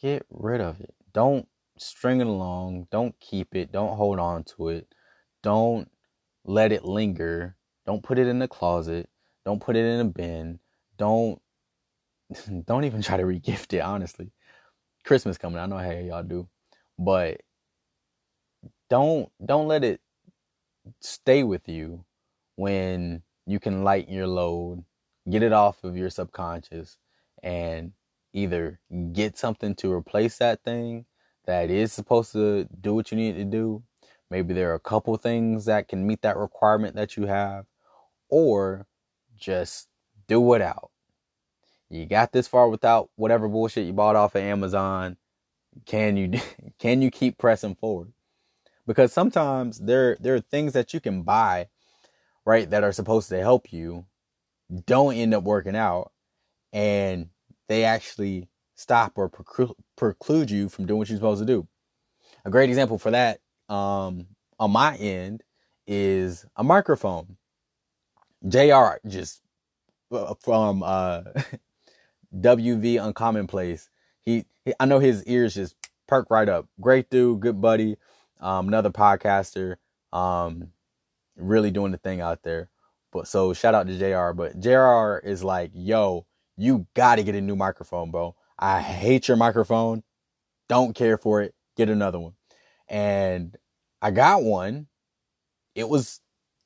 get 0.00 0.24
rid 0.30 0.60
of 0.60 0.80
it. 0.80 0.94
Don't 1.12 1.48
string 1.78 2.20
it 2.20 2.26
along. 2.26 2.88
Don't 2.90 3.18
keep 3.20 3.54
it. 3.54 3.72
Don't 3.72 3.96
hold 3.96 4.18
on 4.18 4.44
to 4.44 4.68
it. 4.68 4.88
Don't 5.42 5.90
let 6.44 6.72
it 6.72 6.84
linger. 6.84 7.56
Don't 7.86 8.02
put 8.02 8.18
it 8.18 8.26
in 8.26 8.38
the 8.38 8.48
closet. 8.48 9.08
Don't 9.44 9.60
put 9.60 9.76
it 9.76 9.84
in 9.84 10.00
a 10.00 10.04
bin. 10.04 10.58
Don't 10.98 11.40
don't 12.66 12.84
even 12.84 13.02
try 13.02 13.16
to 13.16 13.22
regift 13.24 13.72
it, 13.72 13.80
honestly. 13.80 14.32
Christmas 15.04 15.38
coming. 15.38 15.58
I 15.58 15.66
know 15.66 15.78
how 15.78 15.90
y'all 15.90 16.22
do. 16.22 16.48
But 16.98 17.42
don't 18.88 19.30
don't 19.44 19.68
let 19.68 19.84
it 19.84 20.00
stay 21.00 21.42
with 21.42 21.68
you 21.68 22.04
when 22.56 23.22
you 23.46 23.60
can 23.60 23.84
lighten 23.84 24.14
your 24.14 24.26
load, 24.26 24.84
get 25.28 25.42
it 25.42 25.52
off 25.52 25.84
of 25.84 25.96
your 25.96 26.10
subconscious, 26.10 26.96
and 27.42 27.92
either 28.32 28.80
get 29.12 29.38
something 29.38 29.74
to 29.76 29.92
replace 29.92 30.38
that 30.38 30.62
thing 30.64 31.06
that 31.46 31.70
is 31.70 31.92
supposed 31.92 32.32
to 32.32 32.68
do 32.80 32.94
what 32.94 33.10
you 33.10 33.16
need 33.16 33.36
to 33.36 33.44
do. 33.44 33.82
Maybe 34.30 34.54
there 34.54 34.72
are 34.72 34.74
a 34.74 34.80
couple 34.80 35.16
things 35.16 35.66
that 35.66 35.88
can 35.88 36.06
meet 36.06 36.22
that 36.22 36.36
requirement 36.36 36.96
that 36.96 37.16
you 37.16 37.26
have, 37.26 37.66
or 38.28 38.86
just 39.36 39.88
do 40.26 40.54
it 40.54 40.62
out. 40.62 40.90
You 41.88 42.06
got 42.06 42.32
this 42.32 42.48
far 42.48 42.68
without 42.68 43.10
whatever 43.16 43.48
bullshit 43.48 43.86
you 43.86 43.92
bought 43.92 44.16
off 44.16 44.34
of 44.34 44.42
Amazon. 44.42 45.16
Can 45.86 46.16
you 46.16 46.40
can 46.78 47.02
you 47.02 47.10
keep 47.10 47.38
pressing 47.38 47.76
forward? 47.76 48.12
because 48.86 49.12
sometimes 49.12 49.78
there 49.80 50.16
there 50.20 50.34
are 50.34 50.40
things 50.40 50.72
that 50.72 50.94
you 50.94 51.00
can 51.00 51.22
buy 51.22 51.68
right 52.44 52.70
that 52.70 52.84
are 52.84 52.92
supposed 52.92 53.28
to 53.28 53.38
help 53.38 53.72
you 53.72 54.06
don't 54.86 55.14
end 55.14 55.34
up 55.34 55.44
working 55.44 55.76
out 55.76 56.12
and 56.72 57.28
they 57.68 57.84
actually 57.84 58.48
stop 58.76 59.12
or 59.16 59.30
preclude 59.96 60.50
you 60.50 60.68
from 60.68 60.86
doing 60.86 60.98
what 60.98 61.08
you're 61.08 61.18
supposed 61.18 61.40
to 61.40 61.46
do 61.46 61.66
a 62.44 62.50
great 62.50 62.68
example 62.68 62.98
for 62.98 63.10
that 63.10 63.40
um, 63.68 64.26
on 64.58 64.70
my 64.70 64.96
end 64.96 65.42
is 65.86 66.46
a 66.56 66.64
microphone 66.64 67.36
jr 68.48 68.98
just 69.06 69.42
uh, 70.12 70.34
from 70.40 70.82
uh, 70.82 71.22
wv 72.40 72.94
uncommonplace 73.12 73.88
he, 74.24 74.44
he 74.64 74.72
i 74.78 74.84
know 74.84 74.98
his 74.98 75.24
ears 75.24 75.54
just 75.54 75.74
perk 76.06 76.30
right 76.30 76.48
up 76.48 76.66
great 76.80 77.10
dude 77.10 77.40
good 77.40 77.60
buddy 77.60 77.96
um, 78.40 78.68
another 78.68 78.90
podcaster, 78.90 79.76
um, 80.12 80.68
really 81.36 81.70
doing 81.70 81.92
the 81.92 81.98
thing 81.98 82.20
out 82.20 82.42
there. 82.42 82.68
But 83.12 83.28
so 83.28 83.52
shout 83.52 83.74
out 83.74 83.86
to 83.86 83.98
JR. 83.98 84.32
But 84.34 84.60
JR 84.60 85.18
is 85.18 85.42
like, 85.42 85.70
yo, 85.74 86.26
you 86.56 86.86
gotta 86.94 87.22
get 87.22 87.34
a 87.34 87.40
new 87.40 87.56
microphone, 87.56 88.10
bro. 88.10 88.34
I 88.58 88.80
hate 88.80 89.28
your 89.28 89.36
microphone. 89.36 90.02
Don't 90.68 90.94
care 90.94 91.18
for 91.18 91.42
it. 91.42 91.54
Get 91.76 91.88
another 91.88 92.18
one. 92.18 92.34
And 92.88 93.56
I 94.00 94.10
got 94.10 94.42
one. 94.42 94.86
It 95.74 95.88
was 95.88 96.20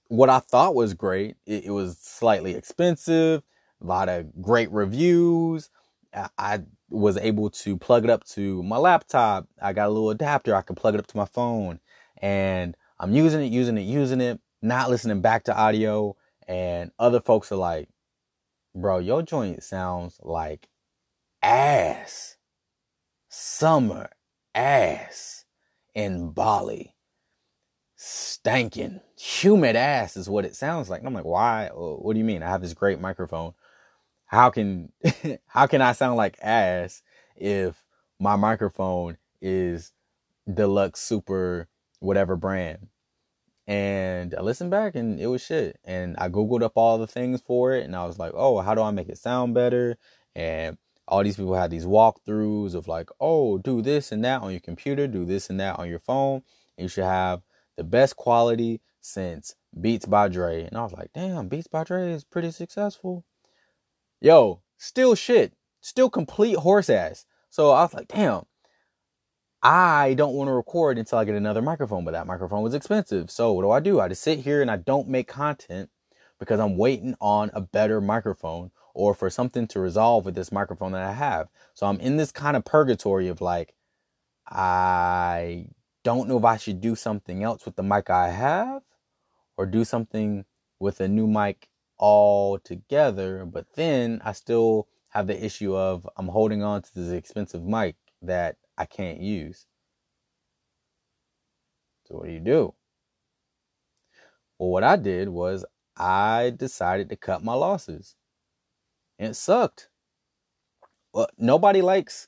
what 0.09 0.31
I 0.31 0.40
thought 0.40 0.74
was 0.74 0.94
great. 0.94 1.37
It, 1.46 1.66
it 1.66 1.70
was 1.70 1.98
slightly 1.98 2.55
expensive, 2.55 3.42
a 3.81 3.87
lot 3.87 4.09
of 4.09 4.42
great 4.42 4.70
reviews. 4.70 5.70
I, 6.14 6.29
I 6.38 6.61
was 6.90 7.16
able 7.16 7.50
to 7.50 7.76
plug 7.76 8.05
it 8.05 8.11
up 8.11 8.24
to 8.24 8.62
my 8.62 8.76
laptop. 8.76 9.48
I 9.61 9.72
got 9.72 9.87
a 9.87 9.90
little 9.90 10.11
adapter. 10.11 10.55
I 10.55 10.62
can 10.62 10.76
plug 10.76 10.94
it 10.94 11.00
up 11.00 11.07
to 11.09 11.16
my 11.16 11.26
phone 11.26 11.81
and 12.20 12.76
I'm 12.98 13.14
using 13.14 13.40
it, 13.40 13.53
using 13.53 13.79
it, 13.79 13.83
using 13.83 14.20
it, 14.20 14.40
not 14.62 14.90
listening 14.90 15.20
back 15.20 15.44
to 15.44 15.57
audio. 15.57 16.16
And 16.46 16.90
other 16.98 17.20
folks 17.20 17.53
are 17.53 17.57
like, 17.57 17.88
bro, 18.74 18.98
your 18.98 19.22
joint 19.22 19.62
sounds 19.62 20.18
like 20.22 20.68
ass. 21.42 22.37
Summer 23.29 24.11
ass 24.55 25.44
in 25.94 26.31
Bali. 26.31 26.94
Stankin'. 27.96 29.00
Humid 29.16 29.76
ass 29.76 30.16
is 30.16 30.29
what 30.29 30.44
it 30.44 30.57
sounds 30.57 30.88
like. 30.88 31.00
And 31.00 31.09
I'm 31.09 31.14
like, 31.14 31.24
why? 31.24 31.68
Uh, 31.68 31.96
what 31.96 32.14
do 32.14 32.18
you 32.18 32.24
mean? 32.24 32.42
I 32.42 32.48
have 32.48 32.62
this 32.62 32.74
great 32.74 33.00
microphone 33.00 33.53
how 34.31 34.48
can 34.48 34.92
how 35.48 35.66
can 35.66 35.83
I 35.83 35.92
sound 35.92 36.16
like 36.16 36.38
ass 36.40 37.03
if 37.35 37.85
my 38.20 38.37
microphone 38.37 39.16
is 39.42 39.92
deluxe 40.53 41.00
super 41.00 41.68
whatever 41.98 42.37
brand? 42.37 42.87
And 43.66 44.35
I 44.37 44.42
listened 44.42 44.70
back 44.70 44.94
and 44.94 45.18
it 45.18 45.26
was 45.26 45.42
shit. 45.42 45.81
And 45.85 46.16
I 46.16 46.29
Googled 46.29 46.62
up 46.62 46.72
all 46.76 46.96
the 46.96 47.09
things 47.09 47.40
for 47.40 47.72
it 47.72 47.85
and 47.85 47.96
I 47.96 48.07
was 48.07 48.20
like, 48.20 48.33
oh, 48.35 48.61
how 48.61 48.74
do 48.74 48.83
I 48.83 48.92
make 48.92 49.09
it 49.09 49.18
sound 49.18 49.55
better? 49.55 49.96
And 50.37 50.79
all 51.11 51.25
these 51.25 51.37
people 51.37 51.55
have 51.55 51.70
these 51.70 51.85
walkthroughs 51.85 52.75
of 52.75 52.87
like, 52.87 53.11
oh, 53.20 53.59
do 53.59 53.83
this 53.83 54.12
and 54.12 54.25
that 54.25 54.42
on 54.42 54.53
your 54.53 54.61
computer, 54.61 55.09
do 55.09 55.25
this 55.25 55.51
and 55.51 55.59
that 55.59 55.79
on 55.79 55.88
your 55.88 55.99
phone. 55.99 56.42
You 56.79 56.88
should 56.88 57.05
have 57.05 57.42
the 57.77 57.85
best 57.85 58.16
quality 58.16 58.81
since 59.01 59.57
Beats 59.79 60.07
by 60.07 60.29
Dre. 60.29 60.64
And 60.64 60.79
I 60.79 60.83
was 60.83 60.92
like, 60.92 61.11
damn, 61.12 61.49
Beats 61.49 61.66
by 61.66 61.83
Dre 61.85 62.12
is 62.12 62.23
pretty 62.23 62.53
successful. 62.53 63.25
Yo, 64.20 64.62
still 64.79 65.16
shit. 65.16 65.53
Still 65.81 66.11
complete 66.11 66.57
horse 66.57 66.88
ass. 66.88 67.27
So 67.51 67.70
I 67.70 67.83
was 67.83 67.94
like, 67.94 68.09
damn, 68.09 68.44
I 69.62 70.14
don't 70.14 70.35
want 70.35 70.49
to 70.49 70.53
record 70.53 70.96
until 70.96 71.18
I 71.18 71.25
get 71.25 71.35
another 71.35 71.62
microphone, 71.62 72.05
but 72.05 72.12
that 72.12 72.27
microphone 72.29 72.62
was 72.62 72.75
expensive. 72.75 73.31
So 73.31 73.53
what 73.53 73.62
do 73.62 73.70
I 73.70 73.81
do? 73.81 73.99
I 73.99 74.09
just 74.09 74.23
sit 74.23 74.38
here 74.38 74.62
and 74.62 74.70
I 74.70 74.77
don't 74.77 75.09
make 75.09 75.27
content 75.27 75.90
because 76.38 76.61
I'm 76.61 76.77
waiting 76.77 77.16
on 77.20 77.51
a 77.53 77.61
better 77.61 78.01
microphone 78.01 78.70
or 78.94 79.14
for 79.14 79.31
something 79.31 79.66
to 79.68 79.81
resolve 79.81 80.24
with 80.24 80.35
this 80.35 80.53
microphone 80.53 80.92
that 80.92 81.03
I 81.03 81.12
have. 81.12 81.48
So 81.74 81.87
I'm 81.87 82.00
in 82.00 82.16
this 82.16 82.33
kind 82.33 82.57
of 82.57 82.64
purgatory 82.64 83.29
of 83.29 83.40
like, 83.40 83.74
I 84.46 85.68
don't 86.03 86.29
know 86.29 86.38
if 86.38 86.44
I 86.44 86.57
should 86.57 86.81
do 86.81 86.96
something 86.96 87.42
else 87.44 87.64
with 87.64 87.76
the 87.76 87.83
mic 87.83 88.11
I 88.11 88.31
have 88.31 88.83
or 89.57 89.66
do 89.66 89.85
something 89.85 90.44
with 90.79 91.00
a 91.00 91.09
new 91.09 91.26
mic 91.26 91.68
altogether. 91.98 93.44
But 93.44 93.66
then 93.74 94.20
I 94.24 94.33
still 94.33 94.88
have 95.11 95.26
the 95.26 95.44
issue 95.44 95.76
of 95.76 96.09
I'm 96.16 96.29
holding 96.29 96.62
on 96.62 96.83
to 96.83 96.94
this 96.94 97.12
expensive 97.12 97.64
mic 97.64 97.96
that 98.22 98.57
I 98.79 98.87
can't 98.87 99.20
use. 99.20 99.66
So 102.07 102.16
what 102.16 102.26
do 102.26 102.33
you 102.33 102.40
do? 102.40 102.74
Well, 104.59 104.70
what 104.70 104.85
I 104.85 104.96
did 104.96 105.29
was 105.29 105.64
I 105.96 106.53
decided 106.57 107.09
to 107.11 107.16
cut 107.16 107.44
my 107.44 107.55
losses. 107.55 108.16
And 109.21 109.33
it 109.33 109.35
sucked. 109.35 109.91
Well, 111.13 111.29
nobody 111.37 111.83
likes 111.83 112.27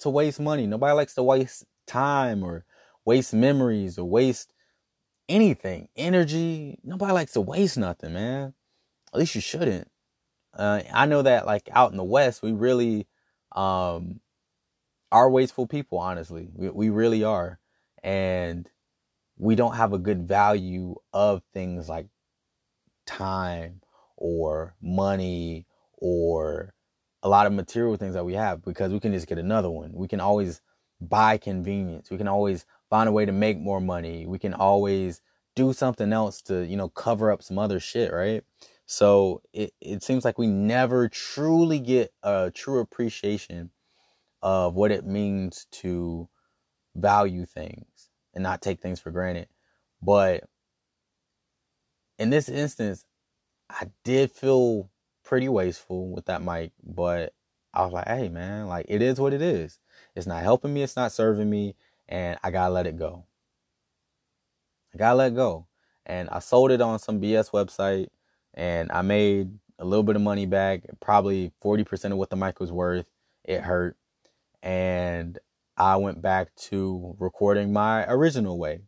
to 0.00 0.10
waste 0.10 0.38
money. 0.38 0.66
Nobody 0.66 0.92
likes 0.92 1.14
to 1.14 1.22
waste 1.22 1.64
time 1.86 2.42
or 2.42 2.66
waste 3.06 3.32
memories 3.32 3.96
or 3.98 4.04
waste 4.04 4.52
anything, 5.26 5.88
energy. 5.96 6.78
Nobody 6.84 7.14
likes 7.14 7.32
to 7.32 7.40
waste 7.40 7.78
nothing, 7.78 8.12
man. 8.12 8.52
At 9.14 9.20
least 9.20 9.34
you 9.34 9.40
shouldn't. 9.40 9.90
Uh, 10.52 10.82
I 10.92 11.06
know 11.06 11.22
that 11.22 11.46
like 11.46 11.70
out 11.72 11.92
in 11.92 11.96
the 11.96 12.04
West, 12.04 12.42
we 12.42 12.52
really 12.52 13.06
um, 13.52 14.20
are 15.10 15.30
wasteful 15.30 15.66
people, 15.66 15.98
honestly. 15.98 16.50
We, 16.52 16.68
we 16.68 16.90
really 16.90 17.24
are. 17.24 17.58
And 18.02 18.68
we 19.38 19.54
don't 19.54 19.76
have 19.76 19.94
a 19.94 19.98
good 19.98 20.28
value 20.28 20.96
of 21.14 21.42
things 21.54 21.88
like 21.88 22.08
time 23.06 23.80
or 24.18 24.74
money 24.82 25.66
or 26.04 26.74
a 27.22 27.28
lot 27.30 27.46
of 27.46 27.52
material 27.54 27.96
things 27.96 28.12
that 28.12 28.26
we 28.26 28.34
have 28.34 28.62
because 28.62 28.92
we 28.92 29.00
can 29.00 29.10
just 29.10 29.26
get 29.26 29.38
another 29.38 29.70
one. 29.70 29.90
We 29.94 30.06
can 30.06 30.20
always 30.20 30.60
buy 31.00 31.38
convenience. 31.38 32.10
We 32.10 32.18
can 32.18 32.28
always 32.28 32.66
find 32.90 33.08
a 33.08 33.12
way 33.12 33.24
to 33.24 33.32
make 33.32 33.58
more 33.58 33.80
money. 33.80 34.26
We 34.26 34.38
can 34.38 34.52
always 34.52 35.22
do 35.56 35.72
something 35.72 36.12
else 36.12 36.42
to, 36.42 36.66
you 36.66 36.76
know, 36.76 36.90
cover 36.90 37.32
up 37.32 37.42
some 37.42 37.58
other 37.58 37.80
shit, 37.80 38.12
right? 38.12 38.44
So 38.84 39.40
it, 39.54 39.72
it 39.80 40.02
seems 40.02 40.26
like 40.26 40.36
we 40.36 40.46
never 40.46 41.08
truly 41.08 41.78
get 41.78 42.12
a 42.22 42.50
true 42.54 42.80
appreciation 42.80 43.70
of 44.42 44.74
what 44.74 44.90
it 44.90 45.06
means 45.06 45.66
to 45.70 46.28
value 46.94 47.46
things 47.46 48.10
and 48.34 48.42
not 48.42 48.60
take 48.60 48.82
things 48.82 49.00
for 49.00 49.10
granted. 49.10 49.48
But 50.02 50.44
in 52.18 52.28
this 52.28 52.50
instance, 52.50 53.06
I 53.70 53.86
did 54.04 54.30
feel 54.30 54.90
pretty 55.24 55.48
wasteful 55.48 56.08
with 56.10 56.26
that 56.26 56.42
mic, 56.42 56.72
but 56.82 57.34
I 57.72 57.84
was 57.84 57.92
like, 57.92 58.06
hey 58.06 58.28
man, 58.28 58.68
like 58.68 58.86
it 58.88 59.02
is 59.02 59.20
what 59.20 59.32
it 59.32 59.42
is. 59.42 59.78
It's 60.14 60.26
not 60.26 60.42
helping 60.42 60.72
me, 60.72 60.82
it's 60.82 60.96
not 60.96 61.12
serving 61.12 61.50
me, 61.50 61.74
and 62.08 62.38
I 62.42 62.50
gotta 62.50 62.72
let 62.72 62.86
it 62.86 62.96
go. 62.96 63.24
I 64.94 64.98
gotta 64.98 65.16
let 65.16 65.34
go. 65.34 65.66
And 66.06 66.28
I 66.30 66.38
sold 66.38 66.70
it 66.70 66.80
on 66.80 66.98
some 66.98 67.20
BS 67.20 67.50
website 67.50 68.08
and 68.52 68.92
I 68.92 69.02
made 69.02 69.50
a 69.78 69.84
little 69.84 70.02
bit 70.04 70.16
of 70.16 70.22
money 70.22 70.46
back, 70.46 70.82
probably 71.00 71.52
40% 71.64 72.12
of 72.12 72.18
what 72.18 72.30
the 72.30 72.36
mic 72.36 72.60
was 72.60 72.70
worth. 72.70 73.06
It 73.44 73.62
hurt 73.62 73.96
and 74.62 75.38
I 75.76 75.96
went 75.96 76.22
back 76.22 76.54
to 76.56 77.16
recording 77.18 77.72
my 77.72 78.04
original 78.06 78.58
way. 78.58 78.82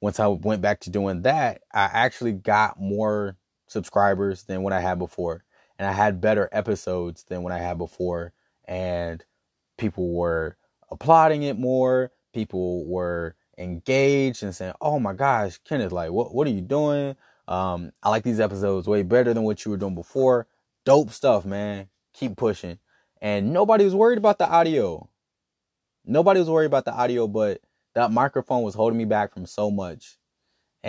Once 0.00 0.18
I 0.18 0.26
went 0.26 0.62
back 0.62 0.80
to 0.80 0.90
doing 0.90 1.22
that, 1.22 1.62
I 1.72 1.84
actually 1.92 2.32
got 2.32 2.80
more 2.80 3.36
subscribers 3.68 4.44
than 4.44 4.62
what 4.62 4.74
I 4.74 4.80
had 4.80 4.98
before. 4.98 5.44
And 5.78 5.88
I 5.88 5.92
had 5.92 6.20
better 6.20 6.48
episodes 6.52 7.24
than 7.24 7.44
what 7.44 7.52
I 7.52 7.58
had 7.58 7.78
before. 7.78 8.34
And 8.66 9.24
people 9.78 10.12
were 10.14 10.56
applauding 10.90 11.44
it 11.44 11.58
more. 11.58 12.12
People 12.34 12.86
were 12.86 13.36
engaged 13.58 14.42
and 14.42 14.54
saying, 14.54 14.74
Oh 14.80 15.00
my 15.00 15.14
gosh, 15.14 15.58
Kenneth, 15.64 15.92
like, 15.92 16.12
what, 16.12 16.34
what 16.34 16.46
are 16.48 16.52
you 16.52 16.62
doing? 16.62 17.16
Um, 17.48 17.92
I 18.02 18.10
like 18.10 18.24
these 18.24 18.40
episodes 18.40 18.88
way 18.88 19.04
better 19.04 19.34
than 19.34 19.44
what 19.44 19.64
you 19.64 19.72
were 19.72 19.78
doing 19.78 19.96
before. 19.96 20.48
Dope 20.84 21.12
stuff, 21.12 21.46
man. 21.46 21.88
Keep 22.14 22.36
pushing 22.36 22.78
and 23.20 23.52
nobody 23.52 23.84
was 23.84 23.94
worried 23.94 24.18
about 24.18 24.38
the 24.38 24.48
audio. 24.48 25.08
Nobody 26.04 26.40
was 26.40 26.50
worried 26.50 26.66
about 26.66 26.84
the 26.84 26.94
audio, 26.94 27.26
but 27.26 27.60
that 27.94 28.12
microphone 28.12 28.62
was 28.62 28.74
holding 28.74 28.98
me 28.98 29.06
back 29.06 29.34
from 29.34 29.46
so 29.46 29.70
much. 29.70 30.17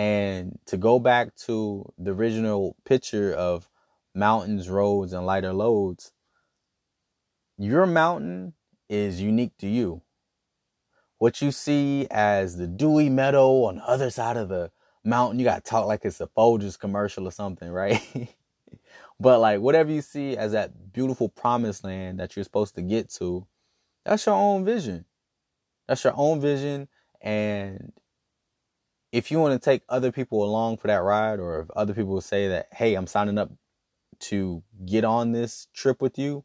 And 0.00 0.58
to 0.64 0.78
go 0.78 0.98
back 0.98 1.36
to 1.44 1.84
the 1.98 2.12
original 2.12 2.74
picture 2.86 3.34
of 3.34 3.68
mountains, 4.14 4.70
roads, 4.70 5.12
and 5.12 5.26
lighter 5.26 5.52
loads, 5.52 6.12
your 7.58 7.84
mountain 7.84 8.54
is 8.88 9.20
unique 9.20 9.58
to 9.58 9.66
you. 9.68 10.00
What 11.18 11.42
you 11.42 11.52
see 11.52 12.06
as 12.10 12.56
the 12.56 12.66
dewy 12.66 13.10
meadow 13.10 13.64
on 13.64 13.76
the 13.76 13.86
other 13.86 14.08
side 14.08 14.38
of 14.38 14.48
the 14.48 14.70
mountain, 15.04 15.38
you 15.38 15.44
got 15.44 15.62
to 15.66 15.70
talk 15.70 15.84
like 15.84 16.06
it's 16.06 16.22
a 16.22 16.28
Folgers 16.28 16.78
commercial 16.78 17.28
or 17.28 17.32
something, 17.32 17.70
right? 17.82 18.00
But 19.20 19.40
like 19.40 19.60
whatever 19.60 19.92
you 19.92 20.00
see 20.00 20.34
as 20.34 20.52
that 20.52 20.94
beautiful 20.94 21.28
promised 21.28 21.84
land 21.84 22.20
that 22.20 22.36
you're 22.36 22.44
supposed 22.44 22.74
to 22.76 22.82
get 22.82 23.10
to, 23.16 23.46
that's 24.06 24.24
your 24.24 24.34
own 24.34 24.64
vision. 24.64 25.04
That's 25.86 26.04
your 26.04 26.14
own 26.16 26.40
vision. 26.40 26.88
And 27.20 27.92
if 29.12 29.30
you 29.30 29.40
want 29.40 29.60
to 29.60 29.64
take 29.64 29.82
other 29.88 30.12
people 30.12 30.44
along 30.44 30.78
for 30.78 30.88
that 30.88 31.02
ride, 31.02 31.40
or 31.40 31.60
if 31.60 31.70
other 31.72 31.94
people 31.94 32.20
say 32.20 32.48
that, 32.48 32.68
hey, 32.72 32.94
I'm 32.94 33.06
signing 33.06 33.38
up 33.38 33.50
to 34.20 34.62
get 34.86 35.04
on 35.04 35.32
this 35.32 35.68
trip 35.74 36.00
with 36.00 36.18
you, 36.18 36.44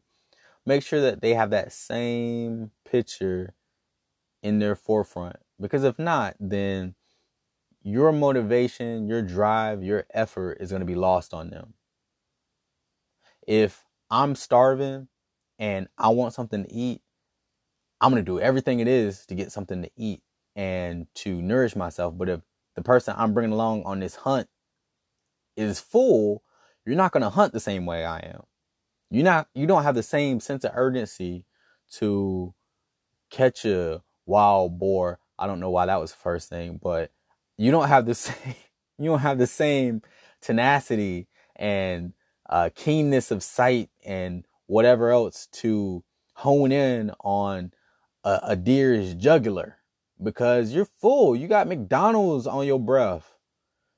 make 0.64 0.82
sure 0.82 1.00
that 1.00 1.20
they 1.20 1.34
have 1.34 1.50
that 1.50 1.72
same 1.72 2.70
picture 2.84 3.54
in 4.42 4.58
their 4.58 4.74
forefront. 4.74 5.36
Because 5.60 5.84
if 5.84 5.98
not, 5.98 6.36
then 6.40 6.94
your 7.82 8.12
motivation, 8.12 9.06
your 9.06 9.22
drive, 9.22 9.82
your 9.82 10.06
effort 10.12 10.58
is 10.60 10.70
going 10.70 10.80
to 10.80 10.86
be 10.86 10.94
lost 10.94 11.32
on 11.32 11.50
them 11.50 11.74
if 13.46 13.84
I'm 14.10 14.34
starving 14.34 15.08
and 15.58 15.88
I 15.96 16.08
want 16.08 16.34
something 16.34 16.64
to 16.64 16.72
eat, 16.72 17.00
I'm 18.00 18.10
going 18.10 18.24
to 18.24 18.30
do 18.30 18.40
everything 18.40 18.80
it 18.80 18.88
is 18.88 19.24
to 19.26 19.34
get 19.34 19.52
something 19.52 19.82
to 19.82 19.90
eat 19.96 20.22
and 20.54 21.06
to 21.14 21.40
nourish 21.40 21.76
myself. 21.76 22.16
But 22.16 22.28
if 22.28 22.40
the 22.76 22.82
person 22.82 23.14
I'm 23.16 23.34
bringing 23.34 23.52
along 23.52 23.82
on 23.84 24.00
this 24.00 24.14
hunt 24.14 24.48
is 25.56 25.80
full, 25.80 26.42
you're 26.84 26.94
not 26.94 27.12
going 27.12 27.22
to 27.22 27.30
hunt 27.30 27.52
the 27.52 27.60
same 27.60 27.86
way 27.86 28.04
I 28.04 28.18
am. 28.18 28.42
You're 29.10 29.24
not, 29.24 29.48
you 29.54 29.66
don't 29.66 29.82
have 29.82 29.94
the 29.94 30.02
same 30.02 30.40
sense 30.40 30.64
of 30.64 30.72
urgency 30.74 31.46
to 31.94 32.54
catch 33.30 33.64
a 33.64 34.02
wild 34.26 34.78
boar. 34.78 35.18
I 35.38 35.46
don't 35.46 35.60
know 35.60 35.70
why 35.70 35.86
that 35.86 36.00
was 36.00 36.12
the 36.12 36.18
first 36.18 36.48
thing, 36.48 36.78
but 36.82 37.10
you 37.56 37.70
don't 37.70 37.88
have 37.88 38.06
the 38.06 38.14
same, 38.14 38.54
you 38.98 39.06
don't 39.06 39.20
have 39.20 39.38
the 39.38 39.46
same 39.46 40.02
tenacity 40.40 41.28
and 41.56 42.12
uh, 42.48 42.70
keenness 42.74 43.30
of 43.30 43.42
sight 43.42 43.90
and 44.04 44.44
whatever 44.66 45.10
else 45.10 45.48
to 45.52 46.04
hone 46.34 46.72
in 46.72 47.10
on 47.20 47.72
a, 48.24 48.40
a 48.42 48.56
deer's 48.56 49.14
jugular 49.14 49.78
because 50.22 50.72
you're 50.72 50.84
full. 50.86 51.36
You 51.36 51.48
got 51.48 51.68
McDonald's 51.68 52.46
on 52.46 52.66
your 52.66 52.80
breath. 52.80 53.34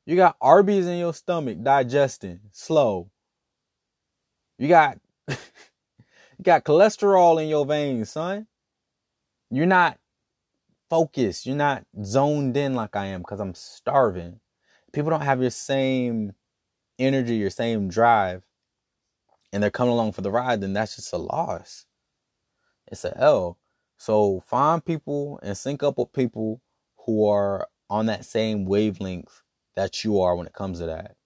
You 0.06 0.16
got 0.16 0.36
Arby's 0.40 0.86
in 0.86 0.98
your 0.98 1.14
stomach 1.14 1.62
digesting 1.62 2.40
slow. 2.52 3.10
You 4.58 4.68
got 4.68 4.98
you 5.28 5.36
got 6.42 6.64
cholesterol 6.64 7.42
in 7.42 7.48
your 7.48 7.66
veins, 7.66 8.10
son. 8.10 8.46
You're 9.50 9.66
not 9.66 9.98
focused. 10.90 11.46
You're 11.46 11.56
not 11.56 11.84
zoned 12.02 12.56
in 12.56 12.74
like 12.74 12.96
I 12.96 13.06
am 13.06 13.20
because 13.20 13.40
I'm 13.40 13.54
starving. 13.54 14.40
People 14.92 15.10
don't 15.10 15.22
have 15.22 15.40
your 15.40 15.50
same 15.50 16.32
energy, 16.98 17.36
your 17.36 17.50
same 17.50 17.88
drive, 17.88 18.42
and 19.52 19.62
they're 19.62 19.70
coming 19.70 19.92
along 19.92 20.12
for 20.12 20.22
the 20.22 20.30
ride, 20.30 20.60
then 20.60 20.72
that's 20.72 20.96
just 20.96 21.12
a 21.12 21.18
loss. 21.18 21.86
It's 22.86 23.04
a 23.04 23.16
L. 23.18 23.58
So 23.98 24.42
find 24.46 24.84
people 24.84 25.38
and 25.42 25.56
sync 25.56 25.82
up 25.82 25.98
with 25.98 26.12
people 26.12 26.62
who 27.04 27.26
are 27.26 27.68
on 27.90 28.06
that 28.06 28.24
same 28.24 28.64
wavelength 28.64 29.42
that 29.74 30.04
you 30.04 30.20
are 30.20 30.34
when 30.36 30.46
it 30.46 30.52
comes 30.52 30.78
to 30.78 30.86
that. 30.86 31.16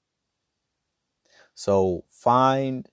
So 1.55 2.05
find 2.09 2.89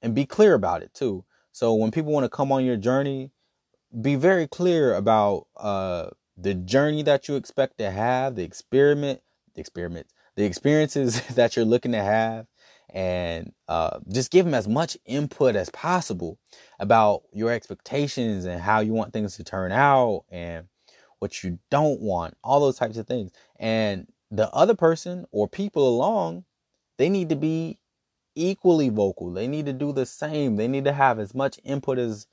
and 0.00 0.14
be 0.14 0.26
clear 0.26 0.54
about 0.54 0.82
it 0.82 0.94
too. 0.94 1.24
So 1.52 1.74
when 1.74 1.90
people 1.90 2.12
want 2.12 2.24
to 2.24 2.28
come 2.28 2.52
on 2.52 2.64
your 2.64 2.76
journey, 2.76 3.32
be 4.00 4.14
very 4.14 4.46
clear 4.46 4.94
about 4.94 5.46
uh, 5.56 6.10
the 6.36 6.54
journey 6.54 7.02
that 7.02 7.28
you 7.28 7.36
expect 7.36 7.78
to 7.78 7.90
have, 7.90 8.36
the 8.36 8.44
experiment, 8.44 9.20
the 9.54 9.60
experiments, 9.60 10.12
the 10.36 10.44
experiences 10.44 11.20
that 11.34 11.56
you're 11.56 11.64
looking 11.64 11.92
to 11.92 12.02
have, 12.02 12.46
and 12.90 13.52
uh, 13.68 13.98
just 14.12 14.30
give 14.30 14.44
them 14.44 14.54
as 14.54 14.68
much 14.68 14.96
input 15.04 15.56
as 15.56 15.70
possible 15.70 16.38
about 16.78 17.22
your 17.32 17.50
expectations 17.50 18.44
and 18.44 18.60
how 18.60 18.80
you 18.80 18.92
want 18.92 19.12
things 19.12 19.36
to 19.36 19.44
turn 19.44 19.72
out 19.72 20.24
and 20.30 20.66
what 21.18 21.42
you 21.42 21.58
don't 21.70 22.00
want, 22.00 22.36
all 22.44 22.60
those 22.60 22.78
types 22.78 22.96
of 22.96 23.06
things. 23.06 23.32
And 23.58 24.06
the 24.30 24.50
other 24.50 24.74
person 24.74 25.26
or 25.30 25.48
people 25.48 25.88
along, 25.88 26.44
they 26.98 27.08
need 27.08 27.28
to 27.30 27.36
be 27.36 27.78
equally 28.34 28.88
vocal. 28.88 29.32
They 29.32 29.48
need 29.48 29.66
to 29.66 29.72
do 29.72 29.92
the 29.92 30.06
same. 30.06 30.56
They 30.56 30.68
need 30.68 30.84
to 30.84 30.92
have 30.92 31.18
as 31.18 31.34
much 31.34 31.58
input 31.64 31.98
as 31.98 32.26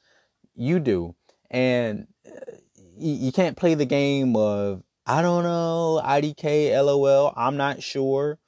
you 0.55 0.79
do. 0.79 1.15
And 1.49 2.07
uh, 2.25 2.57
you 2.97 3.31
can't 3.31 3.57
play 3.57 3.73
the 3.73 3.85
game 3.85 4.35
of, 4.35 4.83
I 5.05 5.21
don't 5.21 5.43
know, 5.43 6.01
IDK, 6.03 6.71
LOL, 6.83 7.33
I'm 7.35 7.57
not 7.57 7.81
sure. 7.81 8.39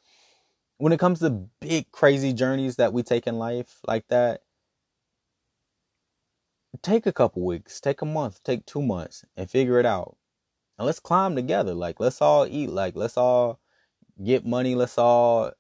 When 0.78 0.92
it 0.92 1.00
comes 1.00 1.20
to 1.20 1.30
big, 1.62 1.92
crazy 1.92 2.34
journeys 2.34 2.76
that 2.76 2.94
we 2.94 3.02
take 3.02 3.28
in 3.28 3.38
life 3.38 3.80
like 3.88 4.08
that, 4.10 4.42
take 6.82 7.06
a 7.06 7.14
couple 7.14 7.46
weeks, 7.46 7.80
take 7.80 8.02
a 8.02 8.06
month, 8.06 8.44
take 8.44 8.66
two 8.66 8.82
months, 8.82 9.24
and 9.38 9.50
figure 9.50 9.80
it 9.80 9.86
out. 9.86 10.18
And 10.78 10.86
let's 10.86 11.00
climb 11.00 11.36
together. 11.36 11.74
Like, 11.74 12.00
let's 12.00 12.22
all 12.22 12.46
eat. 12.46 12.70
Like, 12.70 12.96
let's 12.96 13.16
all 13.16 13.60
get 14.22 14.46
money. 14.46 14.76
Let's 14.76 14.98
all 14.98 15.52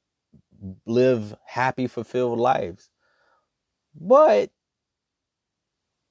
live 0.85 1.35
happy, 1.45 1.87
fulfilled 1.87 2.39
lives. 2.39 2.89
But 3.97 4.51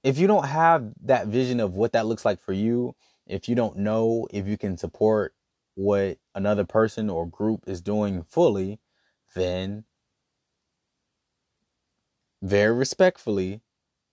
if 0.03 0.19
you 0.19 0.27
don't 0.27 0.47
have 0.47 0.93
that 1.03 1.27
vision 1.27 1.61
of 1.61 1.77
what 1.77 1.93
that 1.93 2.07
looks 2.07 2.25
like 2.25 2.41
for 2.41 2.53
you, 2.53 2.95
if 3.27 3.49
you 3.49 3.55
don't 3.55 3.79
know 3.79 4.27
if 4.31 4.47
you 4.47 4.57
can 4.57 4.77
support 4.77 5.35
what 5.75 6.19
another 6.35 6.65
person 6.65 7.11
or 7.11 7.27
group 7.27 7.65
is 7.67 7.81
doing 7.81 8.23
fully, 8.23 8.79
then 9.35 9.85
very 12.43 12.75
respectfully 12.75 13.63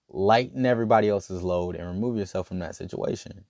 lighten 0.08 0.66
everybody 0.66 1.08
else's 1.08 1.42
load 1.42 1.74
and 1.76 1.86
remove 1.86 2.16
yourself 2.16 2.48
from 2.48 2.58
that 2.60 2.76
situation. 2.76 3.44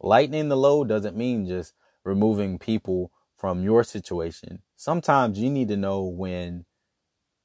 Lightening 0.00 0.48
the 0.48 0.56
load 0.56 0.88
doesn't 0.88 1.16
mean 1.16 1.46
just 1.46 1.74
removing 2.04 2.58
people 2.58 3.10
from 3.36 3.62
your 3.62 3.84
situation. 3.84 4.62
Sometimes 4.76 5.38
you 5.38 5.50
need 5.50 5.68
to 5.68 5.76
know 5.76 6.04
when 6.04 6.64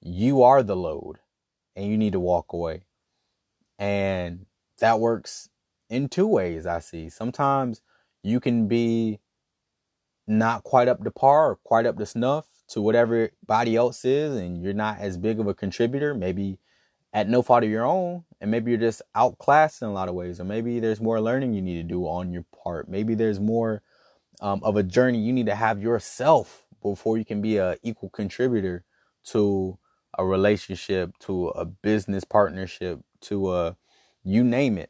you 0.02 0.43
are 0.43 0.63
the 0.63 0.76
load 0.76 1.19
and 1.76 1.88
you 1.88 1.97
need 1.97 2.13
to 2.13 2.19
walk 2.19 2.54
away. 2.54 2.84
And 3.80 4.45
that 4.80 4.99
works 4.99 5.49
in 5.89 6.10
two 6.10 6.28
ways, 6.28 6.65
I 6.65 6.80
see. 6.80 7.10
Sometimes 7.10 7.82
you 8.23 8.39
can 8.39 8.67
be 8.67 9.19
not 10.28 10.63
quite 10.63 10.88
up 10.88 11.04
to 11.04 11.12
par 11.12 11.52
or 11.52 11.56
quite 11.58 11.86
up 11.86 11.97
to 11.97 12.06
snuff 12.06 12.45
to 12.74 12.82
whatever 12.82 13.30
body 13.46 13.76
else 13.76 14.04
is, 14.04 14.36
and 14.36 14.64
you're 14.64 14.74
not 14.74 14.98
as 15.00 15.16
big 15.16 15.40
of 15.40 15.48
a 15.48 15.54
contributor. 15.54 16.16
Maybe 16.16 16.58
at 17.14 17.30
no 17.30 17.44
fault 17.44 17.64
of 17.64 17.70
your 17.70 17.86
own, 17.86 18.24
and 18.42 18.50
maybe 18.50 18.72
you're 18.72 18.80
just 18.80 19.04
outclassed 19.14 19.84
in 19.84 19.88
a 19.88 19.94
lot 19.94 20.10
of 20.10 20.16
ways, 20.16 20.40
or 20.40 20.44
maybe 20.44 20.80
there's 20.80 21.00
more 21.00 21.22
learning 21.22 21.54
you 21.54 21.62
need 21.62 21.76
to 21.76 21.84
do 21.84 22.08
on 22.08 22.34
your 22.34 22.46
part. 22.64 22.90
Maybe 22.90 23.14
there's 23.14 23.40
more 23.40 23.84
um, 24.42 24.60
of 24.64 24.76
a 24.76 24.82
journey 24.82 25.20
you 25.20 25.32
need 25.32 25.46
to 25.46 25.56
have 25.56 25.84
yourself 25.84 26.66
before 26.82 27.20
you 27.20 27.24
can 27.24 27.44
be 27.44 27.58
a 27.58 27.78
equal 27.84 28.10
contributor 28.10 28.84
to 29.26 29.78
a 30.18 30.26
relationship, 30.26 31.16
to 31.20 31.50
a 31.50 31.66
business 31.66 32.24
partnership, 32.24 33.02
to 33.22 33.54
a 33.54 33.78
you 34.24 34.44
name 34.44 34.80
it. 34.80 34.90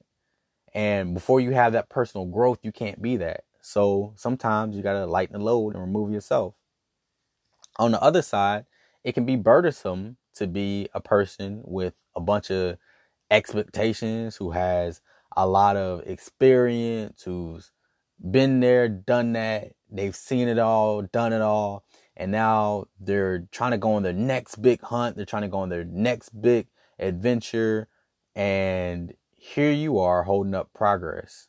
And 0.74 1.14
before 1.14 1.42
you 1.42 1.52
have 1.52 1.74
that 1.74 1.90
personal 1.90 2.28
growth, 2.28 2.60
you 2.64 2.72
can't 2.72 3.02
be 3.02 3.18
that. 3.18 3.44
So 3.62 4.14
sometimes 4.16 4.78
you 4.78 4.82
gotta 4.84 5.06
lighten 5.06 5.38
the 5.38 5.44
load 5.44 5.74
and 5.74 5.84
remove 5.84 6.12
yourself. 6.12 6.56
On 7.78 7.92
the 7.92 8.02
other 8.02 8.22
side, 8.22 8.66
it 9.04 9.14
can 9.14 9.26
be 9.26 9.36
burdensome 9.36 10.18
to 10.36 10.48
be 10.48 10.90
a 10.94 11.02
person 11.02 11.62
with 11.66 11.94
a 12.16 12.22
bunch 12.22 12.52
of 12.52 12.78
expectations, 13.32 14.36
who 14.36 14.52
has 14.52 15.02
a 15.36 15.48
lot 15.48 15.76
of 15.76 16.02
experience, 16.06 17.24
who's 17.24 17.72
been 18.32 18.60
there, 18.60 18.88
done 18.88 19.34
that. 19.34 19.74
They've 19.92 20.16
seen 20.16 20.48
it 20.48 20.60
all, 20.60 21.02
done 21.02 21.34
it 21.34 21.42
all. 21.42 21.84
And 22.16 22.32
now 22.32 22.86
they're 23.00 23.48
trying 23.52 23.72
to 23.72 23.78
go 23.78 23.94
on 23.94 24.04
their 24.04 24.14
next 24.14 24.62
big 24.62 24.82
hunt. 24.82 25.16
They're 25.16 25.26
trying 25.26 25.42
to 25.44 25.48
go 25.48 25.60
on 25.60 25.70
their 25.70 25.84
next 25.84 26.30
big 26.40 26.68
adventure. 27.00 27.88
And 28.36 29.14
here 29.32 29.72
you 29.72 30.00
are 30.00 30.24
holding 30.24 30.54
up 30.54 30.72
progress 30.74 31.48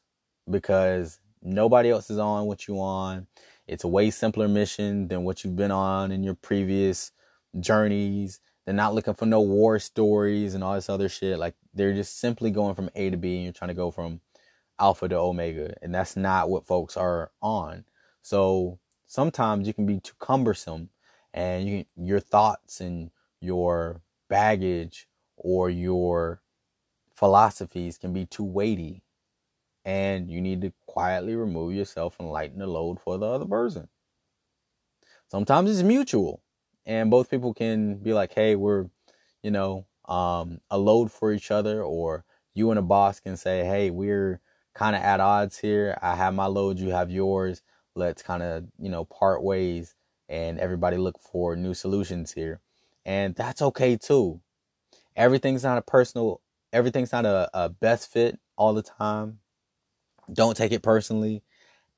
because 0.50 1.20
nobody 1.42 1.90
else 1.90 2.10
is 2.10 2.18
on 2.18 2.46
what 2.46 2.66
you 2.66 2.80
on. 2.80 3.26
It's 3.66 3.84
a 3.84 3.88
way 3.88 4.10
simpler 4.10 4.48
mission 4.48 5.08
than 5.08 5.24
what 5.24 5.42
you've 5.42 5.56
been 5.56 5.70
on 5.70 6.12
in 6.12 6.22
your 6.22 6.34
previous 6.34 7.12
journeys. 7.60 8.40
They're 8.64 8.74
not 8.74 8.94
looking 8.94 9.14
for 9.14 9.26
no 9.26 9.40
war 9.40 9.78
stories 9.78 10.54
and 10.54 10.62
all 10.62 10.74
this 10.74 10.90
other 10.90 11.08
shit. 11.08 11.38
Like 11.38 11.54
they're 11.72 11.94
just 11.94 12.18
simply 12.18 12.50
going 12.50 12.74
from 12.74 12.90
A 12.94 13.10
to 13.10 13.16
B 13.16 13.36
and 13.36 13.44
you're 13.44 13.52
trying 13.52 13.68
to 13.68 13.74
go 13.74 13.90
from 13.90 14.20
alpha 14.78 15.08
to 15.08 15.16
omega. 15.16 15.74
And 15.82 15.94
that's 15.94 16.16
not 16.16 16.50
what 16.50 16.66
folks 16.66 16.96
are 16.96 17.30
on. 17.40 17.84
So 18.22 18.78
sometimes 19.06 19.66
you 19.66 19.74
can 19.74 19.86
be 19.86 20.00
too 20.00 20.14
cumbersome 20.18 20.90
and 21.32 21.68
you, 21.68 21.84
your 21.96 22.20
thoughts 22.20 22.80
and 22.80 23.10
your 23.40 24.00
baggage 24.28 25.08
or 25.36 25.70
your 25.70 26.42
philosophies 27.14 27.96
can 27.98 28.12
be 28.12 28.26
too 28.26 28.44
weighty 28.44 29.03
and 29.84 30.30
you 30.30 30.40
need 30.40 30.60
to 30.62 30.72
quietly 30.86 31.34
remove 31.34 31.74
yourself 31.74 32.16
and 32.18 32.30
lighten 32.30 32.58
the 32.58 32.66
load 32.66 33.00
for 33.00 33.18
the 33.18 33.26
other 33.26 33.44
person. 33.46 33.88
Sometimes 35.30 35.70
it's 35.70 35.82
mutual 35.82 36.42
and 36.86 37.10
both 37.10 37.30
people 37.30 37.54
can 37.54 37.96
be 37.96 38.12
like, 38.12 38.32
hey, 38.34 38.56
we're, 38.56 38.86
you 39.42 39.50
know, 39.50 39.86
um, 40.06 40.60
a 40.70 40.78
load 40.78 41.10
for 41.10 41.32
each 41.32 41.50
other, 41.50 41.82
or 41.82 42.24
you 42.54 42.70
and 42.70 42.78
a 42.78 42.82
boss 42.82 43.20
can 43.20 43.36
say, 43.36 43.64
hey, 43.64 43.90
we're 43.90 44.40
kind 44.74 44.94
of 44.94 45.02
at 45.02 45.20
odds 45.20 45.58
here. 45.58 45.98
I 46.02 46.14
have 46.14 46.34
my 46.34 46.46
load, 46.46 46.78
you 46.78 46.90
have 46.90 47.10
yours. 47.10 47.62
Let's 47.94 48.22
kind 48.22 48.42
of, 48.42 48.64
you 48.78 48.88
know, 48.88 49.04
part 49.04 49.42
ways 49.42 49.94
and 50.28 50.58
everybody 50.58 50.96
look 50.96 51.18
for 51.20 51.56
new 51.56 51.74
solutions 51.74 52.32
here. 52.32 52.60
And 53.04 53.34
that's 53.34 53.62
okay 53.62 53.96
too. 53.96 54.40
Everything's 55.16 55.62
not 55.62 55.78
a 55.78 55.82
personal, 55.82 56.40
everything's 56.72 57.12
not 57.12 57.24
a, 57.24 57.48
a 57.54 57.68
best 57.68 58.10
fit 58.10 58.38
all 58.56 58.74
the 58.74 58.82
time. 58.82 59.38
Don't 60.32 60.56
take 60.56 60.72
it 60.72 60.82
personally 60.82 61.42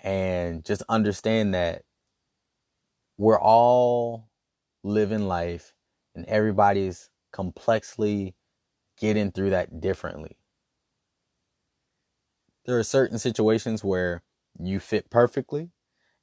and 0.01 0.65
just 0.65 0.83
understand 0.89 1.55
that 1.55 1.83
we're 3.19 3.41
all 3.41 4.29
living 4.83 5.27
life 5.27 5.73
and 6.15 6.25
everybody's 6.27 7.11
complexly 7.33 8.35
getting 8.99 9.31
through 9.31 9.51
that 9.51 9.81
differently. 9.81 10.37
There 12.65 12.79
are 12.79 12.83
certain 12.83 13.19
situations 13.19 13.85
where 13.85 14.23
you 14.59 14.81
fit 14.81 15.11
perfectly 15.11 15.71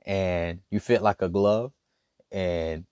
and 0.06 0.60
you 0.70 0.80
fit 0.80 1.02
like 1.02 1.22
a 1.22 1.30
glove 1.30 1.72
and 2.32 2.86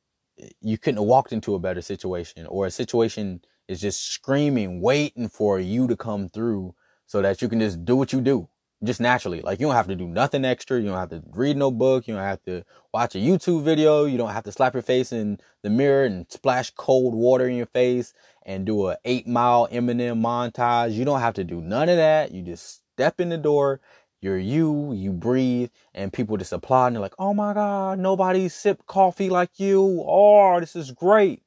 you 0.61 0.77
couldn't 0.77 0.97
have 0.97 1.07
walked 1.07 1.33
into 1.33 1.55
a 1.55 1.59
better 1.59 1.81
situation 1.81 2.45
or 2.47 2.65
a 2.65 2.71
situation 2.71 3.41
is 3.67 3.81
just 3.81 4.07
screaming 4.07 4.81
waiting 4.81 5.27
for 5.27 5.59
you 5.59 5.87
to 5.87 5.95
come 5.95 6.29
through 6.29 6.73
so 7.05 7.21
that 7.21 7.41
you 7.41 7.49
can 7.49 7.59
just 7.59 7.83
do 7.83 7.95
what 7.95 8.13
you 8.13 8.21
do 8.21 8.47
just 8.83 8.99
naturally. 8.99 9.41
Like 9.41 9.59
you 9.59 9.67
don't 9.67 9.75
have 9.75 9.87
to 9.87 9.95
do 9.95 10.07
nothing 10.07 10.45
extra. 10.45 10.79
You 10.79 10.87
don't 10.87 10.97
have 10.97 11.09
to 11.09 11.23
read 11.31 11.57
no 11.57 11.71
book. 11.71 12.07
You 12.07 12.15
don't 12.15 12.23
have 12.23 12.43
to 12.43 12.63
watch 12.93 13.15
a 13.15 13.19
YouTube 13.19 13.63
video. 13.63 14.05
You 14.05 14.17
don't 14.17 14.31
have 14.31 14.43
to 14.45 14.51
slap 14.51 14.73
your 14.73 14.81
face 14.81 15.11
in 15.11 15.39
the 15.61 15.69
mirror 15.69 16.05
and 16.05 16.25
splash 16.29 16.71
cold 16.71 17.13
water 17.13 17.47
in 17.47 17.55
your 17.55 17.67
face 17.67 18.13
and 18.43 18.65
do 18.65 18.87
a 18.87 18.97
eight 19.05 19.27
mile 19.27 19.67
Eminem 19.71 20.21
montage. 20.21 20.93
You 20.93 21.05
don't 21.05 21.19
have 21.19 21.35
to 21.35 21.43
do 21.43 21.61
none 21.61 21.89
of 21.89 21.97
that. 21.97 22.31
You 22.31 22.41
just 22.41 22.81
step 22.93 23.19
in 23.19 23.29
the 23.29 23.37
door. 23.37 23.79
You're 24.21 24.37
you, 24.37 24.93
you 24.93 25.11
breathe, 25.11 25.71
and 25.95 26.13
people 26.13 26.37
just 26.37 26.53
applaud 26.53 26.87
and 26.87 26.95
they're 26.95 27.01
like, 27.01 27.15
oh 27.17 27.33
my 27.33 27.55
God, 27.55 27.97
nobody 27.97 28.49
sip 28.49 28.85
coffee 28.85 29.31
like 29.31 29.59
you. 29.59 30.03
Oh, 30.07 30.59
this 30.59 30.75
is 30.75 30.91
great. 30.91 31.41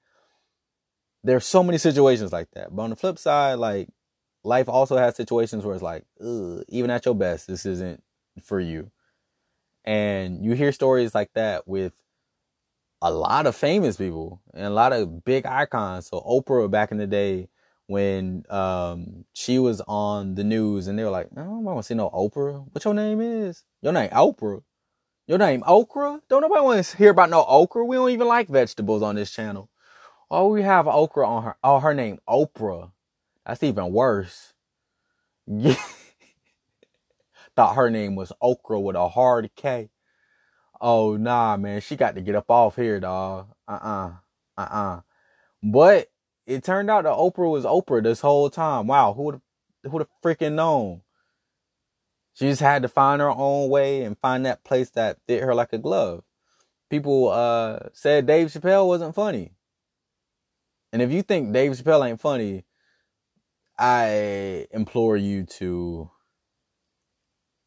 There's 1.22 1.47
so 1.47 1.62
many 1.62 1.78
situations 1.78 2.32
like 2.32 2.51
that. 2.55 2.74
But 2.74 2.82
on 2.82 2.91
the 2.91 2.97
flip 2.97 3.18
side, 3.18 3.55
like 3.61 3.89
life 4.45 4.68
also 4.68 4.97
has 4.97 5.16
situations 5.16 5.64
where 5.64 5.74
it's 5.74 5.82
like, 5.82 6.05
even 6.68 6.90
at 6.90 7.05
your 7.05 7.14
best, 7.14 7.49
this 7.49 7.66
isn't 7.66 8.03
for 8.42 8.61
you. 8.61 8.90
And 9.84 10.45
you 10.45 10.53
hear 10.53 10.70
stories 10.72 11.14
like 11.14 11.32
that 11.34 11.66
with 11.66 11.92
a 13.03 13.11
lot 13.11 13.47
of 13.47 13.57
famous 13.57 13.97
people 13.97 14.40
and 14.55 14.66
a 14.66 14.70
lot 14.70 14.92
of 14.92 15.24
big 15.24 15.47
icons. 15.47 16.07
So 16.07 16.20
Oprah 16.20 16.70
back 16.70 16.92
in 16.92 16.99
the 16.99 17.07
day 17.07 17.49
when 17.86 18.45
um, 18.49 19.24
she 19.32 19.59
was 19.59 19.80
on 19.88 20.36
the 20.36 20.45
news 20.45 20.86
and 20.86 20.99
they 20.99 21.05
were 21.05 21.11
like, 21.11 21.28
I 21.36 21.40
don't 21.40 21.64
want 21.64 21.78
to 21.78 21.82
see 21.82 21.95
no 21.95 22.09
Oprah. 22.11 22.66
What 22.72 22.84
your 22.84 22.95
name 22.95 23.20
is? 23.20 23.64
Your 23.82 23.92
name 23.92 24.11
Oprah. 24.11 24.62
Your 25.26 25.38
name 25.38 25.62
okra? 25.66 26.20
Don't 26.28 26.42
nobody 26.42 26.61
want 26.61 26.84
to 26.84 26.97
hear 26.99 27.11
about 27.11 27.30
no 27.30 27.47
okra. 27.49 27.82
We 27.82 27.97
don't 27.97 28.11
even 28.11 28.26
like 28.26 28.47
vegetables 28.47 29.03
on 29.03 29.14
this 29.14 29.30
channel. 29.30 29.70
Oh, 30.30 30.49
we 30.49 30.61
have 30.61 30.86
okra 30.86 31.26
on 31.26 31.45
her. 31.45 31.57
Oh, 31.64 31.80
her 31.80 31.95
name 31.95 32.18
Oprah. 32.28 32.90
That's 33.47 33.62
even 33.62 33.92
worse. 33.92 34.53
Thought 37.57 37.76
her 37.76 37.90
name 37.90 38.16
was 38.16 38.32
Okra 38.40 38.80
with 38.80 38.97
a 38.97 39.09
hard 39.09 39.51
K. 39.55 39.90
Oh 40.80 41.16
nah, 41.16 41.57
man, 41.57 41.80
she 41.80 41.97
got 41.97 42.14
to 42.16 42.20
get 42.20 42.34
up 42.34 42.51
off 42.51 42.76
here, 42.76 43.01
dog. 43.01 43.49
Uh-uh. 43.68 44.12
Uh-uh. 44.57 45.01
But 45.62 46.09
it 46.47 46.64
turned 46.64 46.90
out 46.90 47.05
that 47.05 47.16
Oprah 47.16 47.51
was 47.51 47.64
Oprah 47.64 48.03
this 48.03 48.20
whole 48.20 48.51
time. 48.51 48.86
Wow, 48.86 49.14
who 49.14 49.22
would 49.22 49.40
who'd 49.84 50.03
have 50.03 50.09
freaking 50.22 50.55
known? 50.55 51.03
She 52.34 52.47
just 52.47 52.61
had 52.61 52.82
to 52.82 52.88
find 52.88 53.20
her 53.20 53.30
own 53.30 53.70
way 53.70 54.03
and 54.03 54.18
find 54.18 54.45
that 54.45 54.64
place 54.64 54.90
that 54.90 55.18
fit 55.26 55.42
her 55.42 55.55
like 55.55 55.72
a 55.72 55.78
glove. 55.78 56.24
People 56.90 57.28
uh, 57.28 57.78
said 57.92 58.26
Dave 58.26 58.49
Chappelle 58.49 58.88
wasn't 58.88 59.14
funny. 59.14 59.53
And 60.92 61.01
if 61.01 61.12
you 61.12 61.22
think 61.22 61.53
Dave 61.53 61.72
Chappelle 61.72 62.09
ain't 62.09 62.20
funny, 62.20 62.64
I 63.79 64.66
implore 64.70 65.16
you 65.16 65.45
to. 65.59 66.11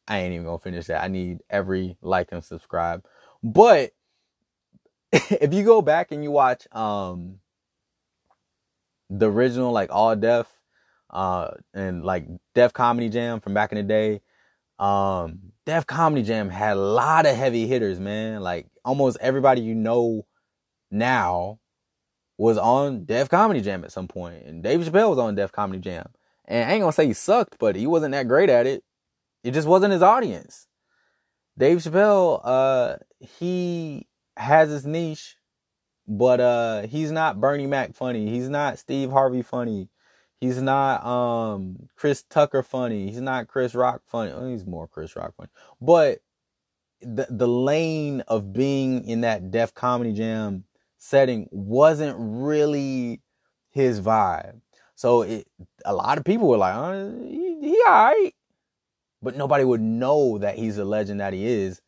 I 0.07 0.19
ain't 0.19 0.33
even 0.33 0.45
gonna 0.45 0.59
finish 0.59 0.87
that. 0.87 1.03
I 1.03 1.07
need 1.07 1.39
every 1.49 1.97
like 2.01 2.29
and 2.31 2.43
subscribe. 2.43 3.03
But 3.43 3.91
if 5.11 5.53
you 5.53 5.63
go 5.63 5.81
back 5.81 6.11
and 6.11 6.23
you 6.23 6.31
watch 6.31 6.67
um 6.71 7.39
the 9.09 9.29
original 9.29 9.71
like 9.71 9.89
All 9.91 10.15
Def, 10.15 10.47
uh 11.09 11.51
and 11.73 12.03
like 12.03 12.27
Def 12.55 12.73
Comedy 12.73 13.09
Jam 13.09 13.39
from 13.41 13.53
back 13.53 13.71
in 13.71 13.77
the 13.77 13.83
day, 13.83 14.21
um, 14.79 15.51
Def 15.65 15.85
Comedy 15.85 16.23
Jam 16.23 16.49
had 16.49 16.77
a 16.77 16.79
lot 16.79 17.25
of 17.25 17.35
heavy 17.35 17.67
hitters, 17.67 17.99
man. 17.99 18.41
Like 18.41 18.67
almost 18.85 19.17
everybody 19.19 19.61
you 19.61 19.75
know 19.75 20.25
now 20.91 21.59
was 22.37 22.57
on 22.57 23.05
Def 23.05 23.29
Comedy 23.29 23.61
Jam 23.61 23.83
at 23.83 23.91
some 23.91 24.07
point, 24.07 24.43
and 24.45 24.61
Dave 24.61 24.81
Chappelle 24.81 25.09
was 25.09 25.19
on 25.19 25.35
Def 25.35 25.51
Comedy 25.51 25.79
Jam. 25.79 26.09
And 26.45 26.69
I 26.69 26.73
ain't 26.73 26.81
gonna 26.81 26.93
say 26.93 27.07
he 27.07 27.13
sucked, 27.13 27.57
but 27.59 27.75
he 27.75 27.87
wasn't 27.87 28.13
that 28.13 28.27
great 28.27 28.49
at 28.49 28.67
it. 28.67 28.83
It 29.43 29.51
just 29.51 29.67
wasn't 29.67 29.93
his 29.93 30.01
audience. 30.01 30.67
Dave 31.57 31.79
Chappelle, 31.79 32.41
uh, 32.43 32.97
he 33.19 34.07
has 34.37 34.69
his 34.69 34.85
niche, 34.85 35.35
but 36.07 36.39
uh, 36.39 36.81
he's 36.83 37.11
not 37.11 37.41
Bernie 37.41 37.65
Mac 37.65 37.95
funny. 37.95 38.29
He's 38.29 38.49
not 38.49 38.79
Steve 38.79 39.11
Harvey 39.11 39.41
funny. 39.41 39.89
He's 40.39 40.61
not 40.61 41.03
um 41.03 41.89
Chris 41.95 42.23
Tucker 42.23 42.61
funny. 42.61 43.09
He's 43.09 43.21
not 43.21 43.47
Chris 43.47 43.73
Rock 43.73 44.03
funny. 44.05 44.31
Oh, 44.31 44.47
he's 44.47 44.67
more 44.67 44.87
Chris 44.87 45.15
Rock 45.15 45.33
funny. 45.35 45.49
But 45.81 46.19
the 47.01 47.25
the 47.29 47.47
lane 47.47 48.21
of 48.27 48.53
being 48.53 49.03
in 49.05 49.21
that 49.21 49.49
Def 49.49 49.73
Comedy 49.73 50.13
Jam 50.13 50.65
setting 51.07 51.47
wasn't 51.51 52.15
really 52.19 53.21
his 53.69 54.01
vibe. 54.01 54.59
So 54.95 55.21
it, 55.21 55.47
a 55.85 55.93
lot 55.93 56.17
of 56.17 56.25
people 56.25 56.49
were 56.49 56.57
like, 56.57 56.75
oh, 56.75 57.23
he, 57.23 57.59
he 57.61 57.81
all 57.85 57.91
right. 57.91 58.33
But 59.21 59.37
nobody 59.37 59.63
would 59.63 59.81
know 59.81 60.37
that 60.39 60.57
he's 60.57 60.77
a 60.77 60.85
legend 60.85 61.21
that 61.21 61.33
he 61.33 61.45
is 61.45 61.81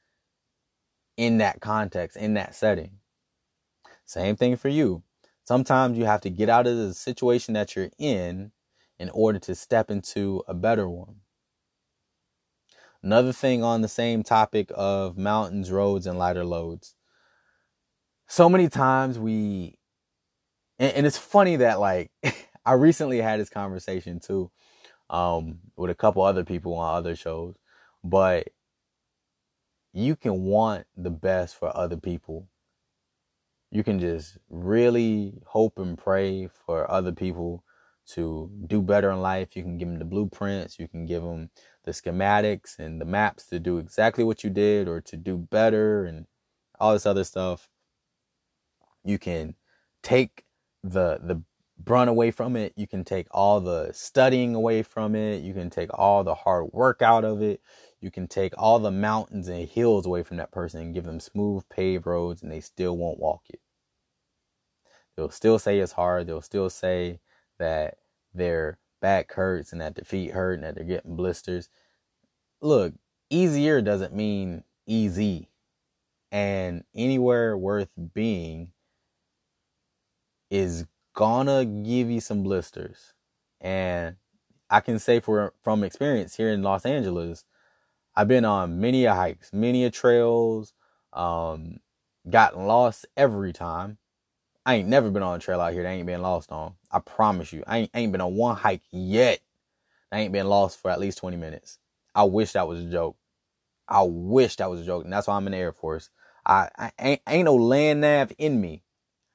in 1.18 1.40
that 1.40 1.60
context, 1.60 2.16
in 2.16 2.36
that 2.36 2.56
setting. 2.56 2.92
Same 4.06 4.36
thing 4.36 4.56
for 4.56 4.70
you. 4.70 5.04
Sometimes 5.44 5.98
you 5.98 6.06
have 6.06 6.22
to 6.22 6.30
get 6.30 6.50
out 6.50 6.68
of 6.68 6.78
the 6.78 6.94
situation 6.94 7.56
that 7.56 7.76
you're 7.76 7.90
in 7.98 8.52
in 9.00 9.10
order 9.10 9.40
to 9.40 9.54
step 9.54 9.92
into 9.92 10.44
a 10.48 10.54
better 10.54 10.88
one. 10.88 11.16
Another 13.04 13.34
thing 13.34 13.64
on 13.64 13.82
the 13.82 13.88
same 13.88 14.24
topic 14.24 14.72
of 14.76 15.18
mountains, 15.18 15.72
roads, 15.72 16.06
and 16.08 16.18
lighter 16.18 16.46
loads. 16.46 16.96
So 18.30 18.48
many 18.48 18.70
times 18.70 19.20
we, 19.20 19.78
and, 20.78 20.94
and 20.94 21.06
it's 21.06 21.18
funny 21.18 21.58
that 21.58 21.80
like, 21.80 22.12
I 22.66 22.74
recently 22.74 23.20
had 23.20 23.40
this 23.40 23.50
conversation 23.50 24.20
too, 24.22 24.52
um, 25.10 25.60
with 25.76 25.90
a 25.90 25.96
couple 25.96 26.22
other 26.22 26.46
people 26.46 26.76
on 26.76 26.96
other 26.96 27.16
shows, 27.16 27.56
but 28.04 28.50
you 29.92 30.16
can 30.16 30.44
want 30.44 30.86
the 30.96 31.10
best 31.10 31.58
for 31.58 31.76
other 31.76 31.98
people 31.98 32.48
you 33.72 33.84
can 33.84 34.00
just 34.00 34.38
really 34.50 35.42
hope 35.46 35.78
and 35.78 35.98
pray 35.98 36.48
for 36.48 36.90
other 36.90 37.12
people 37.12 37.64
to 38.08 38.50
do 38.66 38.82
better 38.82 39.12
in 39.12 39.22
life. 39.22 39.56
You 39.56 39.64
can 39.64 39.78
give 39.78 39.88
them 39.88 40.00
the 40.00 40.06
blueprints, 40.06 40.80
you 40.80 40.88
can 40.88 41.06
give 41.06 41.22
them 41.22 41.52
the 41.84 41.92
schematics 41.92 42.80
and 42.80 43.00
the 43.00 43.06
maps 43.06 43.46
to 43.48 43.60
do 43.60 43.78
exactly 43.78 44.24
what 44.24 44.44
you 44.44 44.50
did 44.50 44.88
or 44.88 45.02
to 45.02 45.18
do 45.18 45.38
better 45.38 46.06
and 46.06 46.26
all 46.80 46.94
this 46.94 47.06
other 47.06 47.24
stuff. 47.24 47.70
You 49.04 49.18
can 49.20 49.56
take 50.04 50.46
the 50.84 51.20
the 51.22 51.42
brunt 51.78 52.10
away 52.10 52.32
from 52.32 52.56
it. 52.56 52.74
You 52.76 52.88
can 52.88 53.04
take 53.06 53.28
all 53.32 53.62
the 53.62 53.92
studying 53.94 54.56
away 54.56 54.84
from 54.84 55.16
it. 55.16 55.44
You 55.44 55.54
can 55.54 55.70
take 55.70 55.90
all 55.94 56.24
the 56.24 56.36
hard 56.36 56.68
work 56.74 57.02
out 57.02 57.24
of 57.24 57.42
it 57.42 57.62
you 58.02 58.12
can 58.12 58.28
take 58.28 58.54
all 58.58 58.80
the 58.80 58.92
mountains 58.92 59.48
and 59.48 59.68
hills 59.68 60.06
away 60.06 60.24
from 60.24 60.38
that 60.38 60.52
person 60.52 60.82
and 60.82 60.94
give 60.94 61.04
them 61.04 61.20
smooth 61.20 61.64
paved 61.70 62.08
roads 62.08 62.42
and 62.42 62.52
they 62.52 62.62
still 62.62 62.96
won't 62.96 63.20
walk 63.20 63.44
it. 63.50 63.60
They'll 65.16 65.30
still 65.30 65.60
say 65.60 65.80
it's 65.80 65.92
hard. 65.92 66.28
They'll 66.28 66.42
still 66.42 66.70
say 66.70 67.20
that 67.58 67.98
their 68.34 68.78
back 69.02 69.34
hurts 69.34 69.74
and 69.74 69.82
that 69.82 69.96
their 69.96 70.06
feet 70.06 70.32
hurt 70.32 70.54
and 70.54 70.64
that 70.64 70.76
they're 70.76 70.86
getting 70.86 71.18
blisters. 71.18 71.68
Look, 72.62 72.94
easier 73.30 73.82
doesn't 73.82 74.16
mean 74.16 74.64
easy. 74.88 75.50
And 76.32 76.86
anywhere 76.96 77.58
worth 77.58 77.90
being 78.14 78.72
is 80.50 80.86
gonna 81.14 81.66
give 81.66 82.10
you 82.10 82.22
some 82.22 82.44
blisters. 82.44 83.14
And 83.62 84.16
I 84.70 84.80
can 84.82 85.00
say 85.00 85.20
for 85.20 85.54
from 85.64 85.84
experience 85.84 86.36
here 86.36 86.50
in 86.50 86.64
Los 86.64 86.86
Angeles, 86.86 87.46
I've 88.16 88.28
been 88.28 88.46
on 88.46 88.80
many 88.80 89.06
a 89.06 89.14
hikes, 89.14 89.52
many 89.54 89.86
a 89.86 89.92
trails, 89.92 90.74
um, 91.14 91.80
gotten 92.30 92.66
lost 92.66 93.06
every 93.16 93.54
time. 93.54 93.98
I 94.66 94.76
ain't 94.76 94.90
never 94.90 95.10
been 95.10 95.24
on 95.24 95.38
a 95.38 95.40
trail 95.40 95.62
out 95.62 95.74
here 95.74 95.84
that 95.84 95.90
ain't 95.90 96.06
been 96.06 96.22
lost 96.22 96.52
on. 96.52 96.74
I 96.92 97.00
promise 97.00 97.54
you. 97.54 97.64
I 97.66 97.80
ain't, 97.80 97.92
ain't 97.94 98.12
been 98.12 98.22
on 98.22 98.36
one 98.36 98.56
hike 98.56 98.84
yet. 98.92 99.40
I 100.12 100.20
ain't 100.20 100.34
been 100.34 100.48
lost 100.48 100.82
for 100.82 100.92
at 100.92 101.00
least 101.00 101.18
20 101.20 101.38
minutes. 101.38 101.80
I 102.14 102.24
wish 102.24 102.54
that 102.54 102.68
was 102.68 102.82
a 102.84 102.90
joke. 102.90 103.16
I 103.88 104.04
wish 104.04 104.58
that 104.58 104.70
was 104.70 104.82
a 104.82 104.86
joke. 104.86 105.04
And 105.04 105.14
that's 105.14 105.28
why 105.28 105.36
I'm 105.36 105.48
in 105.48 105.52
the 105.52 105.58
Air 105.58 105.72
Force. 105.72 106.10
I, 106.46 106.70
I 106.78 106.92
ain't, 107.00 107.22
ain't 107.28 107.46
no 107.46 107.56
land 107.56 108.02
nav 108.02 108.32
in 108.38 108.60
me. 108.60 108.84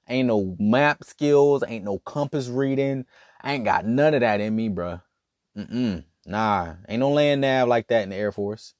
Ain't 0.08 0.28
no 0.28 0.56
map 0.58 1.04
skills. 1.04 1.64
Ain't 1.66 1.84
no 1.84 1.98
compass 1.98 2.48
reading. 2.48 3.06
I 3.40 3.54
ain't 3.54 3.64
got 3.64 3.86
none 3.86 4.14
of 4.14 4.20
that 4.20 4.40
in 4.40 4.54
me, 4.54 4.68
bruh. 4.68 5.02
Mm-mm. 5.56 6.04
Nah, 6.26 6.74
ain't 6.88 7.00
no 7.00 7.10
land 7.10 7.42
nav 7.42 7.68
like 7.68 7.88
that 7.88 8.02
in 8.02 8.10
the 8.10 8.16
Air 8.16 8.32
Force. 8.32 8.74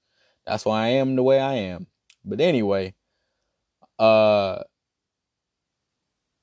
That's 0.46 0.64
why 0.64 0.84
I 0.84 0.88
am 0.88 1.16
the 1.16 1.22
way 1.22 1.40
I 1.40 1.54
am. 1.54 1.86
But 2.24 2.40
anyway, 2.40 2.94
uh, 3.98 4.62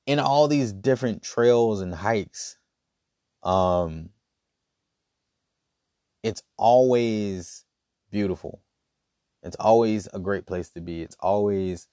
in 0.06 0.18
all 0.18 0.48
these 0.48 0.72
different 0.72 1.22
trails 1.22 1.80
and 1.80 1.94
hikes, 1.94 2.58
um, 3.42 4.10
it's 6.22 6.42
always 6.56 7.64
beautiful. 8.10 8.62
It's 9.42 9.56
always 9.56 10.08
a 10.12 10.20
great 10.20 10.46
place 10.46 10.68
to 10.70 10.80
be. 10.80 11.02
It's 11.02 11.16
always 11.18 11.88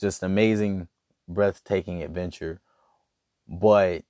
just 0.00 0.22
amazing, 0.22 0.88
breathtaking 1.28 2.02
adventure. 2.02 2.60
But 3.48 4.04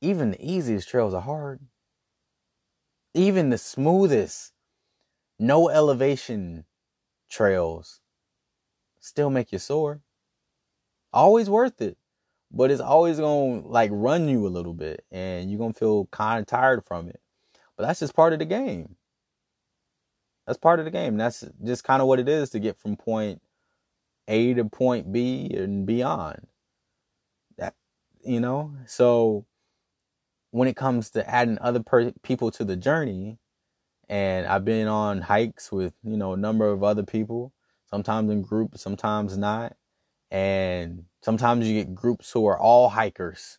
even 0.00 0.32
the 0.32 0.44
easiest 0.44 0.88
trails 0.88 1.14
are 1.14 1.22
hard 1.22 1.60
even 3.14 3.50
the 3.50 3.58
smoothest, 3.58 4.52
no 5.38 5.68
elevation 5.68 6.64
trails 7.30 8.00
still 9.00 9.30
make 9.30 9.52
you 9.52 9.58
sore. 9.58 10.00
Always 11.12 11.48
worth 11.48 11.80
it. 11.80 11.96
But 12.50 12.70
it's 12.70 12.80
always 12.80 13.18
gonna 13.18 13.66
like 13.66 13.90
run 13.92 14.28
you 14.28 14.46
a 14.46 14.48
little 14.48 14.74
bit 14.74 15.04
and 15.10 15.50
you're 15.50 15.58
gonna 15.58 15.72
feel 15.72 16.06
kind 16.06 16.40
of 16.40 16.46
tired 16.46 16.84
from 16.84 17.08
it. 17.08 17.20
But 17.76 17.86
that's 17.86 18.00
just 18.00 18.14
part 18.14 18.32
of 18.32 18.38
the 18.38 18.44
game. 18.44 18.96
That's 20.46 20.58
part 20.58 20.78
of 20.78 20.84
the 20.84 20.90
game. 20.90 21.16
That's 21.16 21.44
just 21.64 21.84
kind 21.84 22.02
of 22.02 22.08
what 22.08 22.20
it 22.20 22.28
is 22.28 22.50
to 22.50 22.60
get 22.60 22.78
from 22.78 22.96
point 22.96 23.40
A 24.28 24.54
to 24.54 24.64
point 24.64 25.12
B 25.12 25.50
and 25.54 25.86
beyond. 25.86 26.46
That 27.58 27.74
you 28.24 28.40
know, 28.40 28.74
so 28.86 29.46
when 30.50 30.68
it 30.68 30.76
comes 30.76 31.10
to 31.10 31.28
adding 31.28 31.58
other 31.60 31.82
per- 31.82 32.12
people 32.22 32.50
to 32.52 32.64
the 32.64 32.76
journey, 32.76 33.38
and 34.08 34.46
I've 34.46 34.64
been 34.64 34.86
on 34.86 35.22
hikes 35.22 35.72
with, 35.72 35.94
you 36.04 36.16
know, 36.16 36.32
a 36.32 36.36
number 36.36 36.70
of 36.70 36.84
other 36.84 37.02
people, 37.02 37.52
sometimes 37.90 38.30
in 38.30 38.42
groups, 38.42 38.82
sometimes 38.82 39.36
not. 39.36 39.74
And 40.30 41.04
sometimes 41.22 41.68
you 41.68 41.74
get 41.74 41.94
groups 41.94 42.30
who 42.30 42.46
are 42.46 42.58
all 42.58 42.88
hikers 42.90 43.58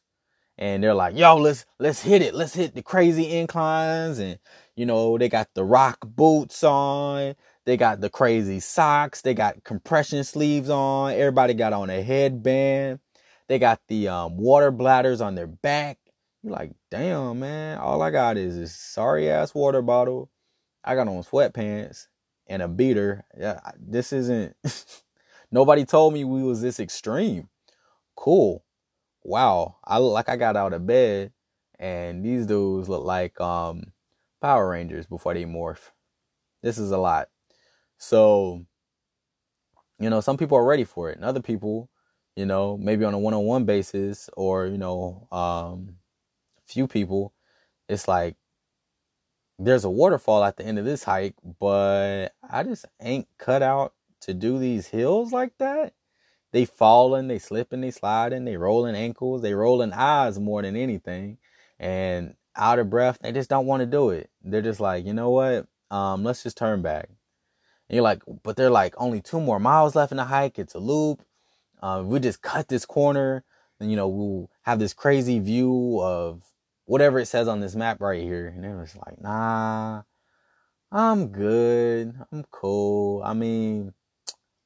and 0.58 0.84
they're 0.84 0.94
like, 0.94 1.18
yo, 1.18 1.38
let's, 1.38 1.66
let's 1.80 2.02
hit 2.02 2.22
it. 2.22 2.34
Let's 2.36 2.54
hit 2.54 2.76
the 2.76 2.82
crazy 2.82 3.38
inclines. 3.38 4.20
And, 4.20 4.40
you 4.76 4.86
know, 4.86 5.18
they 5.18 5.30
got 5.30 5.50
the 5.54 5.66
rock 5.66 6.00
boots 6.06 6.64
on. 6.64 7.36
They 7.66 7.78
got 7.78 8.00
the 8.00 8.10
crazy 8.10 8.60
socks. 8.60 9.22
They 9.22 9.34
got 9.34 9.64
compression 9.64 10.24
sleeves 10.24 10.70
on. 10.70 11.14
Everybody 11.14 11.54
got 11.54 11.74
on 11.74 11.90
a 11.90 12.02
headband. 12.02 13.00
They 13.48 13.60
got 13.60 13.82
the 13.88 14.08
um, 14.08 14.38
water 14.38 14.72
bladders 14.72 15.22
on 15.22 15.36
their 15.36 15.48
back. 15.48 15.98
You're 16.44 16.54
like, 16.54 16.74
damn, 16.92 17.40
man, 17.40 17.80
all 17.80 18.02
I 18.02 18.12
got 18.12 18.38
is 18.38 18.56
this 18.56 18.76
sorry 18.76 19.30
ass 19.30 19.56
water 19.56 19.82
bottle. 19.82 20.30
I 20.84 20.94
got 20.94 21.08
on 21.08 21.24
sweatpants 21.24 22.08
and 22.48 22.62
a 22.62 22.68
beater. 22.68 23.26
Yeah, 23.38 23.60
this 23.80 24.14
isn't. 24.14 24.56
Nobody 25.52 25.86
told 25.86 26.14
me 26.14 26.24
we 26.24 26.44
was 26.44 26.62
this 26.62 26.80
extreme. 26.80 27.50
Cool. 28.16 28.64
Wow. 29.24 29.78
I 29.84 29.98
look 29.98 30.14
like 30.14 30.30
I 30.30 30.36
got 30.36 30.56
out 30.56 30.74
of 30.74 30.86
bed, 30.86 31.32
and 31.80 32.24
these 32.24 32.46
dudes 32.46 32.90
look 32.90 33.04
like 33.04 33.40
um 33.42 33.94
Power 34.42 34.70
Rangers 34.70 35.08
before 35.08 35.34
they 35.34 35.46
morph. 35.46 35.92
This 36.62 36.78
is 36.78 36.92
a 36.92 36.98
lot. 36.98 37.30
So, 38.08 38.64
you 40.00 40.12
know, 40.12 40.22
some 40.22 40.38
people 40.38 40.60
are 40.60 40.64
ready 40.64 40.84
for 40.84 41.10
it, 41.10 41.16
and 41.16 41.26
other 41.26 41.42
people, 41.42 41.90
you 42.36 42.46
know, 42.46 42.78
maybe 42.78 43.04
on 43.04 43.16
a 43.16 43.20
one-on-one 43.20 43.66
basis, 43.66 44.30
or 44.38 44.68
you 44.68 44.78
know, 44.78 45.28
um, 45.32 45.96
few 46.68 46.88
people, 46.88 47.34
it's 47.90 48.08
like 48.08 48.36
there's 49.58 49.86
a 49.86 49.90
waterfall 49.90 50.44
at 50.44 50.58
the 50.58 50.64
end 50.66 50.78
of 50.78 50.86
this 50.86 51.04
hike, 51.04 51.34
but 51.60 52.30
I 52.48 52.62
just 52.62 52.86
ain't 53.02 53.28
cut 53.40 53.64
out 53.64 53.96
to 54.22 54.36
do 54.36 54.60
these 54.60 54.88
hills 54.88 55.32
like 55.32 55.58
that. 55.58 55.94
They 56.52 56.66
falling, 56.66 57.28
they 57.28 57.40
slipping, 57.40 57.82
they 57.82 57.92
sliding, 57.92 58.46
they 58.46 58.58
rolling 58.58 58.96
ankles, 58.96 59.42
they 59.42 59.56
rolling 59.56 59.94
eyes 59.94 60.40
more 60.40 60.62
than 60.62 60.76
anything, 60.76 61.40
and 61.80 62.36
out 62.56 62.78
of 62.78 62.92
breath. 62.92 63.18
They 63.22 63.32
just 63.32 63.50
don't 63.50 63.66
want 63.66 63.82
to 63.82 63.88
do 63.88 64.12
it. 64.12 64.30
They're 64.44 64.62
just 64.62 64.80
like, 64.80 65.06
you 65.08 65.14
know 65.14 65.32
what? 65.32 65.68
Um, 65.90 66.24
let's 66.24 66.44
just 66.44 66.58
turn 66.58 66.84
back. 66.84 67.10
And 67.90 67.96
you're 67.96 68.04
like, 68.04 68.24
but 68.44 68.56
they're 68.56 68.70
like 68.70 68.96
only 68.98 69.22
two 69.22 69.40
more 69.40 69.60
miles 69.60 69.96
left 69.96 70.12
in 70.12 70.18
the 70.18 70.26
hike. 70.26 70.58
It's 70.58 70.74
a 70.74 70.80
loop. 70.80 71.24
Uh, 71.82 72.04
we 72.06 72.20
just 72.20 72.42
cut 72.42 72.68
this 72.68 72.86
corner, 72.86 73.44
and 73.80 73.92
you 73.92 73.98
know 73.98 74.08
we'll 74.08 74.50
have 74.64 74.80
this 74.80 74.94
crazy 74.94 75.40
view 75.40 76.00
of 76.02 76.42
whatever 76.86 77.20
it 77.20 77.28
says 77.28 77.48
on 77.48 77.60
this 77.60 77.76
map 77.76 78.02
right 78.02 78.24
here. 78.24 78.48
And 78.48 78.66
it 78.66 78.76
was 78.76 78.96
like, 79.06 79.22
nah, 79.22 80.04
I'm 80.92 81.28
good. 81.28 82.16
I'm 82.32 82.46
cool. 82.52 83.22
I 83.24 83.34
mean, 83.34 83.94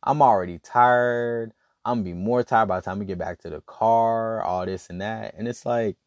I'm 0.03 0.22
already 0.22 0.59
tired. 0.59 1.53
I'm 1.84 1.97
gonna 1.97 2.05
be 2.05 2.13
more 2.13 2.43
tired 2.43 2.67
by 2.67 2.80
the 2.80 2.86
time 2.86 2.99
we 2.99 3.05
get 3.05 3.17
back 3.17 3.39
to 3.39 3.49
the 3.49 3.61
car, 3.61 4.41
all 4.41 4.65
this 4.65 4.89
and 4.89 5.01
that. 5.01 5.34
And 5.38 5.47
it's 5.47 5.65
like, 5.65 5.97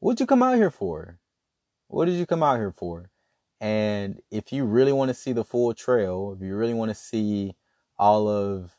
what'd 0.00 0.20
you 0.20 0.26
come 0.26 0.42
out 0.42 0.56
here 0.56 0.70
for? 0.70 1.18
What 1.88 2.06
did 2.06 2.14
you 2.14 2.26
come 2.26 2.42
out 2.42 2.58
here 2.58 2.72
for? 2.72 3.10
And 3.60 4.20
if 4.30 4.52
you 4.52 4.64
really 4.64 4.92
want 4.92 5.08
to 5.08 5.14
see 5.14 5.32
the 5.32 5.44
full 5.44 5.74
trail, 5.74 6.34
if 6.36 6.44
you 6.44 6.54
really 6.54 6.74
want 6.74 6.90
to 6.90 6.94
see 6.94 7.56
all 7.98 8.28
of 8.28 8.76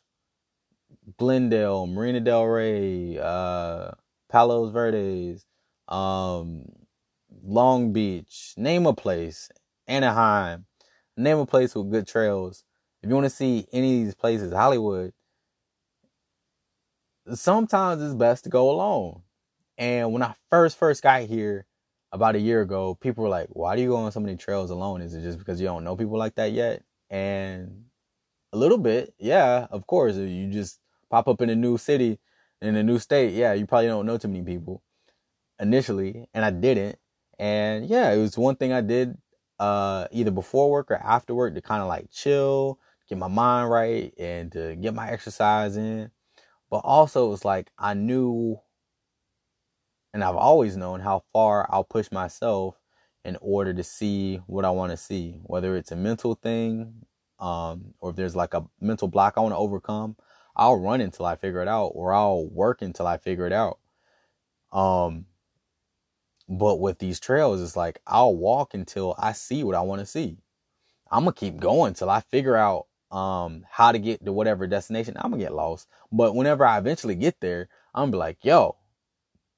Glendale, 1.18 1.86
Marina 1.86 2.20
Del 2.20 2.44
Rey, 2.44 3.18
uh, 3.18 3.90
Palos 4.30 4.72
Verdes, 4.72 5.44
um, 5.88 6.64
Long 7.42 7.92
Beach, 7.92 8.54
name 8.56 8.86
a 8.86 8.94
place, 8.94 9.50
Anaheim, 9.86 10.66
name 11.16 11.38
a 11.38 11.46
place 11.46 11.74
with 11.74 11.90
good 11.90 12.06
trails. 12.06 12.64
If 13.02 13.08
you 13.08 13.14
want 13.14 13.26
to 13.26 13.30
see 13.30 13.66
any 13.72 14.00
of 14.00 14.04
these 14.04 14.14
places, 14.14 14.52
Hollywood, 14.52 15.12
sometimes 17.34 18.02
it's 18.02 18.14
best 18.14 18.44
to 18.44 18.50
go 18.50 18.70
alone. 18.70 19.22
And 19.78 20.12
when 20.12 20.22
I 20.22 20.34
first 20.50 20.76
first 20.76 21.02
got 21.02 21.22
here 21.22 21.66
about 22.12 22.36
a 22.36 22.40
year 22.40 22.62
ago, 22.62 22.94
people 22.96 23.24
were 23.24 23.30
like, 23.30 23.48
"Why 23.50 23.76
do 23.76 23.82
you 23.82 23.88
go 23.88 23.96
on 23.96 24.12
so 24.12 24.20
many 24.20 24.36
trails 24.36 24.70
alone? 24.70 25.02
Is 25.02 25.14
it 25.14 25.22
just 25.22 25.38
because 25.38 25.60
you 25.60 25.66
don't 25.66 25.84
know 25.84 25.96
people 25.96 26.18
like 26.18 26.34
that 26.36 26.52
yet?" 26.52 26.82
And 27.10 27.86
a 28.52 28.58
little 28.58 28.78
bit, 28.78 29.14
yeah, 29.18 29.66
of 29.70 29.86
course. 29.86 30.16
You 30.16 30.48
just 30.50 30.80
pop 31.10 31.28
up 31.28 31.40
in 31.42 31.50
a 31.50 31.56
new 31.56 31.78
city, 31.78 32.18
in 32.62 32.76
a 32.76 32.82
new 32.82 32.98
state, 32.98 33.34
yeah, 33.34 33.52
you 33.54 33.66
probably 33.66 33.88
don't 33.88 34.06
know 34.06 34.18
too 34.18 34.28
many 34.28 34.42
people 34.44 34.82
initially, 35.60 36.28
and 36.34 36.44
I 36.44 36.50
didn't. 36.50 36.98
And 37.38 37.86
yeah, 37.86 38.12
it 38.12 38.18
was 38.18 38.36
one 38.38 38.56
thing 38.56 38.72
I 38.72 38.80
did 38.80 39.16
uh, 39.58 40.06
either 40.12 40.30
before 40.30 40.70
work 40.70 40.90
or 40.90 40.96
after 40.96 41.34
work 41.34 41.54
to 41.54 41.60
kind 41.62 41.82
of 41.82 41.88
like 41.88 42.10
chill, 42.10 42.78
get 43.08 43.18
my 43.18 43.28
mind 43.28 43.70
right, 43.70 44.12
and 44.18 44.52
to 44.52 44.76
get 44.76 44.94
my 44.94 45.10
exercise 45.10 45.76
in. 45.76 46.10
But 46.70 46.78
also, 46.78 47.26
it 47.26 47.30
was 47.30 47.44
like 47.44 47.70
I 47.78 47.94
knew, 47.94 48.60
and 50.12 50.24
I've 50.24 50.36
always 50.36 50.76
known 50.76 51.00
how 51.00 51.24
far 51.32 51.66
I'll 51.70 51.84
push 51.84 52.10
myself 52.10 52.76
in 53.24 53.36
order 53.40 53.72
to 53.74 53.84
see 53.84 54.36
what 54.46 54.64
I 54.64 54.70
want 54.70 54.92
to 54.92 54.96
see, 54.96 55.40
whether 55.44 55.76
it's 55.76 55.92
a 55.92 55.96
mental 55.96 56.34
thing, 56.34 57.06
um, 57.38 57.94
or 58.00 58.10
if 58.10 58.16
there's 58.16 58.36
like 58.36 58.54
a 58.54 58.64
mental 58.80 59.08
block 59.08 59.34
I 59.36 59.40
want 59.40 59.52
to 59.52 59.58
overcome. 59.58 60.16
I'll 60.56 60.80
run 60.80 61.00
until 61.00 61.26
I 61.26 61.36
figure 61.36 61.62
it 61.62 61.68
out, 61.68 61.92
or 61.94 62.12
I'll 62.12 62.46
work 62.46 62.82
until 62.82 63.06
I 63.06 63.18
figure 63.18 63.46
it 63.46 63.52
out. 63.52 63.78
Um, 64.72 65.26
but 66.48 66.80
with 66.80 66.98
these 66.98 67.20
trails, 67.20 67.62
it's 67.62 67.76
like 67.76 68.00
I'll 68.06 68.36
walk 68.36 68.74
until 68.74 69.14
I 69.18 69.32
see 69.32 69.62
what 69.64 69.76
I 69.76 69.82
want 69.82 70.00
to 70.00 70.06
see. 70.06 70.38
I'm 71.10 71.24
gonna 71.24 71.32
keep 71.32 71.58
going 71.58 71.94
till 71.94 72.10
I 72.10 72.20
figure 72.20 72.56
out 72.56 72.86
um 73.10 73.64
how 73.68 73.92
to 73.92 73.98
get 73.98 74.24
to 74.24 74.32
whatever 74.32 74.66
destination. 74.66 75.14
I'm 75.16 75.30
gonna 75.30 75.42
get 75.42 75.54
lost. 75.54 75.88
But 76.12 76.34
whenever 76.34 76.64
I 76.64 76.78
eventually 76.78 77.14
get 77.14 77.40
there, 77.40 77.68
I'm 77.94 78.02
gonna 78.02 78.12
be 78.12 78.18
like, 78.18 78.38
yo, 78.44 78.76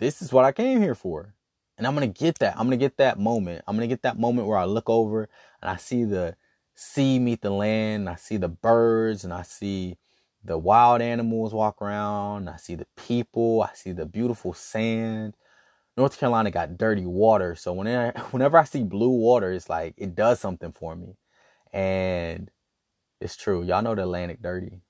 this 0.03 0.21
is 0.21 0.33
what 0.33 0.45
I 0.45 0.53
came 0.53 0.83
here 0.83 0.95
for. 0.97 1.35
And 1.79 1.87
I'm 1.87 1.95
gonna 1.95 2.09
get 2.09 2.41
that. 2.41 2.55
I'm 2.59 2.67
gonna 2.67 2.77
get 2.77 2.97
that 2.99 3.19
moment. 3.19 3.65
I'm 3.67 3.77
gonna 3.77 3.87
get 3.87 4.03
that 4.03 4.19
moment 4.19 4.49
where 4.49 4.59
I 4.59 4.65
look 4.65 4.91
over 4.91 5.29
and 5.61 5.71
I 5.71 5.77
see 5.77 6.05
the 6.05 6.37
sea 6.75 7.19
meet 7.19 7.43
the 7.43 7.51
land, 7.51 8.09
I 8.09 8.17
see 8.17 8.37
the 8.37 8.49
birds, 8.49 9.25
and 9.25 9.33
I 9.33 9.43
see 9.43 9.99
the 10.45 10.59
wild 10.59 11.01
animals 11.03 11.55
walk 11.55 11.81
around, 11.81 12.49
I 12.49 12.57
see 12.57 12.75
the 12.75 12.87
people, 12.97 13.63
I 13.63 13.75
see 13.75 13.93
the 13.93 14.07
beautiful 14.07 14.53
sand, 14.53 15.35
North 15.97 16.19
Carolina 16.19 16.51
got 16.51 16.79
dirty 16.79 17.07
water. 17.07 17.55
So 17.55 17.73
whenever 17.73 18.19
whenever 18.31 18.59
I 18.59 18.65
see 18.65 18.83
blue 18.83 19.11
water, 19.11 19.53
it's 19.53 19.69
like 19.69 19.95
it 19.97 20.15
does 20.15 20.41
something 20.41 20.73
for 20.73 20.97
me. 20.97 21.17
And 21.73 22.51
it's 23.21 23.37
true. 23.37 23.63
Y'all 23.63 23.83
know 23.83 23.95
the 23.95 24.03
Atlantic 24.03 24.43
dirty. 24.43 24.83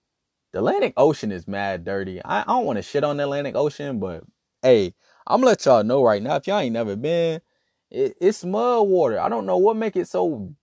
The 0.52 0.58
Atlantic 0.58 0.94
Ocean 0.96 1.32
is 1.32 1.48
mad 1.48 1.84
dirty. 1.84 2.22
I, 2.24 2.42
I 2.42 2.44
don't 2.44 2.66
want 2.66 2.78
to 2.78 2.82
shit 2.82 3.04
on 3.04 3.16
the 3.16 3.24
Atlantic 3.24 3.54
Ocean, 3.56 4.00
but 4.00 4.24
hey, 4.62 4.94
I'm 5.26 5.40
gonna 5.40 5.50
let 5.50 5.64
y'all 5.66 5.84
know 5.84 6.02
right 6.02 6.22
now. 6.22 6.36
If 6.36 6.46
y'all 6.46 6.58
ain't 6.58 6.72
never 6.72 6.96
been, 6.96 7.40
it, 7.90 8.16
it's 8.20 8.44
mud 8.44 8.88
water. 8.88 9.20
I 9.20 9.28
don't 9.28 9.46
know 9.46 9.58
what 9.58 9.76
make 9.76 9.96
it 9.96 10.08
so 10.08 10.54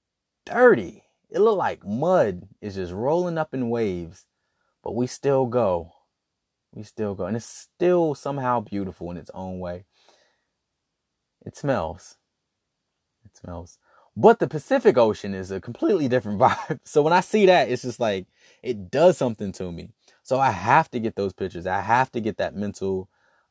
dirty. 0.45 1.03
It 1.29 1.39
look 1.39 1.57
like 1.57 1.85
mud 1.85 2.47
is 2.61 2.75
just 2.75 2.91
rolling 2.91 3.37
up 3.37 3.53
in 3.53 3.69
waves, 3.69 4.25
but 4.83 4.95
we 4.95 5.05
still 5.07 5.45
go. 5.45 5.91
We 6.73 6.83
still 6.83 7.15
go, 7.15 7.25
and 7.25 7.35
it's 7.35 7.45
still 7.45 8.15
somehow 8.15 8.61
beautiful 8.61 9.11
in 9.11 9.17
its 9.17 9.31
own 9.33 9.59
way. 9.59 9.85
It 11.45 11.55
smells. 11.55 12.17
It 13.25 13.35
smells. 13.35 13.79
But 14.15 14.39
the 14.39 14.47
Pacific 14.47 14.97
Ocean 14.97 15.33
is 15.33 15.51
a 15.51 15.61
completely 15.61 16.07
different 16.07 16.39
vibe. 16.41 16.79
So 16.83 17.01
when 17.01 17.13
I 17.13 17.21
see 17.21 17.45
that, 17.47 17.69
it's 17.69 17.83
just 17.83 17.99
like 17.99 18.27
it 18.61 18.91
does 18.91 19.17
something 19.17 19.51
to 19.53 19.71
me. 19.71 19.89
So 20.23 20.39
I 20.39 20.51
have 20.51 20.91
to 20.91 20.99
get 20.99 21.15
those 21.15 21.33
pictures. 21.33 21.65
I 21.65 21.81
have 21.81 22.11
to 22.11 22.21
get 22.21 22.37
that 22.37 22.55
mental 22.55 23.09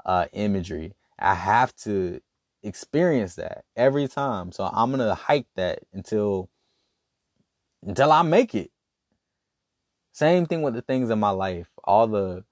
uh, 0.08 0.26
imagery. 0.32 0.94
I 1.18 1.34
have 1.34 1.76
to 1.76 2.20
experience 2.62 3.34
that 3.34 3.64
every 3.76 4.08
time. 4.08 4.50
So 4.52 4.64
I'm 4.64 4.90
gonna 4.90 5.14
hike 5.14 5.46
that 5.54 5.80
until 5.92 6.48
until 7.82 8.10
I 8.10 8.22
make 8.22 8.54
it. 8.54 8.70
Same 10.12 10.46
thing 10.46 10.62
with 10.62 10.74
the 10.74 10.82
things 10.82 11.10
in 11.10 11.20
my 11.20 11.30
life. 11.30 11.68
All 11.84 12.08
the 12.08 12.44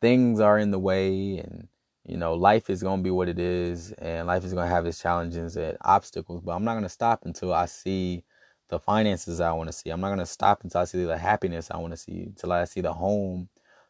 things 0.00 0.38
are 0.38 0.58
in 0.58 0.70
the 0.70 0.78
way 0.78 1.38
and 1.38 1.68
you 2.06 2.16
know, 2.16 2.34
life 2.34 2.70
is 2.70 2.80
to 2.80 2.96
be 2.98 3.10
what 3.10 3.28
it 3.28 3.38
is 3.38 3.92
and 3.92 4.26
life 4.26 4.44
is 4.44 4.52
to 4.52 4.66
have 4.66 4.86
its 4.86 5.00
challenges 5.00 5.56
and 5.56 5.76
obstacles, 5.82 6.42
but 6.42 6.52
I'm 6.52 6.64
not 6.64 6.80
to 6.80 6.88
stop 6.88 7.24
until 7.24 7.52
I 7.54 7.66
see 7.66 8.24
the 8.68 8.78
finances 8.78 9.40
I 9.40 9.52
want 9.52 9.68
to 9.68 9.72
see. 9.72 9.90
I'm 9.90 10.00
not 10.00 10.14
to 10.16 10.26
stop 10.26 10.62
until 10.64 10.80
I 10.80 10.84
see 10.84 11.04
the 11.04 11.18
happiness 11.18 11.70
I 11.70 11.76
want 11.76 11.92
to 11.92 11.96
see, 11.96 12.24
until 12.24 12.52
I 12.52 12.64
see 12.64 12.80
the 12.80 12.92
home, 12.92 13.48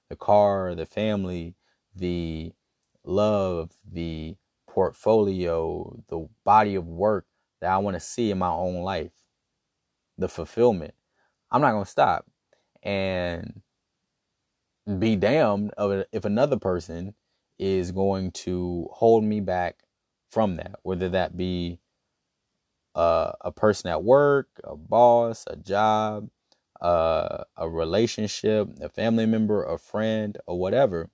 the 0.08 0.16
car, 0.16 0.74
the 0.74 0.86
family, 0.86 1.54
the 1.94 2.52
love, 3.10 3.72
the 3.90 4.36
portfolio, 4.68 6.00
the 6.08 6.28
body 6.44 6.74
of 6.76 6.86
work 6.86 7.26
that 7.60 7.70
I 7.70 7.78
want 7.78 7.94
to 7.94 8.00
see 8.00 8.30
in 8.30 8.38
my 8.38 8.50
own 8.50 8.82
life, 8.82 9.12
the 10.16 10.28
fulfillment. 10.28 10.94
I'm 11.50 11.60
not 11.60 11.72
going 11.72 11.84
to 11.84 11.90
stop 11.90 12.26
and 12.82 13.62
be 14.98 15.16
damned 15.16 15.72
if 16.12 16.24
another 16.24 16.56
person 16.56 17.14
is 17.58 17.92
going 17.92 18.30
to 18.32 18.88
hold 18.92 19.24
me 19.24 19.40
back 19.40 19.80
from 20.30 20.56
that, 20.56 20.76
whether 20.82 21.08
that 21.10 21.36
be 21.36 21.80
uh, 22.94 23.32
a 23.40 23.52
person 23.52 23.90
at 23.90 24.02
work, 24.02 24.48
a 24.64 24.76
boss, 24.76 25.44
a 25.48 25.56
job, 25.56 26.28
uh, 26.80 27.44
a 27.56 27.68
relationship, 27.68 28.68
a 28.80 28.88
family 28.88 29.26
member, 29.26 29.62
a 29.62 29.78
friend, 29.78 30.38
or 30.46 30.58
whatever. 30.58 31.10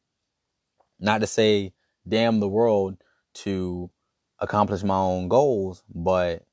Not 1.00 1.20
to 1.20 1.26
say 1.26 1.72
damn 2.08 2.40
the 2.40 2.48
world 2.48 2.96
to 3.34 3.90
accomplish 4.38 4.82
my 4.82 4.96
own 4.96 5.28
goals, 5.28 5.82
but 5.94 6.44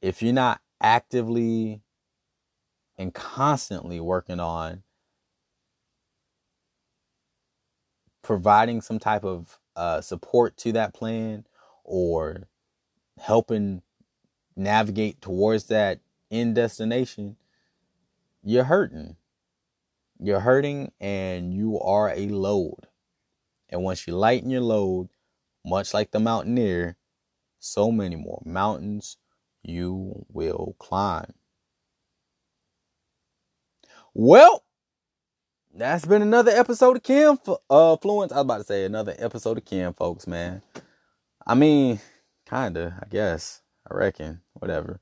if 0.00 0.22
you're 0.22 0.32
not 0.32 0.60
actively 0.80 1.82
and 2.98 3.12
constantly 3.14 4.00
working 4.00 4.40
on 4.40 4.82
providing 8.22 8.80
some 8.80 8.98
type 8.98 9.24
of 9.24 9.58
uh, 9.76 10.00
support 10.00 10.56
to 10.56 10.72
that 10.72 10.92
plan 10.92 11.46
or 11.84 12.48
helping 13.20 13.82
navigate 14.56 15.20
towards 15.20 15.64
that 15.64 16.00
end 16.30 16.54
destination, 16.54 17.36
you're 18.42 18.64
hurting. 18.64 19.16
You're 20.18 20.40
hurting 20.40 20.92
and 21.00 21.54
you 21.54 21.78
are 21.78 22.10
a 22.10 22.28
load. 22.28 22.88
And 23.76 23.84
once 23.84 24.06
you 24.06 24.16
lighten 24.16 24.48
your 24.48 24.62
load, 24.62 25.10
much 25.62 25.92
like 25.92 26.10
the 26.10 26.18
mountaineer, 26.18 26.96
so 27.58 27.92
many 27.92 28.16
more 28.16 28.40
mountains 28.42 29.18
you 29.62 30.24
will 30.32 30.74
climb. 30.78 31.34
Well, 34.14 34.64
that's 35.74 36.06
been 36.06 36.22
another 36.22 36.52
episode 36.52 36.96
of 36.96 37.02
Kim 37.02 37.38
uh, 37.68 37.96
Fluence. 37.98 38.32
I 38.32 38.36
was 38.36 38.44
about 38.44 38.58
to 38.58 38.64
say 38.64 38.86
another 38.86 39.14
episode 39.18 39.58
of 39.58 39.66
Kim, 39.66 39.92
folks, 39.92 40.26
man. 40.26 40.62
I 41.46 41.54
mean, 41.54 42.00
kinda, 42.48 42.98
I 43.02 43.06
guess. 43.10 43.60
I 43.90 43.94
reckon. 43.94 44.40
Whatever. 44.54 45.00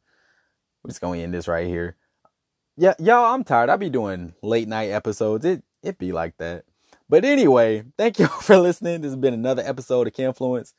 We're 0.83 0.89
just 0.89 1.01
gonna 1.01 1.20
end 1.20 1.33
this 1.33 1.47
right 1.47 1.68
here. 1.68 1.97
Yeah, 2.77 2.95
y'all, 2.99 3.33
I'm 3.33 3.45
tired. 3.45 3.70
I 3.70 3.77
be 3.77 3.89
doing 3.89 4.35
late 4.43 4.66
night 4.66 4.91
episodes. 4.91 5.45
It 5.45 5.62
it 5.81 5.97
be 5.97 6.11
like 6.11 6.39
that. 6.39 6.64
But 7.09 7.24
anyway, 7.24 7.84
thank 7.98 8.18
y'all 8.18 8.28
for 8.40 8.57
listening. 8.57 9.00
This 9.00 9.11
has 9.11 9.16
been 9.16 9.34
another 9.34 9.62
episode 9.64 10.07
of 10.07 10.12
KENfluence. 10.12 10.72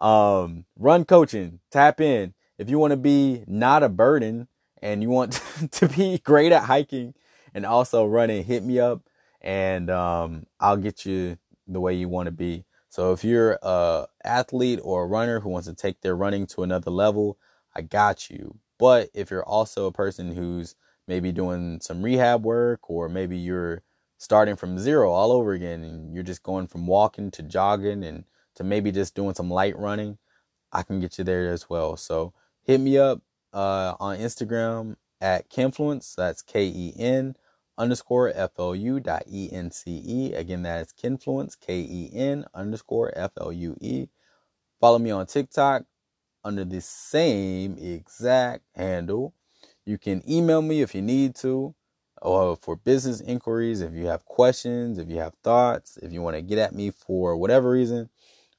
Um, 0.00 0.64
run 0.76 1.04
coaching, 1.04 1.60
tap 1.70 2.00
in. 2.00 2.34
If 2.58 2.68
you 2.70 2.78
want 2.78 2.92
to 2.92 2.96
be 2.96 3.44
not 3.46 3.82
a 3.82 3.88
burden 3.88 4.48
and 4.82 5.02
you 5.02 5.08
want 5.10 5.40
to 5.72 5.88
be 5.88 6.18
great 6.18 6.52
at 6.52 6.64
hiking 6.64 7.14
and 7.54 7.64
also 7.64 8.04
running, 8.04 8.44
hit 8.44 8.64
me 8.64 8.78
up 8.78 9.02
and 9.40 9.90
um, 9.90 10.46
I'll 10.60 10.76
get 10.76 11.04
you 11.06 11.38
the 11.66 11.80
way 11.80 11.94
you 11.94 12.08
want 12.08 12.26
to 12.26 12.32
be. 12.32 12.64
So 12.88 13.12
if 13.12 13.24
you're 13.24 13.58
a 13.62 14.06
athlete 14.24 14.80
or 14.82 15.02
a 15.02 15.06
runner 15.06 15.40
who 15.40 15.48
wants 15.48 15.66
to 15.66 15.74
take 15.74 16.00
their 16.00 16.14
running 16.14 16.46
to 16.48 16.62
another 16.62 16.90
level, 16.90 17.38
I 17.74 17.82
got 17.82 18.30
you. 18.30 18.58
But 18.78 19.10
if 19.14 19.30
you're 19.30 19.44
also 19.44 19.86
a 19.86 19.92
person 19.92 20.34
who's 20.34 20.76
maybe 21.08 21.32
doing 21.32 21.80
some 21.82 22.02
rehab 22.02 22.44
work 22.44 22.88
or 22.88 23.08
maybe 23.08 23.36
you're 23.36 23.82
starting 24.24 24.56
from 24.56 24.78
zero 24.78 25.12
all 25.12 25.30
over 25.30 25.52
again 25.52 25.84
and 25.84 26.14
you're 26.14 26.22
just 26.22 26.42
going 26.42 26.66
from 26.66 26.86
walking 26.86 27.30
to 27.30 27.42
jogging 27.42 28.02
and 28.02 28.24
to 28.54 28.64
maybe 28.64 28.90
just 28.90 29.14
doing 29.14 29.34
some 29.34 29.50
light 29.50 29.78
running, 29.78 30.16
I 30.72 30.82
can 30.82 30.98
get 30.98 31.18
you 31.18 31.24
there 31.24 31.50
as 31.50 31.68
well. 31.68 31.96
So 31.96 32.32
hit 32.62 32.80
me 32.80 32.96
up 32.96 33.20
uh, 33.52 33.94
on 34.00 34.18
Instagram 34.18 34.96
at 35.20 35.50
KENfluence. 35.50 36.14
That's 36.14 36.40
K 36.40 36.64
E 36.66 36.94
N 36.98 37.36
underscore 37.76 38.32
FLU 38.32 39.02
dot 39.02 39.24
E-N-C-E. 39.30 40.32
Again, 40.32 40.62
that 40.62 40.80
is 40.82 40.92
KENfluence, 40.92 41.58
K-E-N 41.60 42.46
underscore 42.54 43.12
F-L-U-E. 43.16 44.08
Follow 44.80 44.98
me 44.98 45.10
on 45.10 45.26
TikTok 45.26 45.84
under 46.44 46.64
the 46.64 46.80
same 46.80 47.76
exact 47.78 48.64
handle. 48.74 49.34
You 49.84 49.98
can 49.98 50.22
email 50.30 50.62
me 50.62 50.82
if 50.82 50.94
you 50.94 51.02
need 51.02 51.34
to, 51.36 51.74
or 52.24 52.56
for 52.56 52.74
business 52.74 53.20
inquiries, 53.20 53.82
if 53.82 53.92
you 53.92 54.06
have 54.06 54.24
questions, 54.24 54.98
if 54.98 55.10
you 55.10 55.18
have 55.18 55.34
thoughts, 55.44 55.98
if 55.98 56.12
you 56.12 56.22
want 56.22 56.36
to 56.36 56.42
get 56.42 56.58
at 56.58 56.74
me 56.74 56.90
for 56.90 57.36
whatever 57.36 57.70
reason, 57.70 58.08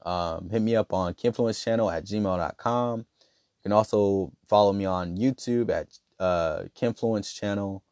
um, 0.05 0.49
hit 0.49 0.61
me 0.61 0.75
up 0.75 0.93
on 0.93 1.15
KENfluence 1.15 1.63
channel 1.63 1.89
at 1.89 2.05
gmail.com. 2.05 2.99
You 2.99 3.63
can 3.63 3.71
also 3.71 4.31
follow 4.47 4.71
me 4.71 4.85
on 4.85 5.17
YouTube 5.17 5.71
at 5.71 5.87
uh, 6.19 6.65
KENfluence 6.79 7.33
channel 7.33 7.83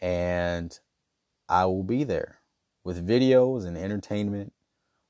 and 0.00 0.78
I 1.48 1.64
will 1.66 1.84
be 1.84 2.02
there 2.02 2.40
with 2.84 3.06
videos 3.06 3.64
and 3.64 3.76
entertainment, 3.76 4.52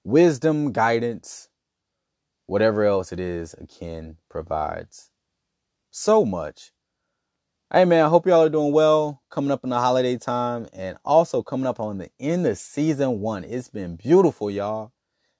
wisdom, 0.04 0.72
guidance, 0.72 1.48
whatever 2.46 2.84
else 2.84 3.10
it 3.10 3.20
is 3.20 3.54
Akin 3.54 4.18
provides. 4.28 5.10
So 5.90 6.26
much. 6.26 6.72
Hey 7.70 7.84
man, 7.84 8.02
I 8.02 8.08
hope 8.08 8.26
y'all 8.26 8.40
are 8.44 8.48
doing 8.48 8.72
well 8.72 9.20
coming 9.28 9.50
up 9.50 9.62
in 9.62 9.68
the 9.68 9.78
holiday 9.78 10.16
time 10.16 10.68
and 10.72 10.96
also 11.04 11.42
coming 11.42 11.66
up 11.66 11.78
on 11.78 11.98
the 11.98 12.08
end 12.18 12.46
of 12.46 12.56
season 12.56 13.20
one. 13.20 13.44
It's 13.44 13.68
been 13.68 13.94
beautiful, 13.94 14.50
y'all. 14.50 14.90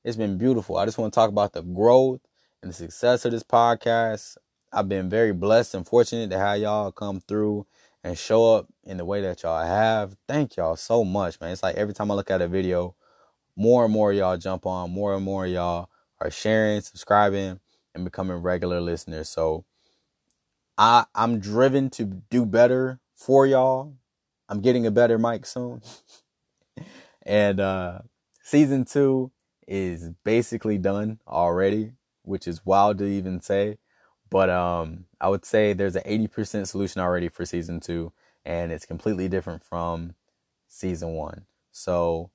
It's 0.05 0.19
been 0.19 0.37
beautiful. 0.37 0.77
I 0.77 0.85
just 0.85 0.99
want 0.99 1.11
to 1.11 1.15
talk 1.15 1.31
about 1.31 1.55
the 1.55 1.63
growth 1.63 2.21
and 2.61 2.69
the 2.69 2.75
success 2.75 3.25
of 3.25 3.33
this 3.33 3.43
podcast. 3.43 4.37
I've 4.71 4.91
been 4.91 5.09
very 5.09 5.33
blessed 5.33 5.75
and 5.75 5.87
fortunate 5.87 6.29
to 6.29 6.39
have 6.39 6.59
y'all 6.59 6.93
come 6.93 7.21
through 7.21 7.67
and 8.05 8.19
show 8.19 8.57
up 8.57 8.67
in 8.85 8.99
the 8.99 9.07
way 9.07 9.23
that 9.23 9.43
y'all 9.43 9.65
have. 9.65 10.15
Thank 10.29 10.59
y'all 10.59 10.77
so 10.77 11.07
much, 11.07 11.41
man. 11.41 11.53
It's 11.53 11.63
like 11.63 11.77
every 11.77 11.95
time 11.95 12.11
I 12.11 12.15
look 12.15 12.31
at 12.31 12.43
a 12.43 12.49
video, 12.49 12.95
more 13.57 13.87
and 13.87 13.93
more 13.95 14.13
y'all 14.13 14.37
jump 14.37 14.67
on, 14.67 14.91
more 14.91 15.15
and 15.15 15.25
more 15.25 15.47
y'all 15.47 15.89
are 16.21 16.31
sharing, 16.31 16.83
subscribing, 16.83 17.59
and 17.95 18.05
becoming 18.05 18.37
regular 18.37 18.83
listeners. 18.83 19.31
So 19.31 19.65
I 20.79 21.07
I'm 21.15 21.41
driven 21.41 21.91
to 21.91 22.05
do 22.31 22.47
better 22.47 23.01
for 23.15 23.47
y'all. 23.47 23.95
I'm 24.49 24.63
getting 24.63 24.87
a 24.87 24.91
better 24.91 25.19
mic 25.19 25.45
soon. 25.47 25.83
and 27.27 27.61
uh 27.61 28.01
season 28.43 28.85
2 28.87 29.31
is 29.69 30.11
basically 30.25 30.79
done 30.79 31.21
already, 31.29 31.93
which 32.23 32.49
is 32.49 32.65
wild 32.65 32.99
to 32.99 33.05
even 33.05 33.41
say. 33.41 33.79
But 34.31 34.51
um, 34.51 35.05
I 35.21 35.29
would 35.29 35.45
say 35.45 35.73
there's 35.73 35.97
an 35.97 36.03
80% 36.05 36.67
solution 36.67 37.01
already 37.01 37.29
for 37.29 37.45
season 37.47 37.81
two, 37.81 38.13
and 38.45 38.73
it's 38.73 38.87
completely 38.87 39.29
different 39.29 39.65
from 39.65 40.15
season 40.69 41.11
one. 41.11 41.47
So 41.73 42.31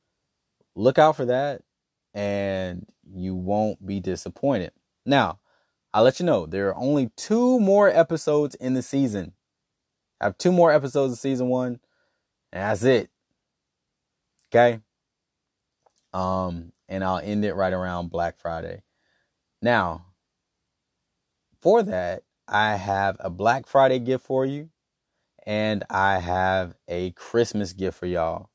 look 0.75 0.97
out 0.97 1.15
for 1.15 1.25
that, 1.25 1.61
and 2.13 2.85
you 3.13 3.35
won't 3.35 3.85
be 3.85 3.99
disappointed. 3.99 4.71
Now, 5.05 5.39
I'll 5.93 6.03
let 6.03 6.19
you 6.19 6.25
know 6.25 6.45
there 6.45 6.69
are 6.69 6.75
only 6.75 7.11
two 7.15 7.59
more 7.59 7.87
episodes 7.87 8.55
in 8.55 8.73
the 8.73 8.81
season. 8.81 9.33
I 10.19 10.25
have 10.25 10.37
two 10.37 10.51
more 10.51 10.71
episodes 10.71 11.13
of 11.13 11.19
season 11.19 11.49
one, 11.49 11.79
and 12.51 12.63
that's 12.63 12.83
it. 12.83 13.09
Okay. 14.49 14.79
Um, 16.13 16.71
and 16.87 17.03
I'll 17.03 17.19
end 17.19 17.45
it 17.45 17.53
right 17.53 17.73
around 17.73 18.09
Black 18.09 18.39
Friday. 18.39 18.83
Now, 19.61 20.05
for 21.61 21.83
that, 21.83 22.23
I 22.47 22.75
have 22.75 23.17
a 23.19 23.29
Black 23.29 23.67
Friday 23.67 23.99
gift 23.99 24.25
for 24.25 24.45
you, 24.45 24.69
and 25.45 25.83
I 25.89 26.19
have 26.19 26.75
a 26.87 27.11
Christmas 27.11 27.73
gift 27.73 27.99
for 27.99 28.05
y'all 28.05 28.49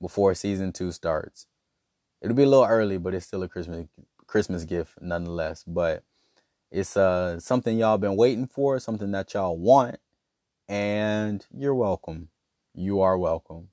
before 0.00 0.34
season 0.34 0.72
two 0.72 0.92
starts. 0.92 1.46
It'll 2.20 2.36
be 2.36 2.42
a 2.42 2.48
little 2.48 2.66
early, 2.66 2.98
but 2.98 3.14
it's 3.14 3.26
still 3.26 3.42
a 3.42 3.48
Christmas 3.48 3.86
Christmas 4.26 4.64
gift 4.64 5.00
nonetheless. 5.00 5.64
But 5.66 6.04
it's 6.70 6.96
uh 6.96 7.40
something 7.40 7.78
y'all 7.78 7.98
been 7.98 8.16
waiting 8.16 8.46
for, 8.46 8.78
something 8.78 9.10
that 9.12 9.34
y'all 9.34 9.58
want, 9.58 9.96
and 10.68 11.44
you're 11.56 11.74
welcome. 11.74 12.28
You 12.74 13.00
are 13.00 13.18
welcome. 13.18 13.68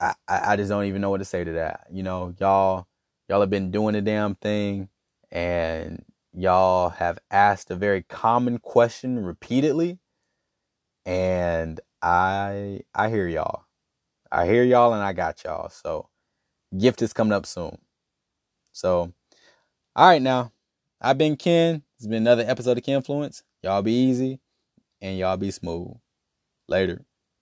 I, 0.00 0.14
I, 0.28 0.56
just 0.56 0.68
don't 0.68 0.84
even 0.84 1.00
know 1.00 1.10
what 1.10 1.18
to 1.18 1.24
say 1.24 1.42
to 1.42 1.52
that. 1.52 1.86
You 1.90 2.02
know, 2.02 2.34
y'all 2.38 2.86
y'all 3.28 3.40
have 3.40 3.50
been 3.50 3.70
doing 3.70 3.94
the 3.94 4.00
damn 4.00 4.34
thing 4.36 4.88
and 5.30 6.04
y'all 6.32 6.90
have 6.90 7.18
asked 7.30 7.70
a 7.70 7.76
very 7.76 8.02
common 8.02 8.58
question 8.58 9.18
repeatedly 9.18 9.98
and 11.04 11.80
I 12.02 12.80
I 12.94 13.08
hear 13.10 13.26
y'all. 13.26 13.64
I 14.30 14.46
hear 14.46 14.62
y'all 14.62 14.92
and 14.92 15.02
I 15.02 15.12
got 15.12 15.42
y'all. 15.44 15.68
So 15.70 16.08
gift 16.76 17.02
is 17.02 17.12
coming 17.12 17.32
up 17.32 17.46
soon. 17.46 17.78
So 18.72 19.12
all 19.96 20.08
right 20.08 20.22
now. 20.22 20.52
I've 21.00 21.18
been 21.18 21.36
Ken. 21.36 21.82
It's 21.96 22.06
been 22.06 22.22
another 22.22 22.44
episode 22.46 22.76
of 22.76 22.84
KENfluence. 22.84 23.42
Y'all 23.62 23.82
be 23.82 23.92
easy 23.92 24.40
and 25.00 25.16
y'all 25.16 25.36
be 25.36 25.50
smooth. 25.50 25.94
Later. 26.68 27.04